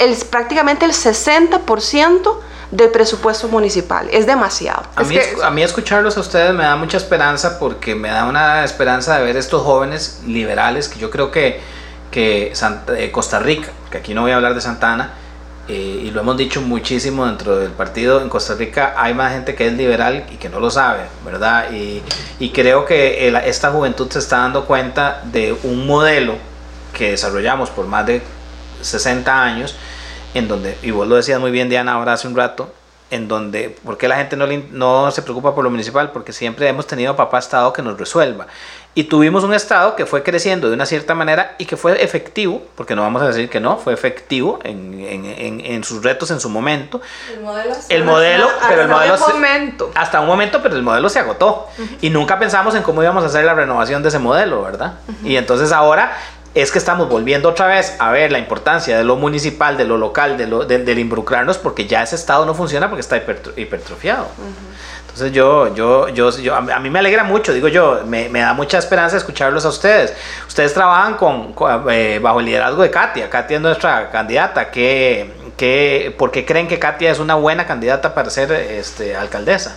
el, 0.00 0.16
prácticamente 0.30 0.86
el 0.86 0.92
60% 0.92 2.36
del 2.70 2.90
presupuesto 2.90 3.48
municipal. 3.48 4.08
Es 4.10 4.26
demasiado. 4.26 4.82
A 4.96 5.02
Es 5.02 5.08
mí, 5.08 5.14
que- 5.14 5.36
a 5.42 5.50
mí 5.50 5.62
escucharlos 5.62 6.16
a 6.16 6.20
ustedes 6.20 6.52
me 6.52 6.64
da 6.64 6.76
mucha 6.76 6.96
esperanza 6.96 7.58
porque 7.58 7.94
me 7.94 8.08
da 8.08 8.24
una 8.24 8.64
esperanza 8.64 9.18
de 9.18 9.24
ver 9.24 9.36
estos 9.36 9.62
jóvenes 9.62 10.20
liberales 10.26 10.88
que 10.88 10.98
yo 10.98 11.10
creo 11.10 11.30
que, 11.30 11.60
que 12.10 12.50
Santa- 12.54 12.98
eh, 12.98 13.10
Costa 13.12 13.38
Rica, 13.38 13.68
que 13.90 13.98
aquí 13.98 14.14
no 14.14 14.22
voy 14.22 14.32
a 14.32 14.36
hablar 14.36 14.54
de 14.54 14.60
Santana, 14.60 15.10
eh, 15.68 16.02
y 16.04 16.10
lo 16.12 16.20
hemos 16.20 16.36
dicho 16.36 16.60
muchísimo 16.62 17.26
dentro 17.26 17.56
del 17.58 17.70
partido, 17.70 18.20
en 18.20 18.28
Costa 18.28 18.54
Rica 18.54 18.94
hay 18.96 19.14
más 19.14 19.32
gente 19.32 19.54
que 19.56 19.66
es 19.66 19.72
liberal 19.72 20.24
y 20.30 20.36
que 20.36 20.48
no 20.48 20.60
lo 20.60 20.70
sabe, 20.70 21.00
¿verdad? 21.24 21.70
Y, 21.72 22.02
y 22.38 22.50
creo 22.50 22.84
que 22.84 23.26
el- 23.28 23.36
esta 23.36 23.70
juventud 23.70 24.08
se 24.10 24.20
está 24.20 24.38
dando 24.38 24.64
cuenta 24.64 25.22
de 25.24 25.56
un 25.64 25.86
modelo 25.86 26.34
que 26.92 27.10
desarrollamos 27.12 27.70
por 27.70 27.86
más 27.86 28.06
de 28.06 28.22
60 28.80 29.42
años, 29.42 29.74
en 30.36 30.48
donde, 30.48 30.76
y 30.82 30.90
vos 30.90 31.06
lo 31.08 31.16
decías 31.16 31.40
muy 31.40 31.50
bien 31.50 31.68
Diana 31.68 31.92
ahora 31.94 32.12
hace 32.14 32.28
un 32.28 32.36
rato, 32.36 32.72
en 33.08 33.28
donde, 33.28 33.70
¿por 33.84 33.96
qué 33.98 34.08
la 34.08 34.16
gente 34.16 34.36
no, 34.36 34.46
no 34.72 35.10
se 35.12 35.22
preocupa 35.22 35.54
por 35.54 35.62
lo 35.62 35.70
municipal? 35.70 36.10
Porque 36.10 36.32
siempre 36.32 36.66
hemos 36.68 36.88
tenido 36.88 37.14
papá 37.14 37.38
Estado 37.38 37.72
que 37.72 37.80
nos 37.80 37.96
resuelva. 37.96 38.48
Y 38.96 39.04
tuvimos 39.04 39.44
un 39.44 39.54
Estado 39.54 39.94
que 39.94 40.06
fue 40.06 40.24
creciendo 40.24 40.68
de 40.68 40.74
una 40.74 40.86
cierta 40.86 41.14
manera 41.14 41.54
y 41.58 41.66
que 41.66 41.76
fue 41.76 42.02
efectivo, 42.02 42.62
porque 42.74 42.96
no 42.96 43.02
vamos 43.02 43.22
a 43.22 43.28
decir 43.28 43.48
que 43.48 43.60
no, 43.60 43.76
fue 43.76 43.92
efectivo 43.92 44.58
en, 44.64 44.94
en- 45.06 45.24
en- 45.26 45.60
en 45.64 45.84
sus 45.84 46.02
retos 46.02 46.32
en 46.32 46.40
su 46.40 46.48
momento. 46.48 47.00
El 47.32 47.40
modelo, 47.42 47.74
El 47.90 48.04
modelo, 48.04 48.48
pero 48.68 48.82
el 48.82 48.88
modelo... 48.88 49.14
un 49.14 49.32
momento. 49.34 49.90
hasta 49.94 50.20
un 50.20 50.26
momento, 50.26 50.60
pero 50.60 50.74
el 50.74 50.82
modelo 50.82 51.08
se 51.08 51.20
agotó. 51.20 51.68
Y 52.00 52.10
nunca 52.10 52.38
pensamos 52.40 52.74
en 52.74 52.82
cómo 52.82 53.02
íbamos 53.04 53.22
a 53.22 53.26
hacer 53.26 53.44
la 53.44 53.54
renovación 53.54 54.02
de 54.02 54.08
ese 54.08 54.18
modelo, 54.18 54.62
¿verdad? 54.62 54.94
Y 55.22 55.36
entonces 55.36 55.70
ahora 55.72 56.16
es 56.62 56.72
que 56.72 56.78
estamos 56.78 57.08
volviendo 57.08 57.48
otra 57.50 57.66
vez 57.66 57.94
a 57.98 58.10
ver 58.10 58.32
la 58.32 58.38
importancia 58.38 58.96
de 58.98 59.04
lo 59.04 59.16
municipal, 59.16 59.76
de 59.76 59.84
lo 59.84 59.96
local, 59.98 60.36
de 60.38 60.46
lo, 60.46 60.64
de- 60.64 60.78
del 60.78 60.98
involucrarnos, 60.98 61.58
porque 61.58 61.86
ya 61.86 62.02
ese 62.02 62.16
estado 62.16 62.46
no 62.46 62.54
funciona 62.54 62.88
porque 62.88 63.00
está 63.02 63.16
hipertro- 63.16 63.52
hipertrofiado. 63.56 64.26
Entonces 65.02 65.32
yo, 65.32 65.74
yo, 65.74 66.08
yo, 66.08 66.30
yo 66.30 66.54
a, 66.54 66.60
mí- 66.80 66.90
me 66.90 66.98
alegra 66.98 67.24
mucho, 67.24 67.52
digo 67.52 67.68
yo, 67.68 68.00
me, 68.06 68.28
me 68.28 68.40
da 68.40 68.52
mucha 68.54 68.78
esperanza 68.78 69.16
escucharlos 69.16 69.64
a 69.64 69.68
ustedes. 69.68 70.14
Ustedes 70.48 70.72
trabajan 70.74 71.14
con, 71.16 71.52
con, 71.52 71.86
eh, 71.90 72.18
bajo 72.22 72.40
el 72.40 72.46
liderazgo 72.46 72.82
de 72.82 72.90
Katia. 72.90 73.28
Katia 73.30 73.56
es 73.56 73.62
nuestra 73.62 74.10
candidata. 74.10 74.70
¿Qué, 74.70 75.30
qué, 75.56 76.14
¿Por 76.18 76.30
qué 76.30 76.44
creen 76.44 76.68
que 76.68 76.78
Katia 76.78 77.10
es 77.10 77.18
una 77.18 77.34
buena 77.34 77.66
candidata 77.66 78.14
para 78.14 78.28
ser 78.30 78.50
este, 78.52 79.14
alcaldesa? 79.16 79.76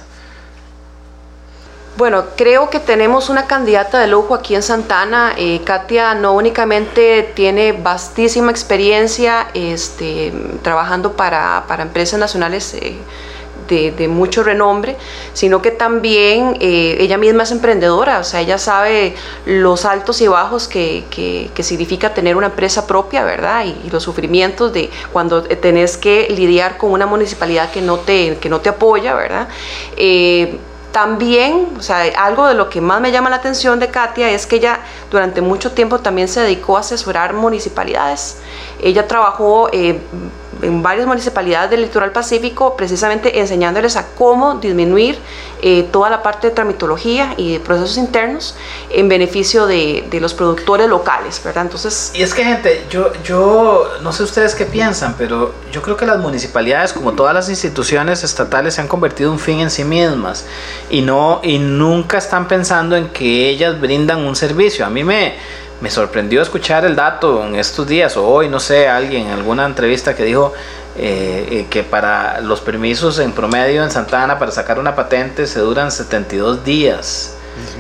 Bueno, 2.00 2.28
creo 2.38 2.70
que 2.70 2.80
tenemos 2.80 3.28
una 3.28 3.46
candidata 3.46 4.00
de 4.00 4.08
lujo 4.08 4.34
aquí 4.34 4.56
en 4.56 4.64
Santana. 4.64 5.34
Eh, 5.36 5.60
Katia 5.66 6.14
no 6.14 6.32
únicamente 6.32 7.30
tiene 7.36 7.74
vastísima 7.74 8.52
experiencia 8.52 9.48
este, 9.54 10.32
trabajando 10.62 11.12
para, 11.18 11.66
para 11.68 11.84
empresas 11.84 12.18
nacionales 12.18 12.74
eh, 12.76 12.96
de, 13.68 14.08
mucho 14.08 14.44
renombre, 14.44 14.96
sino 15.34 15.62
que 15.62 15.72
también 15.72 16.56
eh, 16.62 16.96
ella 17.02 17.18
misma 17.18 17.44
es 17.44 17.52
emprendedora, 17.52 18.20
o 18.20 18.24
sea, 18.24 18.40
ella 18.40 18.58
sabe 18.58 19.14
los 19.46 19.84
altos 19.84 20.22
y 20.22 20.28
bajos 20.28 20.70
que, 20.70 21.04
que- 21.12 21.64
significa 21.64 22.14
tener 22.14 22.38
una 22.38 22.48
empresa 22.48 22.88
propia, 22.88 23.26
¿verdad? 23.26 23.66
Y, 23.66 23.90
los 23.90 24.04
sufrimientos 24.04 24.72
de 24.72 24.90
cuando 25.12 25.44
tenés 25.44 25.98
que 25.98 26.30
lidiar 26.30 26.78
con 26.78 26.92
una 26.94 27.06
municipalidad 27.06 27.70
que 27.72 27.82
no 27.82 27.98
te, 27.98 28.38
que 28.38 28.48
no 28.48 28.62
te 28.62 28.70
apoya, 28.70 29.14
¿verdad? 29.16 29.50
También, 30.92 31.70
o 31.78 31.82
sea, 31.82 32.02
algo 32.18 32.48
de 32.48 32.56
lo 32.56 32.70
que 32.70 32.82
más 32.82 33.00
me 33.00 33.12
llama 33.12 33.30
la 33.30 33.36
atención 33.38 33.80
de 33.80 33.90
Katia 33.90 34.30
es 34.30 34.48
que 34.48 34.56
ella 34.56 34.80
durante 35.12 35.42
mucho 35.42 35.72
tiempo 35.72 36.00
también 36.00 36.28
se 36.28 36.42
dedicó 36.42 36.78
a 36.78 36.80
asesorar 36.80 37.34
municipalidades. 37.34 38.38
Ella 38.82 39.08
trabajó 39.08 39.70
eh, 39.72 40.00
en 40.62 40.84
varias 40.84 41.08
municipalidades 41.08 41.70
del 41.70 41.82
litoral 41.82 42.12
pacífico 42.12 42.76
precisamente 42.76 43.40
enseñándoles 43.40 43.96
a 43.96 44.08
cómo 44.18 44.56
disminuir 44.56 45.18
eh, 45.62 45.88
toda 45.92 46.10
la 46.10 46.22
parte 46.22 46.48
de 46.48 46.54
tramitología 46.54 47.34
y 47.38 47.54
de 47.54 47.60
procesos 47.60 47.98
internos 47.98 48.56
en 48.90 49.08
beneficio 49.10 49.68
de, 49.68 50.08
los 50.20 50.34
productores 50.34 50.90
locales, 50.90 51.42
¿verdad? 51.44 51.64
Entonces, 51.64 52.12
Y 52.14 52.24
es 52.24 52.34
que, 52.34 52.44
gente, 52.44 52.86
yo, 52.90 53.12
yo 53.24 53.86
no 54.02 54.12
sé 54.12 54.24
ustedes 54.24 54.54
qué 54.54 54.66
piensan, 54.66 55.16
pero 55.18 55.54
yo 55.72 55.82
creo 55.82 55.96
que 55.96 56.06
las 56.06 56.20
municipalidades, 56.20 56.92
como 56.92 57.14
todas 57.14 57.34
las 57.34 57.48
instituciones 57.50 58.24
estatales, 58.24 58.76
se 58.76 58.82
han 58.82 58.88
convertido 58.88 59.30
en 59.30 59.34
un 59.34 59.40
fin 59.40 59.60
en 59.62 59.70
sí 59.70 59.86
mismas 59.86 60.46
y, 60.90 61.02
no, 61.02 61.40
y 61.42 61.60
nunca 61.60 62.18
están 62.18 62.48
pensando 62.50 62.98
en 62.98 63.10
que 63.10 63.50
ellas 63.50 63.80
brindan 63.80 64.20
un 64.20 64.36
servicio. 64.36 64.86
A 64.86 64.90
mí 64.90 65.06
me, 65.06 65.36
me 65.82 65.90
sorprendió 65.90 66.42
escuchar 66.42 66.86
el 66.86 66.96
dato 66.96 67.46
en 67.46 67.56
estos 67.56 67.88
días, 67.88 68.18
o 68.18 68.28
hoy, 68.28 68.50
no 68.50 68.60
sé, 68.60 68.88
alguien 68.88 69.28
en 69.28 69.34
alguna 69.34 69.66
entrevista 69.66 70.16
que 70.16 70.24
dijo 70.24 70.54
eh, 70.98 71.48
eh, 71.52 71.68
que 71.70 71.84
para 71.84 72.42
los 72.42 72.60
permisos 72.60 73.20
en 73.20 73.32
promedio 73.32 73.84
en 73.84 73.92
Santana 73.92 74.38
para 74.38 74.52
sacar 74.52 74.80
una 74.80 74.96
patente 74.96 75.48
se 75.48 75.60
duran 75.60 75.92
72 75.92 76.64
días. 76.64 77.36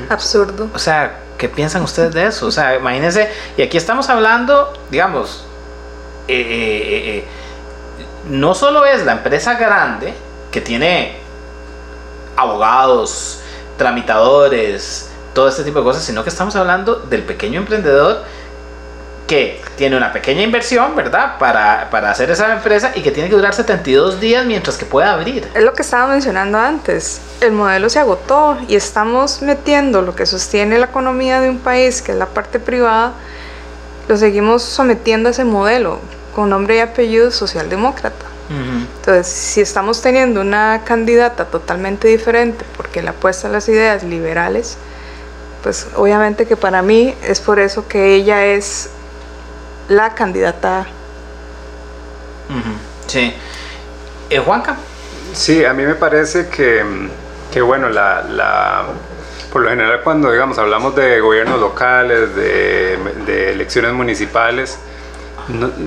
Absurdo. 0.09 0.69
O 0.73 0.79
sea, 0.79 1.19
¿qué 1.37 1.49
piensan 1.49 1.81
ustedes 1.81 2.13
de 2.13 2.27
eso? 2.27 2.47
O 2.47 2.51
sea, 2.51 2.75
imagínense, 2.75 3.29
y 3.57 3.61
aquí 3.61 3.77
estamos 3.77 4.09
hablando, 4.09 4.73
digamos, 4.91 5.45
eh, 6.27 6.41
eh, 6.41 7.17
eh, 7.17 7.25
no 8.29 8.53
solo 8.53 8.85
es 8.85 9.03
la 9.03 9.13
empresa 9.13 9.55
grande 9.55 10.13
que 10.51 10.61
tiene 10.61 11.17
abogados, 12.35 13.41
tramitadores, 13.77 15.08
todo 15.39 15.47
este 15.47 15.63
tipo 15.63 15.79
de 15.79 15.85
cosas, 15.85 16.03
sino 16.03 16.21
que 16.21 16.29
estamos 16.29 16.53
hablando 16.57 16.95
del 16.95 17.23
pequeño 17.23 17.61
emprendedor 17.61 18.23
que 19.25 19.61
tiene 19.77 19.95
una 19.95 20.11
pequeña 20.11 20.41
inversión, 20.41 20.97
¿verdad? 20.97 21.37
Para, 21.39 21.89
para, 21.89 22.11
hacer 22.11 22.29
esa 22.29 22.51
empresa 22.51 22.91
y 22.93 23.01
que 23.01 23.11
tiene 23.11 23.29
que 23.29 23.35
durar 23.37 23.53
72 23.53 24.19
días 24.19 24.45
mientras 24.45 24.75
que 24.75 24.85
pueda 24.85 25.13
abrir. 25.13 25.47
Es 25.53 25.63
lo 25.63 25.71
que 25.71 25.83
estaba 25.83 26.07
mencionando 26.07 26.57
antes. 26.57 27.21
El 27.39 27.53
modelo 27.53 27.89
se 27.89 27.99
agotó 27.99 28.57
y 28.67 28.75
estamos 28.75 29.41
metiendo 29.41 30.01
lo 30.01 30.13
que 30.13 30.25
sostiene 30.25 30.77
la 30.77 30.87
economía 30.87 31.39
de 31.39 31.49
un 31.49 31.59
país, 31.59 32.01
que 32.01 32.11
es 32.11 32.17
la 32.17 32.25
parte 32.25 32.59
privada, 32.59 33.13
lo 34.09 34.17
seguimos 34.17 34.61
sometiendo 34.61 35.29
a 35.29 35.31
ese 35.31 35.45
modelo 35.45 35.99
con 36.35 36.49
nombre 36.49 36.75
y 36.75 36.79
apellido 36.79 37.31
socialdemócrata. 37.31 38.25
Entonces, 38.49 39.27
si 39.27 39.61
estamos 39.61 40.01
teniendo 40.01 40.41
una 40.41 40.81
candidata 40.83 41.45
totalmente 41.45 42.09
diferente 42.09 42.65
porque 42.75 43.01
le 43.01 43.09
apuesta 43.09 43.47
a 43.47 43.51
las 43.51 43.69
ideas 43.69 44.03
liberales, 44.03 44.75
pues 45.63 45.87
obviamente 45.95 46.45
que 46.45 46.55
para 46.55 46.81
mí 46.81 47.15
es 47.23 47.39
por 47.41 47.59
eso 47.59 47.87
que 47.87 48.15
ella 48.15 48.45
es 48.45 48.89
la 49.87 50.13
candidata. 50.15 50.85
Sí. 53.07 53.33
¿Eh, 54.29 54.39
Juanca? 54.39 54.77
Sí, 55.33 55.65
a 55.65 55.73
mí 55.73 55.83
me 55.83 55.95
parece 55.95 56.47
que, 56.49 56.83
que 57.51 57.61
bueno, 57.61 57.89
la, 57.89 58.23
la, 58.23 58.83
por 59.51 59.61
lo 59.61 59.69
general 59.69 60.01
cuando 60.03 60.31
digamos 60.31 60.57
hablamos 60.57 60.95
de 60.95 61.19
gobiernos 61.19 61.59
locales, 61.59 62.35
de, 62.35 62.97
de 63.25 63.51
elecciones 63.51 63.93
municipales, 63.93 64.77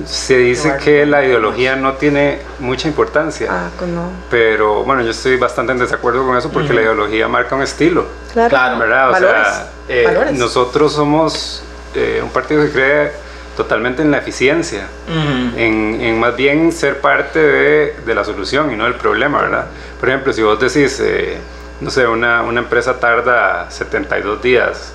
se 0.05 0.37
dice 0.37 0.77
que 0.83 1.05
la 1.05 1.23
ideología 1.23 1.75
no 1.75 1.93
tiene 1.93 2.39
mucha 2.59 2.87
importancia. 2.87 3.47
Ah, 3.49 3.69
pues 3.77 3.89
no. 3.89 4.09
Pero 4.29 4.83
bueno, 4.83 5.01
yo 5.03 5.11
estoy 5.11 5.37
bastante 5.37 5.71
en 5.71 5.79
desacuerdo 5.79 6.25
con 6.25 6.37
eso 6.37 6.49
porque 6.49 6.73
la 6.73 6.81
ideología 6.81 7.27
marca 7.27 7.55
un 7.55 7.63
estilo. 7.63 8.05
Claro. 8.33 8.79
¿verdad? 8.79 9.09
O 9.09 9.11
Valores. 9.13 9.47
sea, 9.47 9.69
eh, 9.87 10.03
Valores. 10.05 10.37
nosotros 10.37 10.93
somos 10.93 11.63
eh, 11.95 12.19
un 12.23 12.29
partido 12.29 12.63
que 12.63 12.71
cree 12.71 13.11
totalmente 13.55 14.01
en 14.01 14.11
la 14.11 14.17
eficiencia, 14.17 14.87
en, 15.07 16.01
en, 16.01 16.19
más 16.19 16.35
bien 16.35 16.71
ser 16.71 17.01
parte 17.01 17.39
de, 17.39 17.95
de, 18.03 18.15
la 18.15 18.23
solución 18.23 18.71
y 18.71 18.75
no 18.75 18.85
del 18.85 18.95
problema, 18.95 19.41
¿verdad? 19.41 19.67
Por 19.99 20.09
ejemplo, 20.09 20.33
si 20.33 20.41
vos 20.41 20.59
decís, 20.59 20.99
eh, 20.99 21.37
no 21.79 21.91
sé, 21.91 22.07
una, 22.07 22.41
una, 22.41 22.61
empresa 22.61 22.99
tarda 22.99 23.69
72 23.69 24.41
días, 24.41 24.93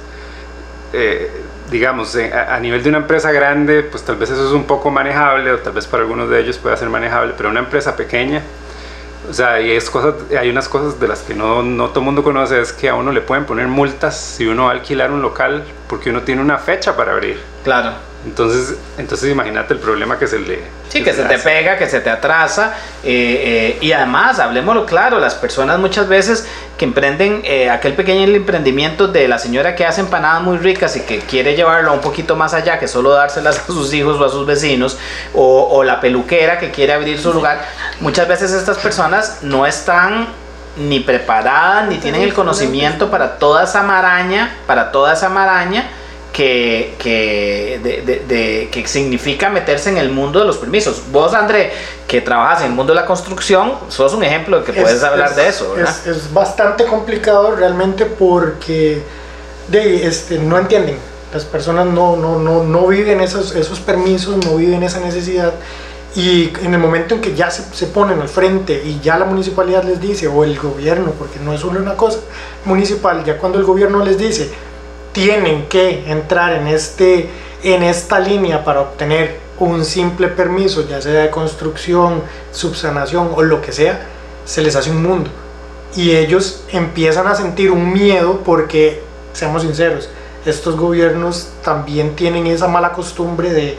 eh, 0.93 1.31
digamos, 1.71 2.17
a, 2.17 2.59
nivel 2.61 2.83
de 2.83 2.89
una 2.89 2.99
empresa 2.99 3.33
grande, 3.33 3.83
pues 3.83 4.03
tal 4.05 4.17
vez 4.17 4.31
eso 4.31 4.47
es 4.47 4.53
un 4.53 4.65
poco 4.65 4.91
manejable, 4.91 5.53
o 5.53 5.59
tal 5.59 5.73
vez 5.73 5.87
para 5.87 6.03
algunos 6.03 6.31
de 6.31 6.41
ellos 6.41 6.59
pueda 6.59 6.77
ser 6.77 6.89
manejable, 6.89 7.35
pero 7.37 7.51
una 7.51 7.61
empresa 7.61 7.97
pequeña, 7.97 8.43
o 9.29 9.33
sea, 9.33 9.59
es 9.59 9.91
cosas, 9.91 10.15
hay 10.39 10.49
unas 10.49 10.69
cosas 10.69 10.99
de 10.99 11.09
las 11.09 11.21
que 11.21 11.35
no, 11.35 11.63
no 11.63 11.89
todo 11.89 12.01
el 12.01 12.07
mundo 12.07 12.23
conoce, 12.23 12.61
es 12.61 12.73
que 12.73 12.89
a 12.89 12.95
uno 12.95 13.13
le 13.13 13.21
pueden 13.21 13.45
poner 13.45 13.67
multas 13.67 14.19
si 14.19 14.47
uno 14.47 14.65
va 14.65 14.71
a 14.71 14.73
alquilar 14.75 15.11
un 15.11 15.21
local 15.21 15.65
porque 15.89 16.11
uno 16.11 16.23
tiene 16.23 16.41
una 16.41 16.59
fecha 16.59 16.97
para 16.97 17.13
abrir. 17.13 17.39
Claro. 17.65 18.09
Entonces, 18.25 18.77
entonces 18.99 19.31
imagínate 19.31 19.75
el 19.75 19.81
problema 19.81 20.19
que 20.19 20.27
se 20.27 20.41
le... 20.41 20.61
Sí, 20.89 21.05
que, 21.05 21.13
se, 21.13 21.23
te 21.23 21.39
pega, 21.39 21.79
que 21.79 21.89
se 21.89 22.01
te 22.01 22.11
atrasa. 22.11 22.75
Eh, 23.05 23.77
eh, 23.77 23.79
y 23.81 23.93
además, 23.93 24.41
hablemoslo 24.41 24.87
claro, 24.87 25.21
las 25.21 25.35
personas 25.35 25.79
muchas 25.79 26.09
veces 26.09 26.47
que 26.77 26.85
emprenden 26.85 27.43
eh, 27.45 27.71
aquel 27.71 27.95
pequeño 27.95 28.25
emprendimiento 28.25 29.07
de 29.07 29.29
la 29.29 29.39
señora 29.39 29.77
que 29.77 29.87
hace 29.87 30.01
empanadas 30.01 30.43
muy 30.43 30.59
ricas 30.59 30.97
y 30.97 31.03
que 31.03 31.21
quiere 31.21 31.55
llevarlo 31.55 31.93
un 31.93 32.01
poquito 32.01 32.35
más 32.35 32.55
allá 32.55 32.79
que 32.79 32.89
solo 32.89 33.11
dárselas 33.11 33.61
a 33.61 33.67
sus 33.67 33.95
hijos 33.95 34.21
o 34.21 34.25
a 34.25 34.31
sus 34.31 34.45
vecinos, 34.47 34.99
o, 35.33 35.69
o 35.71 35.85
la 35.85 36.01
peluquera 36.01 36.59
que 36.59 36.71
quiere 36.71 36.93
abrir 36.93 37.21
su 37.21 37.33
lugar, 37.33 37.65
muchas 38.01 38.27
veces 38.27 38.53
estas 38.53 38.79
personas 38.79 39.39
no 39.43 39.65
están 39.65 40.27
ni 40.77 41.01
preparadas 41.01 41.89
ni 41.89 41.97
tienen 41.97 42.23
el 42.23 42.35
conocimiento 42.35 43.11
para 43.11 43.39
toda 43.39 43.65
esa 43.65 43.83
maraña, 43.83 44.57
para 44.67 44.93
toda 44.93 45.13
esa 45.13 45.29
maraña 45.29 45.89
que, 46.39 46.95
que, 47.01 47.81
de, 47.83 48.03
de, 48.03 48.21
de, 48.21 48.69
que 48.71 48.87
significa 48.87 49.51
meterse 49.51 49.91
en 49.91 49.99
el 49.99 50.11
mundo 50.11 50.39
de 50.39 50.45
los 50.45 50.57
permisos. 50.57 51.03
Vos, 51.11 51.35
André, 51.35 51.73
que 52.07 52.21
trabajas 52.21 52.61
en 52.61 52.67
el 52.67 52.75
mundo 52.75 52.93
de 52.93 53.01
la 53.01 53.07
construcción, 53.07 53.73
sos 53.89 54.15
un 54.15 54.23
ejemplo 54.23 54.61
de 54.61 54.65
que 54.65 54.73
puedes 54.73 55.03
hablar 55.03 55.31
es, 55.31 55.37
de 55.37 55.49
eso. 55.49 55.73
¿verdad? 55.75 55.93
Es, 55.93 56.07
es, 56.07 56.33
bastante 56.33 56.85
complicado 56.85 57.57
realmente 57.57 58.07
porque 58.07 59.03
de, 59.67 60.07
este, 60.07 60.39
no 60.39 60.57
entienden. 60.57 60.97
Las 61.35 61.45
personas 61.45 61.87
no, 61.87 62.15
no, 62.15 62.39
no, 62.39 62.63
no 62.63 62.87
viven 62.87 63.21
esos, 63.21 63.57
esos 63.57 63.81
permisos, 63.81 64.37
no 64.47 64.55
viven 64.55 64.85
esa 64.85 65.01
necesidad. 65.01 65.55
Y 66.15 66.53
en 66.63 66.73
el 66.73 66.79
momento 66.79 67.17
en 67.17 67.21
que 67.21 67.35
ya 67.35 67.51
se, 67.51 67.65
se, 67.75 67.87
ponen 67.89 68.21
al 68.21 68.29
frente 68.29 68.81
y 68.85 69.01
ya 69.01 69.19
la 69.19 69.25
municipalidad 69.25 69.83
les 69.83 70.01
dice, 70.01 70.29
o 70.29 70.45
el 70.45 70.57
gobierno, 70.57 71.11
porque 71.19 71.41
no 71.41 71.53
es 71.53 71.61
solo 71.63 71.81
una 71.81 71.97
cosa 71.97 72.21
municipal, 72.65 73.25
ya 73.25 73.39
cuando 73.39 73.59
el 73.59 73.65
gobierno 73.65 74.05
les 74.05 74.17
dice, 74.17 74.53
tienen 75.19 75.67
que 75.67 76.09
entrar 76.09 76.53
en, 76.53 76.69
este, 76.69 77.29
en 77.65 77.83
esta 77.83 78.21
línea 78.21 78.63
para 78.63 78.83
obtener 78.83 79.41
un 79.59 79.85
simple 79.85 80.29
permiso, 80.29 80.89
ya 80.89 81.03
sea 81.03 81.23
de 81.23 81.31
construcción, 81.31 82.23
subsanación 82.53 83.33
o 83.35 83.43
lo 83.43 83.61
que 83.61 83.73
sea, 83.73 84.07
se 84.45 84.63
les 84.63 84.77
hace 84.77 84.93
un 84.93 85.03
mundo. 85.03 85.29
Y 85.97 86.13
ellos 86.13 86.63
empiezan 86.71 87.27
a 87.27 87.35
sentir 87.35 87.73
un 87.73 87.93
miedo 87.93 88.43
porque, 88.45 89.03
seamos 89.33 89.63
sinceros, 89.63 90.09
estos 90.47 90.77
gobiernos 90.77 91.49
también 91.65 92.15
tienen 92.15 92.47
esa 92.47 92.69
mala 92.69 92.93
costumbre 92.93 93.51
de, 93.51 93.77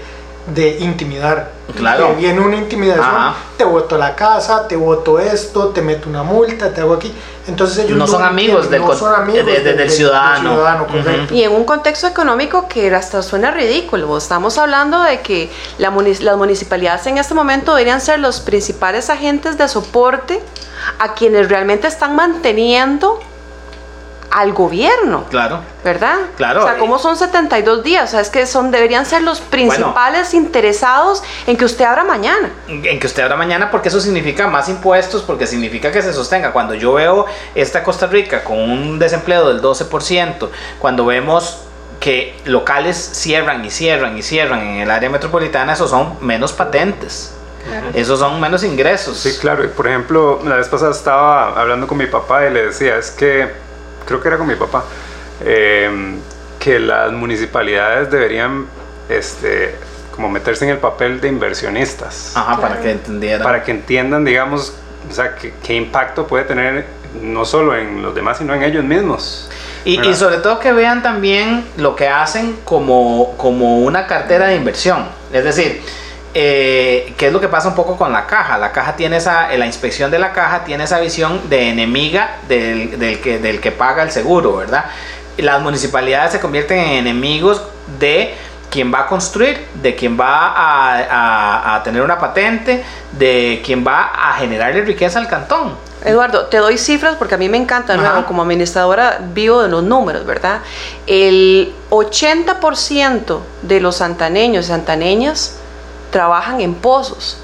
de 0.53 0.79
intimidar. 0.79 1.51
Claro. 1.75 2.09
Que 2.09 2.13
viene 2.15 2.39
una 2.39 2.55
intimidación, 2.55 3.05
Ajá. 3.05 3.35
te 3.57 3.63
voto 3.63 3.97
la 3.97 4.15
casa, 4.15 4.67
te 4.67 4.75
voto 4.75 5.19
esto, 5.19 5.67
te 5.69 5.81
meto 5.81 6.09
una 6.09 6.23
multa, 6.23 6.73
te 6.73 6.81
hago 6.81 6.95
aquí. 6.95 7.13
Entonces 7.47 7.85
ellos 7.85 7.97
no, 7.97 8.07
son 8.07 8.23
amigos, 8.23 8.69
del, 8.69 8.81
no 8.81 8.95
son 8.95 9.13
amigos 9.13 9.45
de, 9.45 9.51
de, 9.53 9.59
del, 9.61 9.77
del, 9.77 9.89
ciudadano. 9.89 10.53
ciudadano 10.53 10.87
uh 10.89 10.93
-huh. 10.93 11.31
Y 11.31 11.43
en 11.43 11.51
un 11.51 11.65
contexto 11.65 12.07
económico 12.07 12.67
que 12.67 12.93
hasta 12.93 13.21
suena 13.21 13.51
ridículo. 13.51 14.17
Estamos 14.17 14.57
hablando 14.57 15.01
de 15.01 15.21
que 15.21 15.49
la 15.77 15.91
munic 15.91 16.21
las 16.21 16.37
municipalidades 16.37 17.05
en 17.07 17.17
este 17.17 17.33
momento 17.33 17.75
deberían 17.75 18.01
ser 18.01 18.19
los 18.19 18.39
principales 18.39 19.09
agentes 19.09 19.57
de 19.57 19.67
soporte 19.67 20.41
a 20.99 21.13
quienes 21.13 21.49
realmente 21.49 21.87
están 21.87 22.15
manteniendo 22.15 23.19
al 24.31 24.53
gobierno. 24.53 25.25
Claro. 25.29 25.59
¿Verdad? 25.83 26.17
Claro. 26.37 26.61
O 26.61 26.63
sea, 26.63 26.77
¿cómo 26.77 26.99
son 26.99 27.15
72 27.17 27.83
días? 27.83 28.09
O 28.09 28.11
sea, 28.11 28.21
es 28.21 28.29
que 28.29 28.45
son, 28.45 28.71
deberían 28.71 29.05
ser 29.05 29.21
los 29.21 29.39
principales 29.41 30.31
bueno, 30.31 30.45
interesados 30.45 31.23
en 31.47 31.57
que 31.57 31.65
usted 31.65 31.85
abra 31.85 32.03
mañana. 32.03 32.51
En 32.67 32.99
que 32.99 33.07
usted 33.07 33.23
abra 33.23 33.35
mañana 33.37 33.71
porque 33.71 33.89
eso 33.89 33.99
significa 33.99 34.47
más 34.47 34.69
impuestos, 34.69 35.23
porque 35.23 35.47
significa 35.47 35.91
que 35.91 36.01
se 36.01 36.13
sostenga. 36.13 36.51
Cuando 36.51 36.73
yo 36.73 36.93
veo 36.93 37.25
esta 37.55 37.83
Costa 37.83 38.07
Rica 38.07 38.43
con 38.43 38.57
un 38.59 38.99
desempleo 38.99 39.47
del 39.47 39.61
12%, 39.61 40.49
cuando 40.79 41.05
vemos 41.05 41.63
que 41.99 42.37
locales 42.45 42.97
cierran 42.97 43.63
y 43.65 43.71
cierran 43.71 44.17
y 44.17 44.21
cierran 44.21 44.61
en 44.61 44.81
el 44.81 44.91
área 44.91 45.09
metropolitana, 45.09 45.73
esos 45.73 45.89
son 45.89 46.17
menos 46.21 46.53
patentes. 46.53 47.35
Claro. 47.67 47.87
Esos 47.93 48.19
son 48.19 48.39
menos 48.39 48.63
ingresos. 48.63 49.17
Sí, 49.17 49.37
claro. 49.37 49.69
Por 49.71 49.87
ejemplo, 49.87 50.39
la 50.45 50.55
vez 50.55 50.67
pasada 50.67 50.91
estaba 50.91 51.59
hablando 51.59 51.87
con 51.87 51.97
mi 51.97 52.05
papá 52.05 52.45
y 52.47 52.53
le 52.53 52.67
decía, 52.67 52.97
es 52.97 53.11
que 53.11 53.68
creo 54.09 54.21
que 54.21 54.27
era 54.27 54.37
con 54.37 54.47
mi 54.47 54.55
papá, 54.55 54.83
eh, 55.45 56.17
que 56.59 56.79
las 56.79 57.11
municipalidades 57.11 58.11
deberían 58.11 58.65
este, 59.07 59.75
como 60.13 60.29
meterse 60.29 60.65
en 60.65 60.71
el 60.71 60.77
papel 60.79 61.21
de 61.21 61.29
inversionistas. 61.29 62.35
Ajá, 62.35 62.57
claro. 62.57 62.61
para 62.61 62.81
que 62.81 62.91
entendieran. 62.91 63.43
Para 63.43 63.63
que 63.63 63.71
entiendan, 63.71 64.25
digamos, 64.25 64.73
o 65.09 65.13
sea, 65.13 65.35
qué, 65.35 65.53
qué 65.63 65.75
impacto 65.75 66.27
puede 66.27 66.43
tener 66.43 66.85
no 67.21 67.45
solo 67.45 67.75
en 67.75 68.01
los 68.01 68.13
demás, 68.13 68.37
sino 68.37 68.53
en 68.53 68.63
ellos 68.63 68.83
mismos. 68.83 69.49
Y, 69.85 70.05
y, 70.05 70.13
sobre 70.13 70.37
todo 70.37 70.59
que 70.59 70.73
vean 70.73 71.01
también 71.01 71.63
lo 71.77 71.95
que 71.95 72.07
hacen 72.07 72.57
como, 72.65 73.35
como 73.37 73.79
una 73.79 74.07
cartera 74.07 74.47
de 74.47 74.55
inversión. 74.57 75.05
Es 75.31 75.43
decir, 75.43 75.81
eh, 76.33 77.13
¿qué 77.17 77.27
es 77.27 77.33
lo 77.33 77.39
que 77.39 77.47
pasa 77.47 77.69
un 77.69 77.75
poco 77.75 77.97
con 77.97 78.11
la 78.11 78.25
caja? 78.27 78.57
La 78.57 78.71
caja 78.71 78.95
tiene 78.95 79.17
esa, 79.17 79.55
la 79.55 79.65
inspección 79.65 80.11
de 80.11 80.19
la 80.19 80.31
caja 80.31 80.63
tiene 80.63 80.83
esa 80.83 80.99
visión 80.99 81.49
de 81.49 81.69
enemiga 81.69 82.37
del, 82.47 82.99
del, 82.99 83.19
que, 83.19 83.39
del 83.39 83.59
que 83.59 83.71
paga 83.71 84.03
el 84.03 84.11
seguro, 84.11 84.57
¿verdad? 84.57 84.85
Las 85.37 85.61
municipalidades 85.61 86.33
se 86.33 86.39
convierten 86.39 86.79
en 86.79 87.07
enemigos 87.07 87.63
de 87.99 88.35
quien 88.69 88.93
va 88.93 89.01
a 89.01 89.07
construir, 89.07 89.65
de 89.81 89.95
quien 89.95 90.19
va 90.19 90.49
a, 90.49 90.99
a, 90.99 91.75
a 91.75 91.83
tener 91.83 92.01
una 92.01 92.19
patente, 92.19 92.83
de 93.11 93.61
quien 93.65 93.85
va 93.85 94.11
a 94.13 94.33
generarle 94.33 94.81
riqueza 94.81 95.17
al 95.17 95.27
cantón. 95.27 95.75
Eduardo, 96.05 96.45
te 96.45 96.57
doy 96.57 96.77
cifras 96.77 97.15
porque 97.15 97.35
a 97.35 97.37
mí 97.37 97.49
me 97.49 97.57
encanta, 97.57 97.97
nuevo, 97.97 98.25
como 98.25 98.43
administradora 98.43 99.19
vivo 99.33 99.61
de 99.61 99.67
los 99.67 99.83
números, 99.83 100.25
¿verdad? 100.25 100.61
El 101.07 101.73
80% 101.89 103.39
de 103.63 103.81
los 103.81 103.97
santaneños 103.97 104.65
y 104.65 104.67
santaneñas 104.69 105.57
trabajan 106.11 106.61
en 106.61 106.75
pozos 106.75 107.37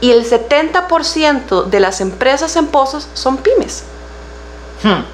y 0.00 0.10
el 0.10 0.28
70% 0.28 1.66
de 1.66 1.80
las 1.80 2.00
empresas 2.00 2.56
en 2.56 2.66
pozos 2.66 3.08
son 3.14 3.36
pymes. 3.36 3.84
Hmm. 4.82 5.04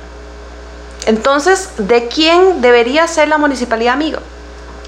Entonces, 1.06 1.72
¿de 1.76 2.08
quién 2.08 2.60
debería 2.62 3.06
ser 3.06 3.28
la 3.28 3.38
municipalidad 3.38 3.94
amiga? 3.94 4.20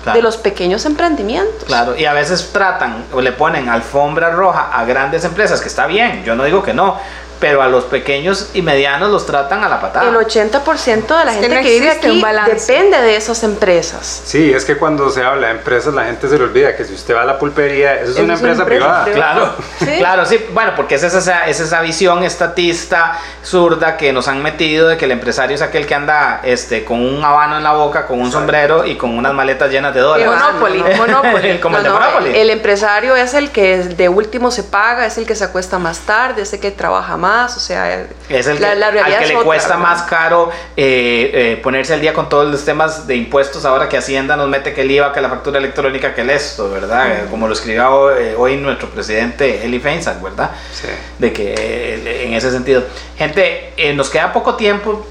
Claro. 0.03 0.17
De 0.17 0.23
los 0.23 0.39
pequeños 0.39 0.87
emprendimientos. 0.87 1.65
Claro, 1.65 1.95
y 1.95 2.07
a 2.07 2.15
veces 2.15 2.51
tratan 2.51 3.05
o 3.13 3.21
le 3.21 3.33
ponen 3.33 3.69
alfombra 3.69 4.31
roja 4.31 4.71
a 4.73 4.87
grandes 4.87 5.25
empresas, 5.25 5.61
que 5.61 5.69
está 5.69 5.87
bien, 5.87 6.25
yo 6.25 6.35
no 6.35 6.45
digo 6.45 6.63
que 6.63 6.73
no, 6.73 6.97
pero 7.41 7.63
a 7.63 7.69
los 7.69 7.85
pequeños 7.85 8.51
y 8.55 8.63
medianos 8.63 9.11
los 9.11 9.27
tratan 9.27 9.65
a 9.65 9.69
la 9.69 9.81
patada. 9.81 10.09
El 10.09 10.15
80% 10.17 11.19
de 11.19 11.25
la 11.25 11.33
Es 11.33 11.39
que 11.39 11.43
gente 11.43 11.57
no 11.57 11.63
que, 11.63 11.71
vive 11.71 11.91
aquí 11.91 12.21
balance. 12.21 12.73
depende 12.73 13.01
de 13.01 13.17
esas 13.17 13.43
empresas. 13.43 14.23
Sí, 14.25 14.53
es 14.53 14.65
que 14.65 14.77
cuando 14.77 15.11
se 15.11 15.23
habla 15.25 15.47
de 15.49 15.55
empresas 15.55 15.95
la 15.95 16.05
gente 16.05 16.29
se 16.29 16.37
le 16.39 16.45
olvida 16.45 16.77
que 16.77 16.85
si 16.85 16.95
usted 16.95 17.15
va 17.15 17.23
a 17.23 17.25
la 17.25 17.39
pulpería, 17.39 17.95
eso 17.95 18.13
es 18.13 18.19
una 18.19 18.35
es 18.35 18.41
una 18.43 18.53
empresa, 18.53 18.63
empresa 18.63 18.65
privada. 18.65 19.05
privada. 19.05 19.33
Claro, 19.35 19.55
Sí. 19.79 19.99
claro, 19.99 20.27
sí, 20.27 20.47
bueno, 20.53 20.73
porque 20.77 20.97
es 20.97 21.03
esa, 21.03 21.47
es 21.49 21.61
esa 21.61 21.81
visión 21.81 22.23
estatista, 22.25 23.19
zurda, 23.45 23.97
que 23.97 24.13
nos 24.13 24.29
han 24.29 24.43
metido 24.43 24.89
de 24.89 24.97
que 24.97 25.07
el 25.07 25.13
empresario 25.13 25.55
es 25.55 25.63
aquel 25.63 25.87
que 25.87 25.95
anda 25.95 26.41
este, 26.45 26.85
con 26.85 27.01
un 27.01 27.25
habano 27.25 27.57
en 27.57 27.63
la 27.63 27.73
boca, 27.73 28.07
con 28.07 28.21
un 28.21 28.31
sombrero 28.31 28.85
y 28.85 28.97
con 28.97 29.17
unas 29.17 29.33
maletas 29.33 29.71
llenas 29.71 29.95
de 29.95 30.01
El 30.01 30.07
dólares. 30.07 30.27
Monopoly. 30.43 30.85
Monopoly. 30.97 31.59
Como 31.61 31.77
el 31.79 31.83
de 31.83 31.89
No, 31.89 31.99
no, 31.99 32.05
Monopoly. 32.07 32.39
el 32.39 32.51
empresario 32.51 33.17
es 33.17 33.35
el 33.35 33.51
que 33.51 33.79
de 33.79 34.09
último 34.09 34.51
se 34.51 34.63
paga, 34.65 35.07
es 35.07 35.17
el 35.19 35.27
que 35.27 35.35
se 35.35 35.45
acuesta 35.45 35.79
más 35.79 36.01
tarde, 36.01 36.43
es 36.43 36.53
el 36.53 36.61
que 36.61 36.71
trabaja 36.71 37.17
más, 37.17 37.30
o 37.35 37.49
sea, 37.61 38.07
Es 38.29 38.47
el 38.47 38.61
la- 38.61 38.71
que, 38.71 38.77
la 38.77 38.87
al 38.89 38.95
que 38.95 39.23
es 39.23 39.29
le 39.29 39.35
otra, 39.37 39.45
cuesta 39.45 39.69
¿verdad? 39.77 39.83
más 39.83 40.03
caro 40.03 40.51
eh, 40.77 41.31
eh, 41.33 41.61
ponerse 41.63 41.95
al 41.95 42.01
día 42.01 42.13
con 42.13 42.29
todos 42.29 42.51
los 42.51 42.65
temas 42.65 43.07
de 43.07 43.17
impuestos 43.17 43.65
ahora 43.65 43.89
que 43.89 43.97
Hacienda 43.97 44.37
nos 44.37 44.49
mete 44.49 44.73
que 44.75 44.83
el 44.83 44.91
IVA, 44.91 45.13
que 45.13 45.21
la 45.21 45.29
factura 45.29 45.59
electrónica, 45.59 46.15
que 46.15 46.21
el 46.23 46.31
esto, 46.31 46.71
¿verdad? 46.71 47.11
Eh, 47.11 47.27
Como 47.31 47.47
lo 47.47 47.55
escribió 47.55 48.15
eh, 48.17 48.35
hoy 48.37 48.57
nuestro 48.57 48.89
presidente 48.91 49.65
Eli 49.65 49.79
Feinsack, 49.81 50.21
¿verdad? 50.23 50.51
Sí. 50.73 50.89
De 51.19 51.33
que 51.33 51.55
eh, 51.55 52.25
en 52.27 52.35
ese 52.35 52.51
sentido. 52.51 52.83
Gente, 53.17 53.73
eh, 53.77 53.93
nos 53.95 54.11
queda 54.11 54.33
poco 54.33 54.55
tiempo. 54.57 55.07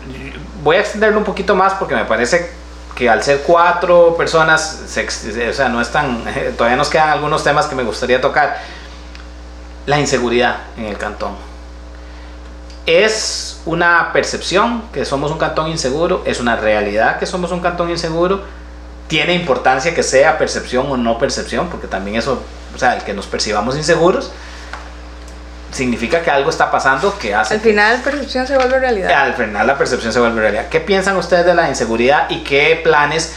Voy 0.64 0.76
a 0.76 0.82
extenderlo 0.82 1.18
un 1.18 1.24
poquito 1.24 1.56
más 1.56 1.74
porque 1.74 1.96
me 1.96 2.06
parece 2.06 2.52
que 2.96 3.10
al 3.10 3.24
ser 3.24 3.44
cuatro 3.48 4.16
personas, 4.18 4.82
se 4.88 5.08
o 5.50 5.54
sea, 5.54 5.70
no 5.70 5.80
están, 5.80 6.24
todavía 6.58 6.76
nos 6.76 6.90
quedan 6.90 7.10
algunos 7.10 7.44
temas 7.44 7.66
que 7.68 7.76
me 7.76 7.84
gustaría 7.84 8.20
tocar. 8.20 8.58
La 9.86 10.00
inseguridad 10.00 10.58
en 10.78 10.86
el 10.86 10.98
cantón. 10.98 11.36
Es 12.86 13.62
una 13.66 14.12
percepción 14.14 14.84
que 14.94 15.06
somos 15.06 15.32
un 15.32 15.38
cantón 15.38 15.70
inseguro, 15.70 16.24
es 16.26 16.40
una 16.40 16.56
realidad 16.56 17.20
que 17.20 17.26
somos 17.26 17.52
un 17.52 17.60
cantón 17.60 17.90
inseguro. 17.90 18.44
Tiene 19.08 19.34
importancia 19.34 19.94
que 19.94 20.04
sea 20.04 20.38
percepción 20.38 20.92
o 20.92 20.98
no 20.98 21.18
percepción, 21.18 21.68
porque 21.70 21.88
también 21.88 22.16
eso, 22.18 22.42
o 22.76 22.78
sea, 22.78 22.96
el 22.96 23.04
que 23.04 23.14
nos 23.14 23.26
percibamos 23.26 23.76
inseguros, 23.76 24.32
significa 25.72 26.22
que 26.22 26.32
algo 26.32 26.50
está 26.50 26.72
pasando 26.72 27.18
que 27.18 27.34
hace 27.34 27.56
Al 27.56 27.60
final, 27.60 27.98
la 27.98 28.04
percepción 28.04 28.48
se 28.48 28.56
vuelve 28.56 28.80
realidad. 28.80 29.12
al 29.12 29.34
final 29.34 29.68
la 29.68 29.78
percepción 29.78 30.12
se 30.12 30.20
vuelve 30.20 30.42
realidad. 30.42 30.68
¿Qué 30.70 30.80
piensan 30.80 31.16
ustedes 31.18 31.46
de 31.46 31.54
la 31.54 31.70
inseguridad 31.70 32.30
y 32.30 32.44
qué 32.44 32.80
planes, 32.84 33.34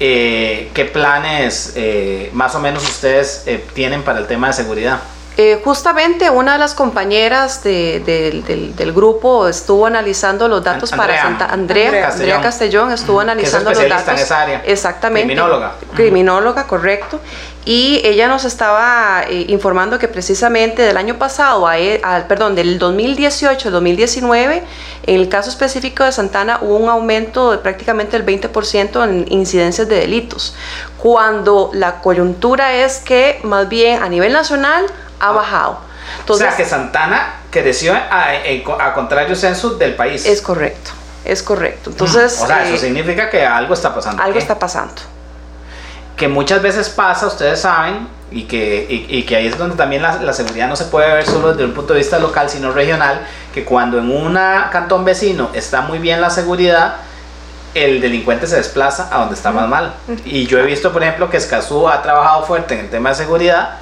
eh, 0.00 0.70
qué 0.74 0.84
planes 0.84 1.72
eh, 1.76 2.30
más 2.32 2.54
o 2.54 2.60
menos 2.60 2.82
ustedes 2.84 3.44
eh, 3.46 3.64
tienen 3.74 4.02
para 4.02 4.18
el 4.18 4.26
tema 4.26 4.48
de 4.48 4.52
seguridad? 4.52 5.00
Eh, 5.38 5.60
justamente 5.64 6.28
una 6.28 6.52
de 6.54 6.58
las 6.58 6.74
compañeras 6.74 7.62
de- 7.64 8.02
del- 8.04 8.44
del, 8.44 8.76
del 8.76 8.92
grupo 8.92 9.48
estuvo 9.48 9.86
analizando 9.86 10.46
los 10.46 10.62
datos 10.62 10.90
para. 10.90 11.22
Santa 11.22 11.46
Andrea, 11.46 11.86
Andrea 11.88 12.08
Andrea 12.10 12.40
Castellón. 12.42 12.92
Estuvo 12.92 13.20
es 13.22 13.28
analizando 13.28 13.70
los 13.70 13.88
datos. 13.88 14.08
en 14.08 14.14
esa 14.18 14.42
área. 14.42 14.62
Exactamente. 14.66 15.26
Criminóloga. 15.28 15.74
Criminóloga, 15.94 16.66
correcto. 16.66 17.18
Y 17.64 18.02
ella 18.04 18.26
nos 18.28 18.44
estaba 18.44 19.22
eh, 19.28 19.46
informando 19.48 19.98
que 19.98 20.08
precisamente 20.08 20.82
del 20.82 20.96
año 20.96 21.16
pasado, 21.16 21.66
a, 21.66 21.78
e- 21.78 22.00
al- 22.02 22.26
perdón, 22.26 22.54
del 22.54 22.78
2018 22.78 23.68
al 23.68 23.72
2019, 23.72 24.62
en 25.06 25.14
el 25.20 25.28
caso 25.28 25.48
específico 25.48 26.02
de 26.04 26.12
Santana 26.12 26.58
hubo 26.60 26.76
un 26.76 26.88
aumento 26.90 27.52
de 27.52 27.58
prácticamente 27.58 28.16
el 28.16 28.26
20% 28.26 29.04
en 29.04 29.26
incidencias 29.30 29.88
de 29.88 29.96
delitos, 29.96 30.54
cuando 30.98 31.70
la 31.72 32.00
coyuntura 32.00 32.74
es 32.74 32.98
que 32.98 33.38
más 33.44 33.68
bien 33.68 34.02
a 34.02 34.08
nivel 34.08 34.32
nacional 34.32 34.84
ha 35.22 35.32
bajado. 35.32 35.78
Entonces, 36.20 36.46
o 36.46 36.50
sea, 36.50 36.56
que 36.56 36.64
Santana 36.68 37.34
creció 37.50 37.94
a, 37.94 38.26
a 38.80 38.94
contrario 38.94 39.34
censo 39.36 39.70
del 39.74 39.94
país. 39.94 40.26
es 40.26 40.42
correcto, 40.42 40.90
es 41.24 41.42
correcto. 41.42 41.90
Entonces, 41.90 42.38
o 42.42 42.46
sea, 42.46 42.64
eso 42.64 42.74
eh, 42.74 42.78
significa 42.78 43.30
que 43.30 43.46
algo 43.46 43.72
está 43.72 43.94
pasando. 43.94 44.22
algo 44.22 44.38
está 44.38 44.58
pasando. 44.58 44.94
que 46.16 46.28
muchas 46.28 46.60
veces 46.60 46.88
pasa, 46.90 47.26
ustedes 47.26 47.60
saben, 47.60 48.08
y 48.32 48.44
que, 48.44 48.86
y, 48.88 49.18
y 49.18 49.22
que 49.24 49.36
ahí 49.36 49.46
es 49.46 49.56
donde 49.56 49.76
también 49.76 50.02
la, 50.02 50.16
la 50.16 50.32
seguridad 50.32 50.66
no 50.68 50.74
se 50.76 50.86
puede 50.86 51.06
ver 51.14 51.26
solo 51.26 51.52
desde 51.52 51.64
un 51.64 51.72
punto 51.72 51.92
de 51.92 52.00
vista 52.00 52.18
local, 52.18 52.50
sino 52.50 52.72
regional, 52.72 53.20
que 53.54 53.64
cuando 53.64 53.98
en 53.98 54.10
un 54.10 54.34
cantón 54.72 55.04
vecino 55.04 55.50
está 55.54 55.82
muy 55.82 55.98
bien 55.98 56.20
la 56.20 56.30
seguridad, 56.30 56.96
el 57.74 58.00
delincuente 58.00 58.46
se 58.46 58.56
desplaza 58.56 59.08
a 59.12 59.20
donde 59.20 59.34
está 59.34 59.50
más 59.52 59.68
mal. 59.68 59.94
Y 60.24 60.46
yo 60.46 60.58
he 60.58 60.62
visto, 60.62 60.92
por 60.92 61.02
ejemplo, 61.02 61.30
que 61.30 61.36
Escazú 61.36 61.88
ha 61.88 62.02
trabajado 62.02 62.44
fuerte 62.44 62.74
en 62.74 62.80
el 62.80 62.90
tema 62.90 63.10
de 63.10 63.14
seguridad 63.14 63.78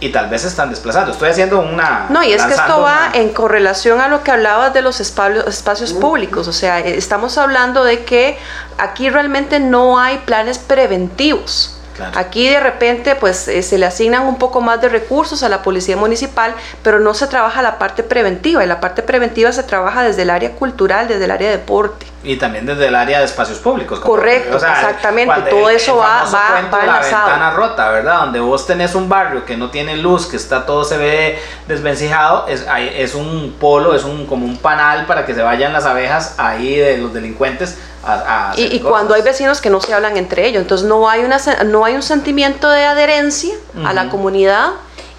y 0.00 0.10
tal 0.12 0.28
vez 0.28 0.42
se 0.42 0.48
están 0.48 0.70
desplazando. 0.70 1.12
Estoy 1.12 1.30
haciendo 1.30 1.60
una... 1.60 2.06
No, 2.10 2.22
y 2.22 2.32
es 2.32 2.42
que 2.42 2.52
esto 2.54 2.80
va 2.82 3.08
una- 3.08 3.10
en 3.14 3.30
correlación 3.32 4.00
a 4.00 4.08
lo 4.08 4.22
que 4.22 4.30
hablabas 4.32 4.74
de 4.74 4.82
los 4.82 5.00
espacios, 5.00 5.46
espacios 5.46 5.92
públicos. 5.92 6.46
O 6.48 6.52
sea, 6.52 6.80
estamos 6.80 7.38
hablando 7.38 7.84
de 7.84 8.04
que 8.04 8.38
aquí 8.78 9.08
realmente 9.08 9.60
no 9.60 9.98
hay 9.98 10.18
planes 10.18 10.58
preventivos. 10.58 11.73
Claro. 11.94 12.18
Aquí 12.18 12.48
de 12.48 12.58
repente 12.58 13.14
pues 13.14 13.46
eh, 13.46 13.62
se 13.62 13.78
le 13.78 13.86
asignan 13.86 14.22
un 14.26 14.36
poco 14.36 14.60
más 14.60 14.80
de 14.80 14.88
recursos 14.88 15.42
a 15.44 15.48
la 15.48 15.62
policía 15.62 15.96
municipal, 15.96 16.52
pero 16.82 16.98
no 16.98 17.14
se 17.14 17.28
trabaja 17.28 17.62
la 17.62 17.78
parte 17.78 18.02
preventiva 18.02 18.64
y 18.64 18.66
la 18.66 18.80
parte 18.80 19.02
preventiva 19.02 19.52
se 19.52 19.62
trabaja 19.62 20.02
desde 20.02 20.22
el 20.22 20.30
área 20.30 20.50
cultural, 20.52 21.06
desde 21.06 21.24
el 21.26 21.30
área 21.30 21.50
de 21.50 21.58
deporte. 21.58 22.06
Y 22.24 22.36
también 22.36 22.64
desde 22.66 22.88
el 22.88 22.94
área 22.96 23.18
de 23.20 23.26
espacios 23.26 23.58
públicos. 23.58 24.00
Correcto, 24.00 24.56
exactamente, 24.56 25.26
cuando 25.26 25.50
todo 25.50 25.68
el- 25.70 25.76
eso 25.76 25.92
el 25.92 25.98
va- 26.00 26.24
va- 26.24 26.48
cuento 26.52 26.76
va 26.76 26.80
de 26.80 26.86
la 26.88 26.96
enlazado. 26.96 27.26
ventana 27.28 27.50
rota, 27.52 27.90
¿verdad? 27.90 28.18
Donde 28.20 28.40
vos 28.40 28.66
tenés 28.66 28.94
un 28.94 29.08
barrio 29.08 29.44
que 29.44 29.56
no 29.56 29.70
tiene 29.70 29.96
luz, 29.96 30.26
que 30.26 30.36
está 30.36 30.66
todo 30.66 30.84
se 30.84 30.96
ve 30.96 31.38
desvencijado, 31.68 32.46
es, 32.48 32.66
hay- 32.66 32.92
es 32.96 33.14
un 33.14 33.54
polo, 33.60 33.94
es 33.94 34.04
un 34.04 34.26
como 34.26 34.46
un 34.46 34.56
panal 34.56 35.06
para 35.06 35.26
que 35.26 35.34
se 35.34 35.42
vayan 35.42 35.72
las 35.72 35.84
abejas 35.84 36.34
ahí 36.38 36.76
de 36.76 36.98
los 36.98 37.12
delincuentes 37.12 37.76
a, 38.04 38.12
a 38.12 38.50
hacer 38.50 38.72
Y, 38.72 38.80
cuando 38.80 39.14
hay 39.14 39.22
vecinos 39.22 39.60
que 39.60 39.70
no 39.70 39.80
se 39.80 39.94
hablan 39.94 40.16
entre 40.16 40.46
ellos, 40.46 40.62
entonces 40.62 40.86
no 40.86 41.08
hay, 41.08 41.24
una, 41.24 41.38
no 41.66 41.84
hay 41.84 41.94
un 41.94 42.02
sentimiento 42.02 42.70
de 42.70 42.84
adherencia 42.84 43.54
a 43.84 43.92
la 43.92 44.08
comunidad 44.08 44.70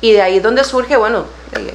y 0.01 0.11
de 0.11 0.21
ahí 0.21 0.37
es 0.37 0.43
donde 0.43 0.63
surge, 0.63 0.97
bueno, 0.97 1.25
eh, 1.53 1.73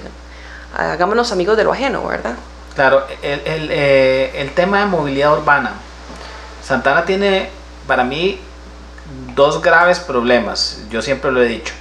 hagámonos 0.76 1.32
amigos 1.32 1.56
de 1.56 1.64
lo 1.64 1.72
ajeno, 1.72 2.06
¿verdad? 2.06 2.34
Claro, 2.74 3.04
el, 3.22 3.40
el, 3.44 3.68
eh, 3.70 4.32
el 4.36 4.52
tema 4.52 4.80
de 4.80 4.86
movilidad 4.86 5.32
urbana. 5.32 5.72
Santana 6.62 7.04
tiene, 7.04 7.50
para 7.86 8.04
mí, 8.04 8.40
dos 9.34 9.60
graves 9.60 9.98
problemas. 9.98 10.82
Yo 10.90 11.02
siempre 11.02 11.32
lo 11.32 11.42
he 11.42 11.48
dicho. 11.48 11.74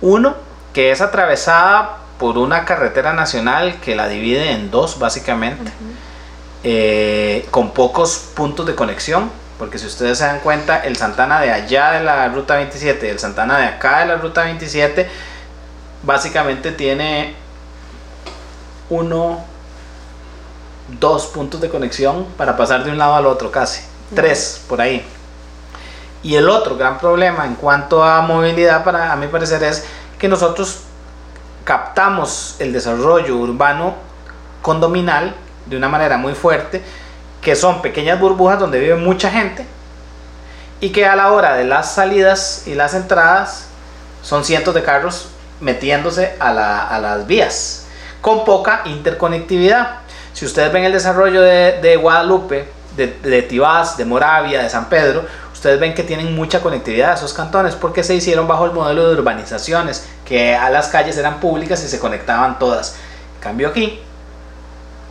Uno, 0.00 0.36
que 0.72 0.90
es 0.90 1.00
atravesada 1.00 1.98
por 2.18 2.38
una 2.38 2.64
carretera 2.64 3.12
nacional 3.12 3.80
que 3.80 3.96
la 3.96 4.08
divide 4.08 4.52
en 4.52 4.70
dos, 4.70 4.98
básicamente, 4.98 5.72
eh, 6.68 7.46
con 7.52 7.70
pocos 7.70 8.30
puntos 8.34 8.66
de 8.66 8.74
conexión. 8.74 9.30
Porque 9.56 9.78
si 9.78 9.86
ustedes 9.86 10.18
se 10.18 10.24
dan 10.24 10.40
cuenta, 10.40 10.80
el 10.80 10.96
Santana 10.96 11.40
de 11.40 11.52
allá 11.52 11.92
de 11.92 12.02
la 12.02 12.28
ruta 12.28 12.56
27 12.56 13.06
y 13.06 13.10
el 13.10 13.20
Santana 13.20 13.58
de 13.58 13.66
acá 13.66 14.00
de 14.00 14.06
la 14.06 14.16
ruta 14.16 14.42
27, 14.42 15.08
básicamente 16.02 16.72
tiene 16.72 17.36
uno, 18.90 19.44
dos 20.98 21.26
puntos 21.26 21.60
de 21.60 21.68
conexión 21.68 22.26
para 22.36 22.56
pasar 22.56 22.82
de 22.82 22.90
un 22.90 22.98
lado 22.98 23.14
al 23.14 23.26
otro 23.26 23.52
casi. 23.52 23.82
Tres, 24.12 24.60
por 24.68 24.80
ahí. 24.80 25.04
Y 26.24 26.34
el 26.34 26.48
otro 26.48 26.76
gran 26.76 26.98
problema 26.98 27.46
en 27.46 27.54
cuanto 27.54 28.02
a 28.02 28.22
movilidad, 28.22 28.82
para 28.82 29.12
a 29.12 29.16
mi 29.16 29.28
parecer, 29.28 29.62
es 29.62 29.84
que 30.18 30.26
nosotros 30.26 30.80
captamos 31.62 32.56
el 32.58 32.72
desarrollo 32.72 33.36
urbano 33.36 33.94
condominal 34.62 35.36
de 35.66 35.76
una 35.76 35.88
manera 35.88 36.16
muy 36.16 36.34
fuerte, 36.34 36.82
que 37.42 37.54
son 37.56 37.82
pequeñas 37.82 38.18
burbujas 38.18 38.58
donde 38.58 38.80
vive 38.80 38.94
mucha 38.96 39.30
gente 39.30 39.66
y 40.80 40.90
que 40.90 41.06
a 41.06 41.16
la 41.16 41.32
hora 41.32 41.54
de 41.54 41.64
las 41.64 41.92
salidas 41.94 42.64
y 42.66 42.74
las 42.74 42.94
entradas 42.94 43.66
son 44.22 44.44
cientos 44.44 44.74
de 44.74 44.82
carros 44.82 45.28
metiéndose 45.60 46.34
a, 46.40 46.52
la- 46.52 46.86
a 46.86 46.98
las 46.98 47.26
vías 47.26 47.86
con 48.20 48.44
poca 48.44 48.82
interconectividad. 48.84 49.98
Si 50.32 50.44
ustedes 50.44 50.72
ven 50.72 50.84
el 50.84 50.92
desarrollo 50.92 51.40
de, 51.40 51.80
de 51.80 51.96
Guadalupe, 51.96 52.68
de, 52.96 53.06
de 53.22 53.42
Tibás, 53.42 53.96
de 53.96 54.04
Moravia, 54.04 54.62
de 54.62 54.68
San 54.68 54.88
Pedro, 54.88 55.24
ustedes 55.52 55.78
ven 55.80 55.94
que 55.94 56.02
tienen 56.02 56.34
mucha 56.34 56.60
conectividad 56.60 57.14
esos 57.14 57.32
cantones 57.32 57.74
porque 57.74 58.02
se 58.04 58.14
hicieron 58.14 58.46
bajo 58.48 58.66
el 58.66 58.72
modelo 58.72 59.08
de 59.08 59.14
urbanizaciones, 59.20 60.06
que 60.24 60.54
a 60.54 60.68
las 60.70 60.88
calles 60.88 61.16
eran 61.16 61.40
públicas 61.40 61.82
y 61.84 61.88
se 61.88 61.98
conectaban 61.98 62.58
todas. 62.58 62.96
En 63.36 63.40
cambio 63.42 63.68
aquí 63.68 64.00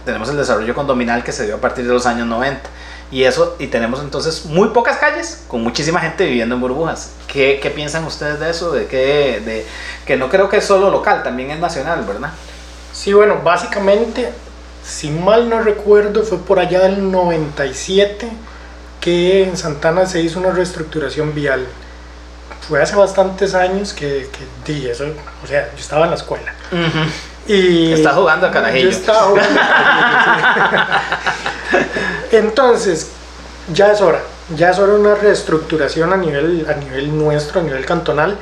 tenemos 0.06 0.30
el 0.30 0.38
desarrollo 0.38 0.74
condominal 0.74 1.24
que 1.24 1.32
se 1.32 1.45
dio 1.45 1.56
a 1.56 1.60
partir 1.60 1.86
de 1.86 1.93
los 1.93 2.06
años 2.06 2.28
90. 2.28 2.70
Y 3.12 3.24
eso, 3.24 3.56
y 3.60 3.68
tenemos 3.68 3.99
entonces 4.01 4.45
muy 4.45 4.70
pocas 4.70 4.97
calles 4.97 5.43
con 5.47 5.62
muchísima 5.62 5.99
gente 5.99 6.26
viviendo 6.26 6.56
en 6.56 6.62
burbujas. 6.62 7.12
¿Qué, 7.28 7.60
qué 7.62 7.70
piensan 7.70 8.03
ustedes 8.06 8.39
de 8.39 8.49
eso? 8.49 8.72
De 8.72 8.88
que, 8.88 9.41
de, 9.45 9.66
que 10.06 10.18
no 10.18 10.30
creo 10.30 10.49
que 10.49 10.58
es 10.58 10.66
solo 10.66 10.89
local, 10.89 11.24
también 11.24 11.51
es 11.51 11.60
nacional, 11.60 12.03
¿verdad? 12.06 12.32
Sí, 12.93 13.14
bueno, 13.14 13.41
básicamente, 13.43 14.32
si 14.84 15.10
mal 15.12 15.49
no 15.49 15.60
recuerdo, 15.62 16.24
fue 16.24 16.39
por 16.39 16.60
allá 16.60 16.82
del 16.82 17.12
97 17.12 18.30
que 19.01 19.43
en 19.43 19.56
Santana 19.56 20.08
se 20.08 20.22
hizo 20.22 20.39
una 20.39 20.51
reestructuración 20.51 21.36
vial. 21.36 21.68
Fue 22.68 22.82
hace 22.82 22.95
bastantes 22.95 23.53
años 23.53 23.93
que, 23.93 24.28
que 24.32 24.72
di 24.74 24.88
eso, 24.88 25.06
o 25.43 25.47
sea, 25.47 25.70
yo 25.72 25.80
estaba 25.80 26.06
en 26.06 26.10
la 26.10 26.16
escuela. 26.16 26.53
Y 27.48 27.93
Está 27.93 28.14
jugando 28.14 28.48
a 28.48 28.52
carajillo. 28.52 28.89
Yo 28.89 28.98
estaba 28.98 29.22
jugando 29.24 29.60
a 29.60 29.68
carajillo, 29.68 30.86
sí. 31.72 31.78
Entonces, 32.38 33.12
ya 33.74 33.91
es 33.91 34.02
hora. 34.02 34.22
Ya 34.56 34.72
es 34.72 34.80
hora 34.80 34.93
de 34.93 35.00
una 35.00 35.16
reestructuración 35.16 36.14
a 36.14 36.18
nivel, 36.18 36.66
a 36.70 36.74
nivel 36.74 37.18
nuestro, 37.18 37.62
a 37.62 37.64
nivel 37.64 37.86
cantonal. 37.86 38.38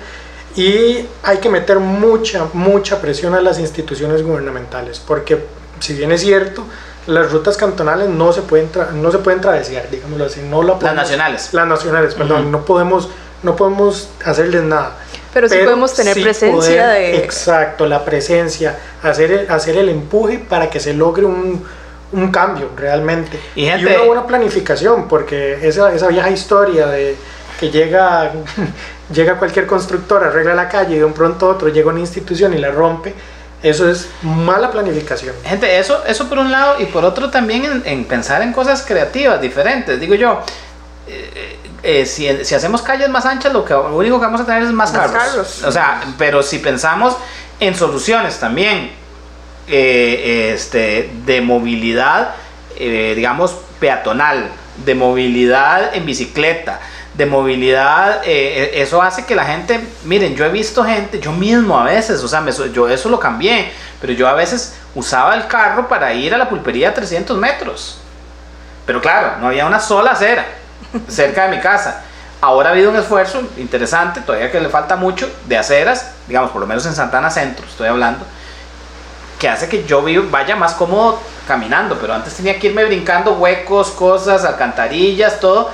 Y 0.56 1.06
hay 1.24 1.38
que 1.40 1.50
meter 1.50 1.80
mucha, 1.80 2.46
mucha 2.54 3.02
presión 3.02 3.34
a 3.34 3.42
las 3.42 3.60
instituciones 3.60 4.22
gubernamentales. 4.24 5.00
Porque, 5.00 5.46
si 5.80 5.94
bien 5.96 6.12
es 6.12 6.22
cierto, 6.22 6.66
las 7.08 7.32
rutas 7.32 7.58
cantonales 7.58 8.10
no 8.10 8.32
se 8.34 8.42
pueden, 8.44 8.70
no 8.96 9.12
se 9.12 9.18
pueden 9.20 9.42
travesar, 9.42 9.90
digámoslo 9.90 10.26
así. 10.26 10.42
No 10.42 10.62
la 10.62 10.70
Las 10.74 10.78
podemos- 10.80 10.96
nacionales. 10.96 11.50
Las 11.54 11.68
nacionales, 11.68 12.14
perdón. 12.16 12.42
Ujú. 12.44 12.50
No 12.52 12.66
podemos 12.66 13.10
no 13.42 13.58
podemos 13.58 14.08
hacerles 14.24 14.64
nada. 14.64 14.96
Pero 15.34 15.50
sí 15.50 15.56
podemos 15.66 15.94
tener 15.94 16.14
presencia 16.24 16.88
de- 16.90 17.18
Exacto, 17.18 17.86
la 17.88 18.06
presencia, 18.06 18.78
hacer 19.02 19.32
el, 19.32 19.50
hacer 19.52 19.78
el 19.78 19.90
empuje 19.90 20.40
para 20.40 20.70
que 20.70 20.80
se 20.80 20.94
logre 20.94 21.26
un, 21.26 21.64
un 22.12 22.32
cambio 22.32 22.70
realmente. 22.78 23.40
Y 23.56 23.66
gente- 23.66 23.96
una 23.98 24.06
buena 24.06 24.28
planificación, 24.28 25.08
porque 25.08 25.68
esa, 25.68 25.94
esa 25.94 26.08
vieja 26.08 26.30
historia 26.30 26.88
de 26.88 27.16
que 27.60 27.70
llega, 27.72 28.32
llega 29.14 29.38
cualquier 29.40 29.66
constructor, 29.66 30.24
arregla 30.24 30.54
la 30.54 30.70
calle 30.70 30.96
y 30.96 31.00
de 31.00 31.06
un 31.06 31.14
pronto 31.14 31.48
a 31.48 31.50
otro 31.50 31.70
llega 31.70 31.90
una 31.90 32.00
institución 32.00 32.54
y 32.54 32.58
la 32.58 32.72
rompe, 32.72 33.14
eso 33.64 33.90
es 33.90 34.10
mala 34.22 34.70
planificación. 34.72 35.34
Gente, 35.46 35.80
eso, 35.80 36.04
eso 36.06 36.28
por 36.28 36.38
un 36.38 36.52
lado 36.52 36.82
y 36.82 36.86
por 36.86 37.06
otro 37.06 37.30
también 37.30 37.64
en, 37.66 37.82
en 37.86 38.06
pensar 38.06 38.42
en 38.42 38.52
cosas 38.54 38.84
creativas, 38.86 39.40
diferentes. 39.42 40.00
Digo 40.00 40.16
yo, 40.16 40.42
eh, 41.08 41.58
eh, 41.84 42.06
si, 42.06 42.46
si 42.46 42.56
hacemos 42.56 42.82
calles 42.82 43.10
más 43.10 43.26
anchas, 43.26 43.52
lo, 43.52 43.66
que, 43.66 43.74
lo 43.74 43.96
único 43.98 44.18
que 44.18 44.26
vamos 44.26 44.42
a 44.42 44.46
tener 44.46 44.64
es 44.64 44.72
más, 44.72 44.94
Más 44.94 45.12
carros. 45.12 45.24
carros. 45.24 45.64
O 45.64 45.72
sea, 45.72 46.02
pero 46.18 46.42
si 46.42 46.60
pensamos 46.60 47.18
en 47.60 47.76
soluciones 47.76 48.40
también 48.40 48.92
eh, 49.68 50.52
este, 50.54 51.12
de 51.26 51.42
movilidad, 51.42 52.36
eh, 52.78 53.14
digamos, 53.16 53.56
peatonal, 53.80 54.50
de 54.86 54.96
movilidad 54.96 55.94
en 55.94 56.06
bicicleta, 56.06 56.80
de 57.14 57.26
movilidad, 57.26 58.22
eh, 58.26 58.72
eso 58.82 59.02
hace 59.02 59.26
que 59.26 59.36
la 59.36 59.46
gente, 59.46 59.80
miren, 60.06 60.36
yo 60.36 60.46
he 60.46 60.50
visto 60.50 60.84
gente, 60.84 61.20
yo 61.20 61.32
mismo 61.32 61.78
a 61.78 61.84
veces, 61.84 62.24
o 62.24 62.28
sea, 62.28 62.42
me, 62.42 62.52
yo 62.74 62.90
eso 62.90 63.10
lo 63.10 63.20
cambié, 63.20 63.72
pero 64.00 64.14
yo 64.14 64.28
a 64.28 64.34
veces 64.34 64.76
usaba 64.96 65.36
el 65.36 65.48
carro 65.48 65.88
para 65.88 66.14
ir 66.14 66.34
a 66.34 66.38
la 66.38 66.50
pulpería 66.50 66.90
a 66.90 66.94
300 66.94 67.38
metros. 67.38 68.00
Pero 68.86 69.02
claro, 69.02 69.38
no 69.40 69.48
había 69.48 69.66
una 69.66 69.80
sola 69.80 70.12
acera 70.12 70.46
cerca 71.08 71.48
de 71.48 71.56
mi 71.56 71.62
casa. 71.62 72.02
Ahora 72.42 72.70
ha 72.70 72.72
habido 72.74 72.90
un 72.90 72.98
esfuerzo 72.98 73.42
interesante, 73.58 74.22
todavía 74.22 74.52
que 74.52 74.60
le 74.60 74.70
falta 74.70 74.96
mucho, 74.96 75.30
de 75.46 75.58
aceras, 75.58 76.12
digamos, 76.28 76.52
por 76.52 76.62
lo 76.62 76.68
menos 76.68 76.86
en 76.86 76.94
Santana 76.94 77.30
Centro, 77.30 77.66
estoy 77.66 77.88
hablando, 77.88 78.26
que 79.40 79.48
hace 79.48 79.70
que 79.70 79.86
yo 79.86 80.04
vaya 80.30 80.56
más 80.56 80.74
cómodo 80.74 81.20
caminando, 81.48 81.98
pero 82.00 82.14
antes 82.14 82.34
tenía 82.34 82.60
que 82.60 82.68
irme 82.68 82.86
brincando 82.86 83.34
huecos, 83.34 83.92
cosas, 83.92 84.44
alcantarillas, 84.46 85.40
todo. 85.40 85.72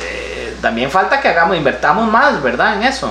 Eh, 0.00 0.56
también 0.60 0.90
falta 0.90 1.20
que 1.20 1.28
hagamos, 1.28 1.56
invertamos 1.56 2.10
más, 2.10 2.42
¿verdad? 2.42 2.74
En 2.74 2.84
eso. 2.84 3.10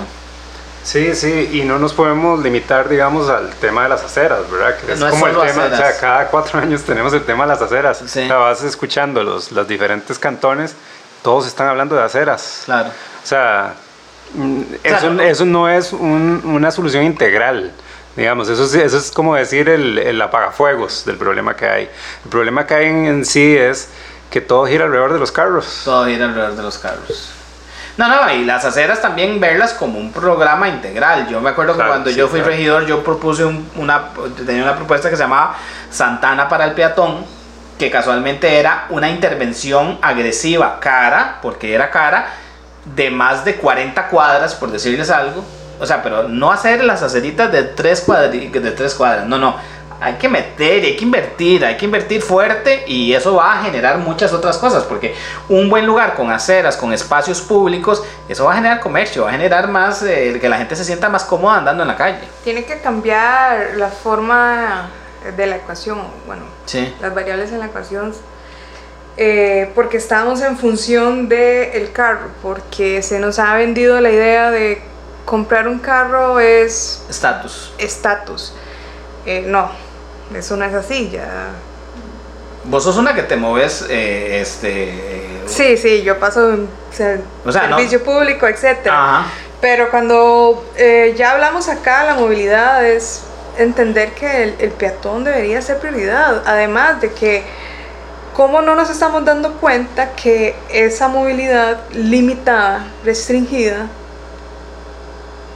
Sí, 0.83 1.13
sí, 1.15 1.49
y 1.53 1.63
no 1.63 1.77
nos 1.77 1.93
podemos 1.93 2.41
limitar, 2.41 2.89
digamos, 2.89 3.29
al 3.29 3.49
tema 3.51 3.83
de 3.83 3.89
las 3.89 4.03
aceras, 4.03 4.49
¿verdad? 4.49 4.75
Que 4.77 4.93
es 4.93 4.99
No 4.99 5.07
es 5.07 5.11
como 5.11 5.27
el 5.27 5.33
solo 5.33 5.45
tema, 5.45 5.65
o 5.65 5.67
sea, 5.67 5.75
aceras. 5.77 5.97
cada 5.99 6.27
cuatro 6.27 6.59
años 6.61 6.81
tenemos 6.83 7.13
el 7.13 7.23
tema 7.23 7.43
de 7.45 7.49
las 7.49 7.61
aceras. 7.61 7.99
Sí. 8.05 8.23
O 8.23 8.27
sea, 8.27 8.37
vas 8.37 8.63
escuchando 8.63 9.23
los, 9.23 9.51
los 9.51 9.67
diferentes 9.67 10.17
cantones, 10.17 10.75
todos 11.21 11.45
están 11.45 11.67
hablando 11.67 11.95
de 11.95 12.01
aceras. 12.03 12.63
Claro. 12.65 12.89
O 12.89 13.27
sea, 13.27 13.75
mm, 14.33 14.61
eso, 14.83 15.09
no- 15.11 15.21
eso 15.21 15.45
no 15.45 15.69
es 15.69 15.93
un- 15.93 16.41
una 16.45 16.71
solución 16.71 17.03
integral. 17.03 17.71
Digamos, 18.15 18.49
eso 18.49 18.63
es, 18.65 18.73
eso 18.73 18.97
es 18.97 19.11
como 19.11 19.35
decir 19.35 19.69
el, 19.69 19.97
el 19.99 20.21
apagafuegos 20.21 21.05
del 21.05 21.15
problema 21.17 21.55
que 21.55 21.65
hay. 21.67 21.83
El 22.25 22.29
problema 22.29 22.65
que 22.65 22.73
hay 22.73 22.85
en, 22.87 23.05
en 23.05 23.25
sí 23.25 23.55
es 23.55 23.87
que 24.31 24.41
todo 24.41 24.65
gira 24.65 24.85
alrededor 24.85 25.13
de 25.13 25.19
los 25.19 25.31
carros. 25.31 25.81
Todo 25.85 26.05
gira 26.07 26.25
alrededor 26.25 26.55
de 26.55 26.63
los 26.63 26.77
carros. 26.79 27.29
No, 27.97 28.07
no, 28.07 28.33
y 28.33 28.45
las 28.45 28.63
aceras 28.65 29.01
también 29.01 29.39
verlas 29.39 29.73
como 29.73 29.99
un 29.99 30.11
programa 30.11 30.67
integral. 30.69 31.27
Yo 31.29 31.41
me 31.41 31.49
acuerdo 31.49 31.73
Claro, 31.73 31.89
que 31.89 31.91
cuando 31.93 32.09
sí, 32.09 32.15
yo 32.15 32.27
fui 32.27 32.39
claro. 32.39 32.51
regidor, 32.55 32.85
yo 32.85 33.03
propuse 33.03 33.43
un- 33.45 33.69
una, 33.75 34.05
tenía 34.45 34.63
una 34.63 34.75
propuesta 34.75 35.09
que 35.09 35.15
se 35.17 35.23
llamaba 35.23 35.55
Santana 35.89 36.47
para 36.47 36.65
el 36.65 36.71
peatón, 36.71 37.25
que 37.77 37.91
casualmente 37.91 38.59
era 38.59 38.85
una 38.89 39.09
intervención 39.09 39.99
agresiva, 40.01 40.79
cara, 40.79 41.37
porque 41.41 41.73
era 41.73 41.89
cara, 41.91 42.27
de 42.85 43.11
más 43.11 43.43
de 43.45 43.55
40 43.55 44.07
cuadras, 44.07 44.55
por 44.55 44.71
decirles 44.71 45.09
algo. 45.09 45.43
O 45.79 45.85
sea, 45.85 46.01
pero 46.03 46.27
no 46.27 46.51
hacer 46.51 46.83
las 46.83 47.01
aceritas 47.03 47.51
de 47.51 47.63
tres, 47.63 48.07
cuadri- 48.07 48.51
de 48.51 48.71
tres 48.71 48.93
cuadras, 48.93 49.25
no, 49.25 49.37
no. 49.37 49.55
Hay 50.03 50.15
que 50.15 50.27
meter, 50.27 50.83
hay 50.83 50.95
que 50.97 51.03
invertir, 51.05 51.63
hay 51.63 51.77
que 51.77 51.85
invertir 51.85 52.21
fuerte 52.23 52.83
y 52.87 53.13
eso 53.13 53.35
va 53.35 53.53
a 53.59 53.63
generar 53.63 53.99
muchas 53.99 54.33
otras 54.33 54.57
cosas, 54.57 54.83
porque 54.83 55.13
un 55.47 55.69
buen 55.69 55.85
lugar 55.85 56.15
con 56.15 56.31
aceras, 56.31 56.75
con 56.75 56.91
espacios 56.91 57.39
públicos, 57.39 58.03
eso 58.27 58.45
va 58.45 58.53
a 58.53 58.55
generar 58.55 58.79
comercio, 58.79 59.23
va 59.23 59.29
a 59.29 59.33
generar 59.33 59.67
más, 59.67 60.01
eh, 60.01 60.39
que 60.41 60.49
la 60.49 60.57
gente 60.57 60.75
se 60.75 60.83
sienta 60.83 61.07
más 61.07 61.23
cómoda 61.23 61.57
andando 61.57 61.83
en 61.83 61.87
la 61.87 61.95
calle. 61.95 62.17
Tiene 62.43 62.65
que 62.65 62.79
cambiar 62.79 63.75
la 63.77 63.89
forma 63.89 64.89
de 65.37 65.45
la 65.45 65.57
ecuación, 65.57 66.01
bueno, 66.25 66.45
Sí. 66.65 66.91
las 66.99 67.13
variables 67.13 67.51
en 67.51 67.59
la 67.59 67.67
ecuación, 67.67 68.11
eh, 69.17 69.71
porque 69.75 69.97
estamos 69.97 70.41
en 70.41 70.57
función 70.57 71.29
del 71.29 71.91
carro, 71.91 72.29
porque 72.41 73.03
se 73.03 73.19
nos 73.19 73.37
ha 73.37 73.53
vendido 73.53 74.01
la 74.01 74.09
idea 74.09 74.49
de 74.49 74.81
comprar 75.25 75.67
un 75.67 75.77
carro 75.77 76.39
es 76.39 77.05
Estatus. 77.07 77.71
estatus. 77.77 78.53
Eh, 79.27 79.43
no, 79.45 79.69
eso 80.35 80.57
no 80.57 80.65
es 80.65 80.73
así, 80.73 81.09
ya. 81.09 81.49
Vos 82.65 82.83
sos 82.83 82.97
una 82.97 83.13
que 83.15 83.23
te 83.23 83.35
mueves, 83.35 83.85
eh, 83.89 84.39
este... 84.41 84.93
Sí, 85.47 85.77
sí, 85.77 86.03
yo 86.03 86.19
paso 86.19 86.53
en 86.53 86.67
ser- 86.91 87.21
O 87.45 87.51
sea, 87.51 87.67
no- 87.67 87.77
servicio 87.77 88.03
público, 88.03 88.47
etcétera. 88.47 88.95
Ajá. 89.19 89.25
Pero 89.59 89.89
cuando 89.91 90.63
eh, 90.77 91.13
ya 91.17 91.31
hablamos 91.31 91.67
acá, 91.69 92.03
la 92.03 92.15
movilidad 92.15 92.85
es 92.85 93.21
entender 93.57 94.11
que 94.13 94.43
el, 94.43 94.55
el 94.59 94.71
peatón 94.71 95.23
debería 95.23 95.61
ser 95.61 95.77
prioridad. 95.79 96.41
Además 96.45 97.01
de 97.01 97.11
que, 97.11 97.43
¿cómo 98.35 98.61
no 98.61 98.75
nos 98.75 98.89
estamos 98.89 99.25
dando 99.25 99.53
cuenta 99.53 100.11
que 100.13 100.55
esa 100.69 101.07
movilidad 101.09 101.79
limitada, 101.91 102.85
restringida, 103.03 103.87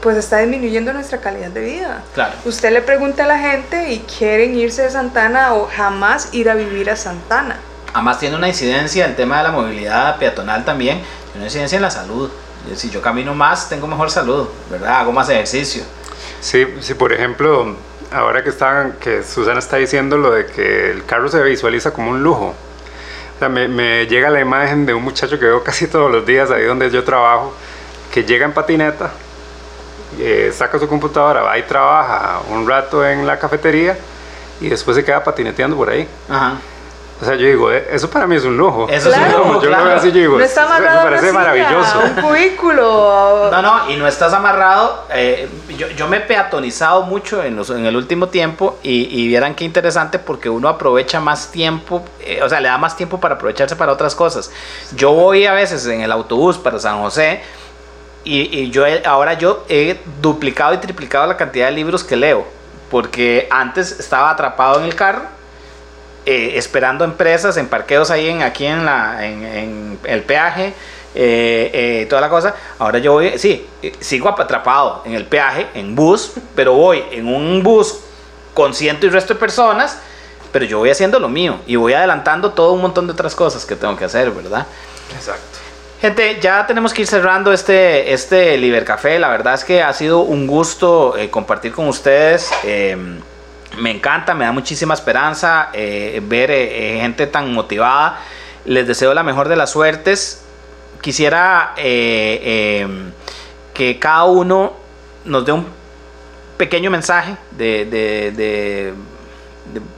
pues 0.05 0.17
está 0.17 0.37
disminuyendo 0.37 0.93
nuestra 0.93 1.19
calidad 1.19 1.49
de 1.49 1.61
vida? 1.61 2.03
Claro. 2.13 2.35
Usted 2.45 2.71
le 2.71 2.83
pregunta 2.83 3.23
a 3.23 3.27
la 3.27 3.39
gente 3.39 3.91
y 3.91 4.01
quieren 4.01 4.55
irse 4.55 4.83
de 4.83 4.91
Santana 4.91 5.55
o 5.55 5.67
jamás 5.67 6.29
ir 6.31 6.47
a 6.47 6.53
vivir 6.53 6.91
a 6.91 6.95
Santana. 6.95 7.57
Además 7.91 8.19
tiene 8.19 8.35
una 8.35 8.47
incidencia 8.47 9.03
el 9.07 9.15
tema 9.15 9.39
de 9.39 9.45
la 9.45 9.51
movilidad 9.51 10.19
peatonal 10.19 10.63
también, 10.63 10.99
tiene 10.99 11.37
una 11.37 11.45
incidencia 11.45 11.77
en 11.77 11.81
la 11.81 11.89
salud. 11.89 12.29
Si 12.75 12.91
yo 12.91 13.01
camino 13.01 13.33
más, 13.33 13.67
tengo 13.67 13.87
mejor 13.87 14.11
salud, 14.11 14.47
¿verdad? 14.69 14.99
Hago 14.99 15.11
más 15.11 15.27
ejercicio. 15.29 15.81
Sí, 16.39 16.67
sí, 16.81 16.93
por 16.93 17.11
ejemplo, 17.11 17.75
ahora 18.11 18.43
que, 18.43 18.51
estaban, 18.51 18.97
que 18.99 19.23
Susana 19.23 19.57
está 19.57 19.77
diciendo 19.77 20.19
lo 20.19 20.29
de 20.29 20.45
que 20.45 20.91
el 20.91 21.03
carro 21.05 21.29
se 21.29 21.41
visualiza 21.41 21.93
como 21.93 22.11
un 22.11 22.21
lujo. 22.21 22.53
O 23.35 23.39
sea, 23.39 23.49
me, 23.49 23.67
me 23.67 24.05
llega 24.05 24.29
la 24.29 24.39
imagen 24.39 24.85
de 24.85 24.93
un 24.93 25.01
muchacho 25.01 25.39
que 25.39 25.45
veo 25.45 25.63
casi 25.63 25.87
todos 25.87 26.11
los 26.11 26.27
días 26.27 26.51
ahí 26.51 26.65
donde 26.65 26.91
yo 26.91 27.03
trabajo, 27.03 27.55
que 28.13 28.23
llega 28.23 28.45
en 28.45 28.53
patineta, 28.53 29.09
eh, 30.19 30.51
saca 30.53 30.79
su 30.79 30.87
computadora, 30.87 31.41
va 31.43 31.57
y 31.57 31.63
trabaja 31.63 32.39
un 32.49 32.67
rato 32.67 33.05
en 33.05 33.25
la 33.27 33.37
cafetería 33.39 33.97
y 34.61 34.69
después 34.69 34.95
se 34.97 35.03
queda 35.03 35.23
patineteando 35.23 35.75
por 35.75 35.89
ahí. 35.89 36.07
Ajá. 36.29 36.53
O 37.21 37.23
sea, 37.23 37.35
yo 37.35 37.47
digo, 37.47 37.71
eh, 37.71 37.87
eso 37.93 38.09
para 38.09 38.27
mí 38.27 38.35
es 38.35 38.43
un 38.43 38.57
lujo. 38.57 38.87
Eso 38.89 39.09
es 39.09 39.15
un 39.17 39.23
Claro. 39.23 39.37
lujo, 39.37 39.53
yo 39.61 39.61
lo 39.61 39.67
claro. 39.69 39.85
veo 39.85 39.95
así, 39.95 40.07
yo 40.09 40.15
digo, 40.19 40.37
no 40.37 40.43
está 40.43 40.63
eso 40.63 40.69
me 40.69 40.75
amarrado 40.75 40.99
a 40.99 41.01
una 41.01 41.09
parece 41.11 41.27
silla, 41.27 41.39
maravilloso. 41.39 41.99
un 41.99 42.21
cubículo. 42.21 43.49
No, 43.51 43.61
no, 43.61 43.89
y 43.89 43.95
no 43.95 44.05
estás 44.05 44.33
amarrado. 44.33 45.05
eh, 45.13 45.47
yo, 45.77 45.87
yo 45.89 46.07
me 46.09 46.17
he 46.17 46.19
peatonizado 46.21 47.03
mucho 47.03 47.41
en, 47.41 47.55
los, 47.55 47.69
en 47.69 47.85
el 47.85 47.95
último 47.95 48.27
tiempo 48.27 48.77
y, 48.83 49.03
y 49.21 49.27
vieran 49.29 49.55
qué 49.55 49.63
interesante 49.63 50.19
porque 50.19 50.49
uno 50.49 50.67
aprovecha 50.67 51.21
más 51.21 51.51
tiempo, 51.51 52.03
eh, 52.19 52.41
o 52.43 52.49
sea, 52.49 52.59
le 52.59 52.67
da 52.67 52.77
más 52.77 52.97
tiempo 52.97 53.17
para 53.19 53.35
aprovecharse 53.35 53.77
para 53.77 53.93
otras 53.93 54.13
cosas. 54.13 54.51
Yo 54.95 55.11
voy 55.13 55.45
a 55.45 55.53
veces 55.53 55.85
en 55.87 56.01
el 56.01 56.11
autobús 56.11 56.57
para 56.57 56.79
San 56.79 56.99
José 57.01 57.41
y, 58.25 58.41
y 58.59 58.69
yo 58.71 58.85
he- 58.85 59.05
ahora 59.05 59.33
yo 59.35 59.63
he 59.69 59.97
duplicado 60.21 60.73
y 60.73 60.77
triplicado 60.79 61.25
la 61.27 61.37
cantidad 61.37 61.67
de 61.67 61.71
libros 61.71 62.03
que 62.03 62.15
leo 62.17 62.45
porque 62.91 63.47
antes 63.49 63.97
estaba 63.99 64.29
atrapado 64.31 64.79
en 64.79 64.85
el 64.85 64.95
carro 64.95 65.21
eh, 66.25 66.53
esperando 66.57 67.03
empresas 67.05 67.55
en 67.57 67.67
parqueos 67.67 68.09
ahí 68.11 68.27
en, 68.29 68.41
aquí 68.41 68.65
en, 68.65 68.83
la, 68.85 69.25
en, 69.25 69.43
en 69.45 69.99
el 70.05 70.23
peaje, 70.23 70.73
eh, 71.13 71.69
eh, 72.01 72.07
toda 72.09 72.19
la 72.21 72.29
cosa. 72.29 72.55
Ahora 72.79 72.97
yo 72.97 73.13
voy, 73.13 73.37
sí, 73.37 73.65
eh, 73.83 73.93
sigo 73.99 74.27
atrapado 74.29 75.03
en 75.05 75.13
el 75.13 75.25
peaje, 75.25 75.67
en 75.75 75.93
bus, 75.95 76.31
pero 76.55 76.73
voy 76.73 77.03
en 77.11 77.27
un 77.27 77.61
bus 77.61 77.99
con 78.55 78.73
ciento 78.73 79.05
y 79.05 79.09
resto 79.09 79.35
de 79.35 79.39
personas, 79.39 79.99
pero 80.51 80.65
yo 80.65 80.79
voy 80.79 80.89
haciendo 80.89 81.19
lo 81.19 81.29
mío 81.29 81.59
y 81.67 81.75
voy 81.75 81.93
adelantando 81.93 82.51
todo 82.53 82.71
un 82.73 82.81
montón 82.81 83.05
de 83.05 83.13
otras 83.13 83.35
cosas 83.35 83.63
que 83.65 83.75
tengo 83.75 83.95
que 83.95 84.05
hacer, 84.05 84.31
¿verdad? 84.31 84.65
Exacto. 85.15 85.59
Gente, 86.05 86.39
ya 86.39 86.67
tenemos 86.67 86.93
que 86.93 87.01
ir 87.01 87.07
cerrando 87.07 87.51
este, 87.51 88.13
este 88.13 88.59
Libercafé. 88.59 89.17
La 89.17 89.27
verdad 89.27 89.55
es 89.55 89.63
que 89.63 89.81
ha 89.81 89.91
sido 89.91 90.19
un 90.19 90.45
gusto 90.45 91.17
eh, 91.17 91.31
compartir 91.31 91.71
con 91.71 91.87
ustedes. 91.87 92.51
Eh, 92.63 92.95
me 93.79 93.89
encanta, 93.89 94.35
me 94.35 94.45
da 94.45 94.51
muchísima 94.51 94.93
esperanza 94.93 95.69
eh, 95.73 96.21
ver 96.23 96.51
eh, 96.51 96.99
gente 97.01 97.25
tan 97.25 97.51
motivada. 97.51 98.19
Les 98.65 98.85
deseo 98.87 99.15
la 99.15 99.23
mejor 99.23 99.49
de 99.49 99.55
las 99.55 99.71
suertes. 99.71 100.45
Quisiera 101.01 101.73
eh, 101.75 102.87
que 103.73 103.97
cada 103.97 104.25
uno 104.25 104.73
nos 105.23 105.43
dé 105.43 105.53
un 105.53 105.65
pequeño 106.55 106.91
mensaje 106.91 107.35
de- 107.49 107.85
de 107.85 108.93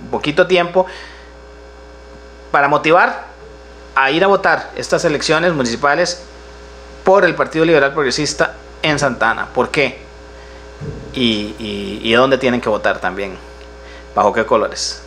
poquito 0.09 0.47
tiempo 0.47 0.85
para 2.49 2.69
motivar 2.69 3.26
a 3.99 4.11
ir 4.11 4.23
a 4.23 4.27
votar 4.27 4.69
estas 4.75 5.03
elecciones 5.05 5.53
municipales 5.53 6.21
por 7.03 7.25
el 7.25 7.33
Partido 7.33 7.65
Liberal 7.65 7.93
Progresista 7.93 8.53
en 8.83 8.99
Santana. 8.99 9.47
¿Por 9.47 9.69
qué? 9.69 9.97
Y, 11.13 11.55
y, 11.57 12.01
y 12.03 12.13
dónde 12.13 12.37
tienen 12.37 12.61
que 12.61 12.69
votar 12.69 12.99
también. 12.99 13.35
¿Bajo 14.13 14.33
qué 14.33 14.45
colores? 14.45 15.01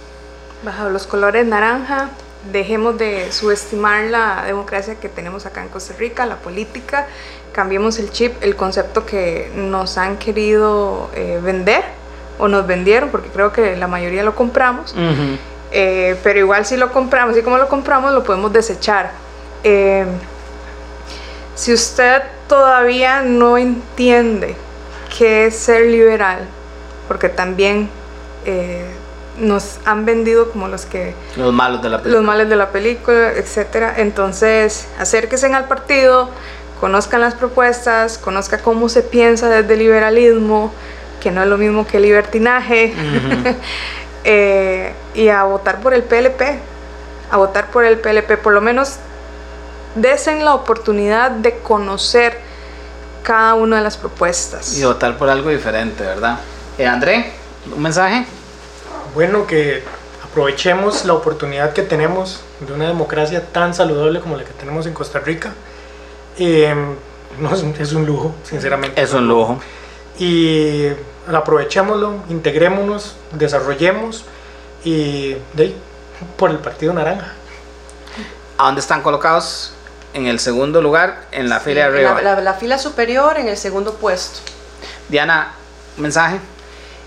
Bajo 0.65 0.91
los 0.91 1.07
colores 1.07 1.47
naranja, 1.47 2.09
dejemos 2.51 2.99
de 2.99 3.31
subestimar 3.31 4.07
la 4.07 4.43
democracia 4.45 4.97
que 4.97 5.09
tenemos 5.09 5.47
acá 5.47 5.63
en 5.63 5.69
Costa 5.69 5.95
Rica, 5.97 6.27
la 6.27 6.37
política, 6.37 7.07
cambiemos 7.53 8.01
el 8.01 8.11
chip, 8.11 8.43
el 8.43 8.57
concepto 8.57 9.07
que 9.07 9.53
nos 9.55 9.99
han 9.99 10.17
querido 10.17 11.11
eh, 11.15 11.39
vender 11.41 11.85
o 12.41 12.49
nos 12.49 12.67
vendieron, 12.67 13.11
porque 13.11 13.29
creo 13.29 13.53
que 13.53 13.77
la 13.77 13.87
mayoría 13.87 14.25
lo 14.25 14.35
compramos. 14.35 14.97
Eh, 15.73 16.17
pero 16.23 16.39
igual 16.41 16.67
si 16.67 16.77
lo 16.77 16.93
compramos, 16.93 17.37
y 17.37 17.43
como 17.43 17.59
lo 17.59 17.69
compramos, 17.69 18.13
lo 18.13 18.25
podemos 18.25 18.53
desechar. 18.53 19.13
Eh, 19.63 20.05
si 21.55 21.73
usted 21.73 22.23
todavía 22.49 23.23
no 23.23 23.59
entiende 23.59 24.57
qué 25.17 25.47
es 25.47 25.57
ser 25.57 25.87
liberal, 25.87 26.41
porque 27.07 27.29
también 27.29 27.89
eh, 28.47 28.85
nos 29.39 29.79
han 29.85 30.05
vendido 30.05 30.51
como 30.51 30.69
los 30.69 30.87
que 30.87 31.15
Los 31.37 31.53
malos 31.53 31.83
de 31.83 31.89
la 31.89 31.97
los 31.97 32.03
película. 32.05 32.27
males 32.27 32.49
de 32.49 32.57
la 32.57 32.71
película, 32.71 33.33
etcétera. 33.33 33.95
Entonces, 33.99 34.89
acérquense 34.99 35.47
al 35.53 35.67
partido, 35.67 36.31
conozcan 36.81 37.21
las 37.21 37.35
propuestas, 37.35 38.19
conozca 38.19 38.59
cómo 38.59 38.89
se 38.89 39.03
piensa 39.03 39.49
desde 39.49 39.75
el 39.75 39.79
liberalismo, 39.81 40.73
que 41.21 41.31
no 41.31 41.43
es 41.43 41.49
lo 41.49 41.59
mismo 41.59 41.87
que 41.87 42.01
libertinaje, 42.01 42.95
eh, 44.25 44.93
y 45.15 45.29
a 45.29 45.45
votar 45.45 45.81
por 45.81 45.95
el 45.95 46.03
PLP, 46.03 46.43
a 47.31 47.37
votar 47.37 47.71
por 47.71 47.85
el 47.85 47.99
PLP, 47.99 48.37
por 48.43 48.53
lo 48.53 48.61
menos 48.61 48.97
desen 49.95 50.45
la 50.45 50.55
oportunidad 50.55 51.31
de 51.31 51.59
conocer 51.59 52.39
cada 53.23 53.55
una 53.55 53.77
de 53.79 53.83
las 53.83 53.97
propuestas. 53.97 54.77
Y 54.79 54.85
votar 54.85 55.17
por 55.19 55.29
algo 55.29 55.51
diferente, 55.51 56.05
¿verdad? 56.05 56.39
Eh, 56.79 56.87
André, 56.87 57.33
un 57.75 57.83
mensaje. 57.83 58.25
Bueno, 59.15 59.47
que 59.47 59.83
aprovechemos 60.25 61.05
la 61.05 61.15
oportunidad 61.15 61.73
que 61.73 61.83
tenemos 61.83 62.41
de 62.61 62.73
una 62.73 62.87
democracia 62.87 63.45
tan 63.53 63.75
saludable 63.75 64.21
como 64.21 64.37
la 64.37 64.45
que 64.45 64.53
tenemos 64.53 64.87
en 64.87 64.95
Costa 64.95 65.19
Rica. 65.19 65.53
Eh, 66.39 66.75
no, 67.39 67.53
es, 67.55 67.63
un- 67.63 67.75
es 67.79 67.93
un 67.93 68.07
lujo, 68.07 68.35
sinceramente. 68.45 69.01
Es 69.03 69.13
un 69.13 69.27
lujo. 69.29 69.59
Y 70.19 70.89
aprovechémoslo, 71.39 72.15
integrémonos, 72.29 73.15
desarrollemos 73.33 74.25
y 74.85 75.35
de 75.55 75.63
ahí, 75.63 75.77
por 76.37 76.51
el 76.51 76.59
Partido 76.59 76.93
Naranja. 76.93 77.33
¿A 78.59 78.67
dónde 78.67 78.81
están 78.81 79.03
colocados? 79.03 79.73
En 80.13 80.27
el 80.27 80.41
segundo 80.41 80.83
lugar, 80.83 81.27
en 81.31 81.49
la 81.49 81.61
fila 81.61 81.83
de 81.83 81.87
arriba. 81.87 82.21
La, 82.23 82.35
la- 82.37 82.41
la 82.41 82.55
fila 82.55 82.79
superior 82.79 83.39
en 83.39 83.49
el 83.49 83.57
segundo 83.57 83.95
puesto. 83.95 84.41
Diana, 85.09 85.53
un 85.97 86.03
mensaje. 86.03 86.39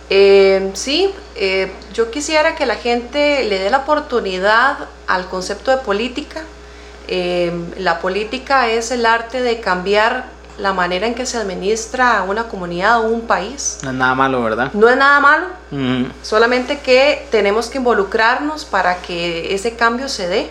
Eh, 0.10 0.72
sí, 0.74 1.14
eh, 1.36 1.72
yo 1.94 2.12
quisiera 2.12 2.56
que 2.56 2.66
la 2.66 2.76
gente 2.76 3.44
le 3.46 3.60
dé 3.60 3.70
la 3.70 3.80
oportunidad 3.80 4.78
al 5.08 5.28
concepto 5.28 5.72
de 5.72 5.78
política. 5.78 6.44
Eh, 7.08 7.52
la 7.78 8.00
política 8.00 8.70
es 8.70 8.92
el 8.92 9.06
arte 9.06 9.42
de 9.42 9.60
cambiar 9.60 10.26
la 10.58 10.72
manera 10.74 11.08
en 11.08 11.16
que 11.16 11.26
se 11.26 11.38
administra 11.38 12.24
una 12.28 12.48
comunidad 12.48 13.02
o 13.02 13.08
un 13.08 13.22
país. 13.22 13.80
No 13.84 13.90
es 13.90 13.96
nada 13.96 14.14
malo, 14.16 14.44
¿verdad? 14.44 14.72
No 14.74 14.88
es 14.90 14.96
nada 14.98 15.20
malo, 15.20 15.48
solamente 16.22 16.80
que 16.80 17.28
tenemos 17.32 17.68
que 17.70 17.78
involucrarnos 17.80 18.66
para 18.66 18.98
que 18.98 19.54
ese 19.54 19.76
cambio 19.76 20.08
se 20.10 20.28
dé. 20.28 20.50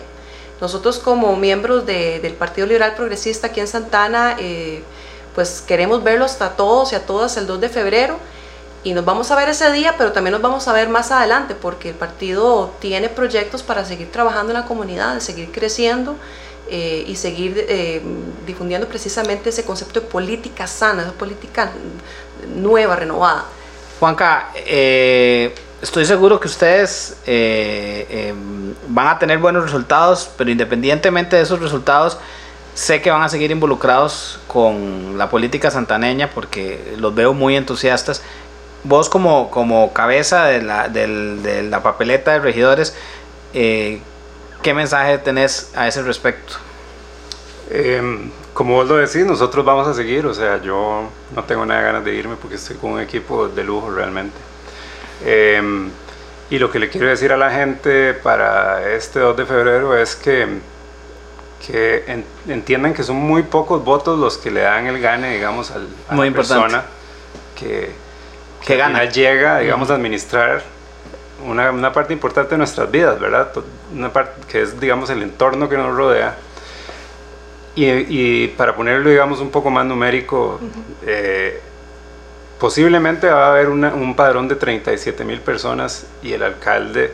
Nosotros 0.61 0.99
como 0.99 1.35
miembros 1.35 1.85
de- 1.85 2.19
del 2.19 2.33
Partido 2.33 2.67
Liberal 2.67 2.95
Progresista 2.95 3.47
aquí 3.47 3.59
en 3.59 3.67
Santana, 3.67 4.35
eh, 4.39 4.83
pues 5.35 5.61
queremos 5.65 6.03
verlos 6.03 6.39
a 6.41 6.51
todos 6.51 6.91
y 6.93 6.95
a 6.95 7.05
todas 7.05 7.35
el 7.37 7.47
2 7.47 7.59
de 7.59 7.69
febrero 7.69 8.17
y 8.83 8.93
nos 8.93 9.03
vamos 9.05 9.31
a 9.31 9.35
ver 9.35 9.49
ese 9.49 9.71
día, 9.71 9.95
pero 9.97 10.11
también 10.11 10.33
nos 10.33 10.41
vamos 10.41 10.67
a 10.67 10.73
ver 10.73 10.89
más 10.89 11.11
adelante 11.11 11.55
porque 11.55 11.89
el 11.89 11.95
partido 11.95 12.71
tiene 12.79 13.09
proyectos 13.09 13.63
para 13.63 13.83
seguir 13.85 14.11
trabajando 14.11 14.51
en 14.53 14.59
la 14.59 14.65
comunidad, 14.65 15.15
de 15.15 15.21
seguir 15.21 15.51
creciendo 15.51 16.15
eh, 16.75 17.03
y 17.07 17.15
seguir 17.15 17.53
eh, 17.69 18.01
difundiendo 18.47 18.87
precisamente 18.87 19.49
ese 19.49 19.63
concepto 19.63 19.99
de 20.01 20.07
política 20.07 20.65
sana, 20.65 21.03
esa 21.03 21.11
política 21.13 21.71
nueva, 22.55 22.95
renovada. 22.95 23.45
Juanca, 23.99 24.49
eh, 24.55 25.53
estoy 25.83 26.05
seguro 26.05 26.39
que 26.39 26.47
ustedes 26.47 27.15
eh, 27.27 28.07
eh, 28.09 28.33
van 28.87 29.07
a 29.07 29.19
tener 29.19 29.37
buenos 29.37 29.63
resultados, 29.63 30.29
pero 30.37 30.49
independientemente 30.49 31.35
de 31.35 31.43
esos 31.43 31.59
resultados, 31.59 32.17
sé 32.73 33.01
que 33.03 33.11
van 33.11 33.21
a 33.21 33.29
seguir 33.29 33.51
involucrados 33.51 34.39
con 34.47 35.15
la 35.19 35.29
política 35.29 35.69
santaneña 35.69 36.31
porque 36.33 36.95
los 36.97 37.13
veo 37.13 37.33
muy 37.33 37.55
entusiastas. 37.55 38.23
Vos 38.83 39.09
como, 39.09 39.51
como 39.51 39.93
cabeza 39.93 40.45
de 40.45 40.63
la, 40.63 40.89
del- 40.89 41.43
de 41.43 41.61
la 41.63 41.83
papeleta 41.83 42.31
de 42.31 42.39
regidores, 42.39 42.95
eh, 43.53 44.01
¿qué 44.63 44.73
mensaje 44.73 45.19
tenés 45.19 45.71
a 45.75 45.87
ese 45.87 46.01
respecto? 46.01 46.55
Em, 47.69 48.31
como 48.53 48.75
vos 48.75 48.87
lo 48.87 48.97
decís, 48.97 49.25
nosotros 49.25 49.63
vamos 49.65 49.87
a 49.87 49.93
seguir, 49.93 50.25
o 50.25 50.33
sea, 50.33 50.61
yo 50.61 51.09
no 51.35 51.43
tengo 51.43 51.65
nada 51.65 51.79
de 51.81 51.85
ganas 51.87 52.05
de 52.05 52.13
irme 52.15 52.35
porque 52.35 52.55
estoy 52.55 52.75
con 52.77 52.91
un 52.93 52.99
equipo 53.01 53.47
de 53.47 53.63
lujo 53.63 53.89
realmente. 53.91 54.35
Em, 55.25 55.89
y 56.49 56.59
lo 56.59 56.69
que 56.71 56.79
le 56.79 56.89
quiero 56.89 57.07
decir 57.07 57.31
a 57.31 57.37
la 57.37 57.49
gente 57.51 58.13
para 58.13 58.89
este 58.93 59.19
2 59.19 59.35
de 59.37 59.45
febrero 59.45 59.97
es 59.97 60.15
que, 60.15 60.47
que 61.65 62.03
en- 62.07 62.25
entiendan 62.47 62.93
que 62.93 63.03
son 63.03 63.15
muy 63.15 63.43
pocos 63.43 63.83
votos 63.83 64.19
los 64.19 64.37
que 64.37 64.51
le 64.51 64.61
dan 64.61 64.85
el 64.87 64.99
gane, 65.01 65.33
digamos, 65.33 65.71
al, 65.71 65.87
a 66.09 66.13
Muy 66.13 66.25
la 66.25 66.27
importante. 66.27 66.61
persona 66.63 66.85
que, 67.57 67.91
Que 68.65 68.73
al 68.73 68.79
gana. 68.79 69.05
llega, 69.05 69.59
digamos, 69.59 69.89
a 69.89 69.95
administrar 69.95 70.61
una, 71.45 71.71
una 71.71 71.91
parte 71.93 72.13
importante 72.13 72.51
de 72.51 72.57
nuestras 72.57 72.89
vidas, 72.91 73.19
¿verdad? 73.19 73.51
Una 73.93 74.11
parte 74.11 74.41
que 74.47 74.61
es, 74.61 74.79
digamos, 74.79 75.09
el 75.09 75.21
entorno 75.23 75.67
que 75.69 75.77
nos 75.77 75.95
rodea. 75.95 76.35
Y, 77.75 77.85
y 77.85 78.47
para 78.49 78.75
ponerlo, 78.75 79.09
digamos, 79.09 79.39
un 79.39 79.49
poco 79.49 79.69
más 79.71 79.85
numérico, 79.85 80.59
eh, 81.05 81.59
posiblemente 82.59 83.27
va 83.27 83.47
a 83.47 83.51
haber 83.51 83.69
una- 83.69 83.93
un 83.93 84.15
padrón 84.15 84.47
de 84.47 84.55
37 84.55 85.23
mil 85.25 85.39
personas 85.41 86.05
y 86.21 86.33
el 86.33 86.43
alcalde 86.43 87.13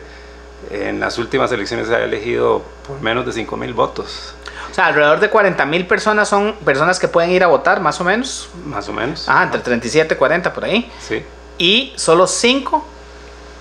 en 0.70 1.00
las 1.00 1.18
últimas 1.18 1.52
elecciones 1.54 1.88
se 1.88 1.96
ha 1.96 2.04
elegido 2.04 2.62
por 2.86 3.00
menos 3.02 3.26
de 3.26 3.32
5 3.32 3.56
mil 3.56 3.74
votos, 3.74 4.36
O 4.70 4.74
sea, 4.74 4.88
alrededor 4.88 5.20
de 5.20 5.30
40 5.30 5.66
mil 5.66 5.88
personas 5.88 6.28
son 6.30 6.54
personas 6.64 7.00
que 7.00 7.08
pueden 7.08 7.32
ir 7.32 7.44
a 7.44 7.48
votar, 7.48 7.80
más 7.80 8.00
o 8.02 8.04
menos. 8.04 8.50
más 8.66 8.88
o 8.90 8.94
menos. 8.94 9.28
Ajá, 9.28 9.44
entre 9.46 9.62
37 9.62 10.14
y 10.14 10.18
40 10.18 10.54
por 10.54 10.66
ahí. 10.66 10.92
Sí. 11.00 11.24
Y 11.58 11.94
solo 11.96 12.28
5 12.28 12.86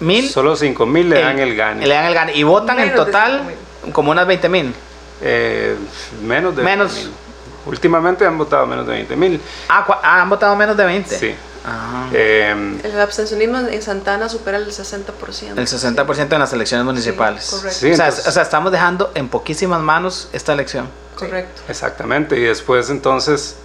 mil 0.01 0.29
Solo 0.29 0.55
5 0.57 0.87
mil 0.87 1.09
le 1.11 1.21
dan 1.21 1.39
el 1.39 1.55
gane. 1.57 1.87
Le 1.87 1.95
dan 1.95 2.05
el 2.07 2.15
gane. 2.15 2.35
Y 2.37 2.43
votan 2.43 2.79
en 2.79 2.89
Menos 2.89 3.07
de 3.07 3.13
total 3.13 3.33
5,000. 3.49 3.93
como 3.93 4.11
unas 4.11 4.27
20 4.27 4.49
mil. 4.49 4.75
Eh, 5.21 5.77
menos 6.23 6.55
de 6.57 6.63
Menos. 6.63 6.93
20,000. 6.95 7.29
Últimamente 7.67 8.25
han 8.25 8.39
votado 8.39 8.67
menos 8.67 8.87
de 8.87 8.93
20 8.93 9.17
mil. 9.17 9.41
Ah, 9.69 9.85
ah, 10.03 10.23
han 10.23 10.29
votado 10.31 10.55
menos 10.57 10.77
de 10.77 10.85
20. 10.85 11.19
Sí. 11.19 11.35
Ah, 11.67 12.09
Eh, 12.13 12.79
El 12.85 13.01
abstencionismo 13.01 13.59
en 13.59 13.83
Santana 13.83 14.29
supera 14.29 14.57
el 14.57 14.67
60%. 14.73 15.59
el 15.59 15.67
60% 15.67 16.33
en 16.33 16.39
las 16.39 16.53
elecciones 16.53 16.87
municipales. 16.87 17.47
correcto. 17.51 17.79
Sí, 17.79 17.91
o, 17.93 17.97
sea, 17.97 18.07
entonces- 18.07 18.27
o 18.29 18.33
sea, 18.33 18.43
estamos 18.45 18.73
dejando 18.73 19.11
en 19.15 19.29
poquísimas 19.29 19.81
manos 19.81 20.29
esta 20.33 20.53
elección. 20.55 20.89
Correcto. 21.17 21.63
exactamente. 21.69 22.39
Y 22.39 22.43
después 22.45 22.89
entonces... 22.91 23.57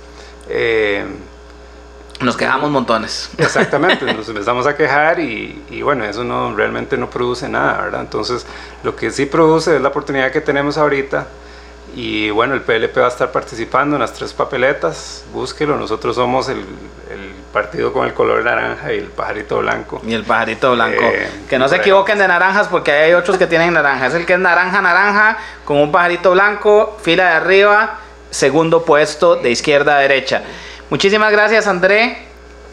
eh, 0.50 1.06
Nos 2.20 2.38
quejamos 2.38 2.72
montones. 2.72 3.30
Exactamente, 3.38 4.05
nos 4.14 4.28
empezamos 4.30 4.68
a 4.68 4.76
quejar 4.76 5.20
y, 5.20 5.64
y 5.70 5.82
bueno, 5.82 6.05
eso 6.05 6.24
no 6.24 6.55
realmente 6.55 6.97
no 6.97 7.09
produce 7.09 7.49
nada, 7.49 7.82
¿verdad? 7.82 8.01
Entonces, 8.01 8.45
lo 8.84 8.95
que 8.95 9.11
sí 9.11 9.26
produce 9.26 9.76
es 9.76 9.82
la 9.82 9.89
oportunidad 9.89 10.32
que 10.32 10.41
tenemos 10.41 10.78
ahorita 10.78 11.28
y 11.95 12.32
bueno, 12.32 12.55
el 12.55 12.61
PLP 12.61 12.97
va 12.97 13.05
a 13.05 13.09
estar 13.09 13.32
participando 13.32 13.95
en 13.95 14.01
las 14.01 14.14
tres 14.14 14.34
papeletas, 14.34 15.24
búsquelo, 15.32 15.78
nosotros 15.78 16.16
somos 16.16 16.49
el, 16.49 16.57
el 16.57 17.34
partido 17.53 17.93
con 17.93 18.07
el 18.07 18.14
color 18.16 18.43
naranja 18.43 18.91
y 18.91 18.97
el 18.97 19.05
pajarito 19.05 19.59
blanco. 19.59 20.01
Y 20.03 20.14
el 20.14 20.24
pajarito 20.24 20.72
blanco. 20.72 21.03
Eh, 21.03 21.30
que 21.47 21.59
no 21.59 21.70
se 21.70 21.76
equivoquen 21.76 22.18
de 22.18 22.28
naranjas 22.28 22.68
porque 22.68 22.91
hay 22.91 23.14
otros 23.14 23.38
que 23.38 23.45
tienen 23.45 23.74
naranja. 23.74 24.07
Es 24.07 24.16
el 24.16 24.26
que 24.26 24.34
es 24.34 24.39
naranja, 24.39 24.82
naranja, 24.82 25.38
con 25.66 25.78
un 25.78 25.91
pajarito 25.91 26.32
blanco, 26.32 26.97
fila 27.03 27.26
de 27.26 27.36
arriba, 27.36 27.99
segundo 28.32 28.84
puesto 28.84 29.36
de 29.36 29.51
izquierda 29.51 29.97
a 29.97 29.99
derecha. 29.99 30.41
Muchísimas 30.90 31.32
gracias 31.32 31.68
André, 31.68 32.18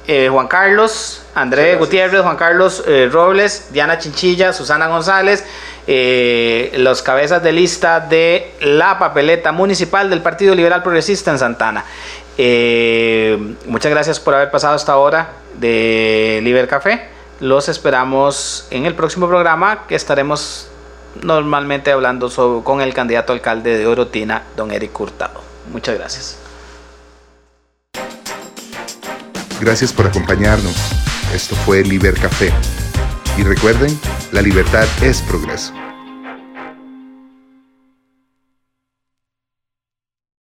eh, 0.07 0.29
Juan 0.31 0.49
Carlos, 0.49 1.23
André 1.35 1.77
Gutiérrez, 1.77 2.23
Juan 2.23 2.37
Carlos 2.37 2.83
eh, 2.87 3.09
Robles, 3.11 3.69
Diana 3.73 3.99
Chinchilla, 3.99 4.53
Susana 4.53 4.89
González, 4.89 5.45
eh, 5.87 6.73
los 6.79 7.03
cabezas 7.03 7.43
de 7.43 7.53
lista 7.53 8.01
de 8.01 8.53
la 8.61 8.99
papeleta 8.99 9.53
municipal 9.53 10.11
del 10.11 10.21
Partido 10.21 10.55
Liberal 10.55 10.83
Progresista 10.83 11.31
en 11.31 11.39
Santana. 11.39 11.85
muchas 13.67 13.91
gracias 13.91 14.19
por 14.19 14.35
haber 14.35 14.51
pasado 14.51 14.75
esta 14.77 14.97
hora 14.97 15.29
de 15.59 16.41
Liber 16.43 16.67
Café. 16.67 17.09
Los 17.41 17.69
esperamos 17.69 18.67
en 18.71 18.87
el 18.87 18.95
próximo 18.95 19.29
programa 19.29 19.87
que 19.87 19.95
estaremos 19.95 20.69
normalmente 21.23 21.93
hablando 21.93 22.29
con 22.65 22.81
el 22.81 22.93
candidato 22.95 23.33
alcalde 23.33 23.79
de 23.79 23.87
Orotina, 23.87 24.43
don 24.57 24.71
Eric 24.71 24.99
Hurtado. 24.99 25.41
Muchas 25.73 25.97
gracias. 25.97 26.50
Gracias 29.61 29.93
por 29.93 30.07
acompañarnos. 30.07 30.75
Esto 31.35 31.55
fue 31.55 31.85
Liber 31.85 32.15
Café. 32.15 32.51
Y 33.37 33.43
recuerden, 33.43 33.97
la 34.33 34.41
libertad 34.41 34.87
es 35.03 35.21
progreso. 35.21 35.75